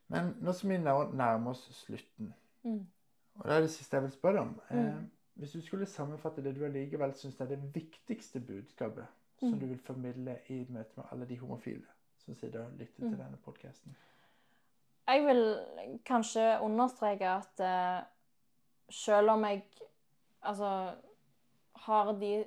Men 0.07 0.35
nå 0.41 0.53
som 0.53 0.69
vi 0.69 0.77
nærmer 0.77 1.51
oss 1.51 1.63
slutten, 1.85 2.33
mm. 2.63 2.85
og 3.35 3.47
det 3.47 3.55
er 3.55 3.61
det 3.61 3.71
siste 3.71 3.95
jeg 3.95 4.03
vil 4.03 4.11
spørre 4.11 4.41
om 4.41 4.55
um, 4.71 5.05
hvis 5.33 5.51
du 5.51 5.61
skulle 5.61 5.85
sammenfatte 5.85 6.43
det 6.43 6.55
du 6.55 6.65
allikevel 6.65 7.13
syns 7.17 7.39
er 7.41 7.49
det 7.51 7.59
viktigste 7.75 8.39
budskapet 8.39 9.05
mm. 9.41 9.49
som 9.49 9.59
du 9.59 9.65
vil 9.65 9.79
formidle 9.79 10.37
i 10.49 10.65
møte 10.69 10.97
med 10.97 11.11
alle 11.11 11.27
de 11.29 11.39
homofile 11.39 11.99
som 12.21 12.35
sitter 12.35 12.65
og 12.65 12.79
lytter 12.79 13.05
mm. 13.05 13.09
til 13.09 13.19
denne 13.19 13.37
podkasten? 13.45 13.95
jeg 15.07 15.25
vil 15.25 15.43
kanskje 16.05 16.45
understreke 16.63 17.27
at 17.27 17.63
uh, 17.63 18.03
selv 18.89 19.31
om 19.35 19.45
jeg 19.45 19.63
altså 20.41 20.93
har 21.85 22.11
de 22.11 22.45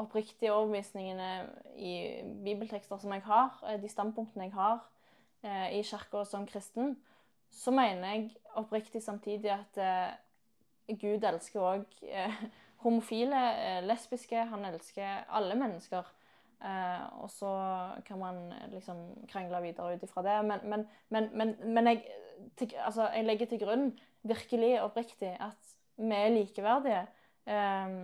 oppriktige 0.00 0.52
overbevisningene 0.52 1.50
i 1.76 2.22
bibeltekster 2.44 2.98
som 2.98 3.12
jeg 3.12 3.22
har, 3.22 3.58
eh, 3.68 3.82
de 3.82 3.88
standpunktene 3.88 4.44
jeg 4.44 4.52
har 4.52 4.78
uh, 5.44 5.68
i 5.72 5.82
kirka 5.82 6.24
som 6.24 6.46
kristen, 6.46 6.96
så 7.50 7.70
mener 7.70 8.08
jeg 8.08 8.30
oppriktig 8.54 9.02
samtidig 9.02 9.50
at 9.52 9.76
eh, 9.76 10.14
Gud 11.00 11.24
elsker 11.24 11.62
òg 11.62 12.02
eh, 12.08 12.42
homofile, 12.84 13.42
eh, 13.60 13.80
lesbiske. 13.86 14.44
Han 14.50 14.66
elsker 14.68 15.24
alle 15.30 15.56
mennesker. 15.58 16.08
Eh, 16.62 17.04
og 17.22 17.30
så 17.30 17.52
kan 18.06 18.20
man 18.22 18.40
liksom 18.72 19.02
krangle 19.30 19.62
videre 19.64 19.96
ut 19.96 20.06
ifra 20.06 20.24
det. 20.26 20.38
Men, 20.48 20.64
men, 20.70 20.86
men, 21.10 21.28
men, 21.34 21.56
men 21.74 21.92
jeg, 21.92 22.04
til, 22.58 22.74
altså, 22.78 23.08
jeg 23.14 23.26
legger 23.26 23.50
til 23.50 23.62
grunn 23.64 23.90
virkelig 24.22 24.76
oppriktig 24.82 25.34
at 25.40 25.76
vi 25.98 26.16
er 26.16 26.34
likeverdige. 26.34 27.04
Eh, 27.46 27.98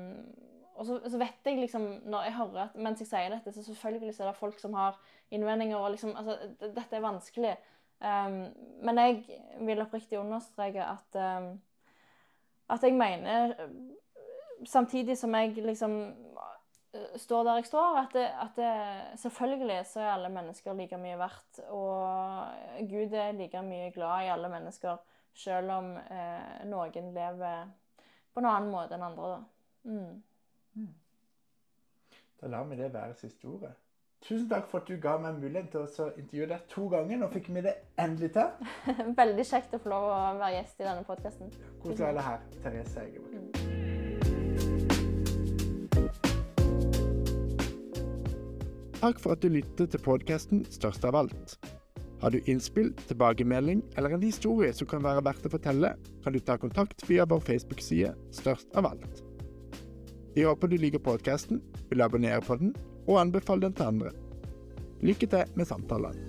og 0.78 0.86
så, 0.86 1.00
så, 1.10 1.18
vet 1.18 1.46
jeg 1.46 1.58
liksom, 1.58 1.86
når 2.06 2.28
jeg 2.28 2.36
hører 2.36 2.60
at 2.68 2.76
mens 2.78 3.00
jeg 3.02 3.10
sier 3.10 3.32
dette, 3.34 3.50
så 3.52 3.64
selvfølgelig 3.66 4.12
så 4.14 4.22
er 4.24 4.30
det 4.30 4.38
folk 4.38 4.60
som 4.62 4.76
har 4.78 4.98
innvendinger. 5.34 5.76
og 5.76 5.90
liksom, 5.90 6.14
altså, 6.16 6.36
Dette 6.60 6.96
er 6.96 7.02
vanskelig. 7.02 7.56
Um, 7.98 8.44
men 8.86 8.98
jeg 9.02 9.40
vil 9.66 9.82
oppriktig 9.82 10.20
understreke 10.20 10.84
at, 10.86 11.18
um, 11.18 11.56
at 12.68 12.82
jeg 12.82 12.94
mener 12.94 13.54
Samtidig 14.66 15.14
som 15.14 15.34
jeg 15.38 15.52
liksom 15.62 15.92
står 17.16 17.44
der 17.44 17.58
jeg 17.60 17.66
står, 17.66 17.96
at, 18.00 18.12
det, 18.12 18.24
at 18.42 18.56
det, 18.56 19.20
selvfølgelig 19.20 19.86
så 19.86 20.00
er 20.00 20.12
alle 20.12 20.28
mennesker 20.28 20.72
like 20.72 20.96
mye 20.98 21.18
verdt. 21.18 21.60
Og 21.68 22.88
Gud 22.90 23.12
er 23.12 23.32
like 23.32 23.62
mye 23.62 23.90
glad 23.94 24.24
i 24.24 24.32
alle 24.32 24.48
mennesker, 24.48 24.96
selv 25.34 25.70
om 25.70 25.92
eh, 25.96 26.64
noen 26.66 27.12
lever 27.14 27.68
på 28.34 28.40
en 28.40 28.48
annen 28.48 28.70
måte 28.72 28.96
enn 28.96 29.06
andre. 29.06 29.28
Da, 29.28 29.38
mm. 29.90 30.22
mm. 30.74 30.94
da 32.40 32.52
lar 32.54 32.66
vi 32.70 32.80
det 32.80 32.92
være 32.94 33.14
siste 33.20 33.46
ordet. 33.50 33.74
Tusen 34.26 34.48
takk 34.50 34.66
for 34.70 34.82
at 34.82 34.88
du 34.88 34.96
ga 35.00 35.14
meg 35.22 35.38
muligheten 35.38 35.70
til 35.70 35.84
å 36.02 36.08
intervjue 36.18 36.48
deg 36.50 36.64
to 36.72 36.88
ganger. 36.90 37.20
Nå 37.20 37.28
fikk 37.32 37.52
vi 37.54 37.62
det 37.68 37.76
endelig 38.02 38.32
til. 38.34 38.48
Veldig 39.20 39.46
kjekt 39.46 39.78
å 39.78 39.82
få 39.82 39.92
lov 39.94 40.08
å 40.10 40.18
være 40.40 40.56
gjest 40.58 40.82
i 40.82 40.88
denne 40.88 41.06
podkasten. 41.06 41.54
Koselig 41.84 42.02
å 42.02 42.10
ha 42.10 42.16
deg 42.18 42.26
her, 42.26 42.40
Therese 42.64 43.06
Egeborg. 43.06 43.34
Mm. 43.38 43.68
Takk 48.98 49.20
for 49.22 49.36
at 49.36 49.42
du 49.44 49.52
lyttet 49.54 49.92
til 49.94 50.00
podkasten 50.02 50.64
Størst 50.74 51.04
av 51.06 51.14
alt. 51.14 51.54
Har 52.18 52.34
du 52.34 52.40
innspill, 52.50 52.90
tilbakemelding 53.06 53.84
eller 53.94 54.16
en 54.16 54.24
historie 54.26 54.72
som 54.74 54.88
kan 54.90 55.04
være 55.04 55.22
verdt 55.22 55.46
å 55.46 55.52
fortelle, 55.52 55.92
kan 56.24 56.34
du 56.34 56.40
ta 56.42 56.58
kontakt 56.58 57.06
via 57.06 57.22
vår 57.30 57.44
Facebook-side 57.46 58.10
Størst 58.34 58.74
av 58.74 58.90
alt. 58.90 59.22
Vi 60.34 60.42
håper 60.42 60.66
du 60.66 60.76
liker 60.82 60.98
podkasten, 60.98 61.62
vil 61.90 62.02
abonnere 62.02 62.42
på 62.42 62.58
den 62.58 62.74
og 63.08 63.20
anbefale 63.22 63.66
den 63.66 63.76
til 63.78 63.88
andre. 63.88 64.12
Lykke 65.02 65.26
til 65.26 65.56
med 65.56 65.68
samtalene. 65.68 66.27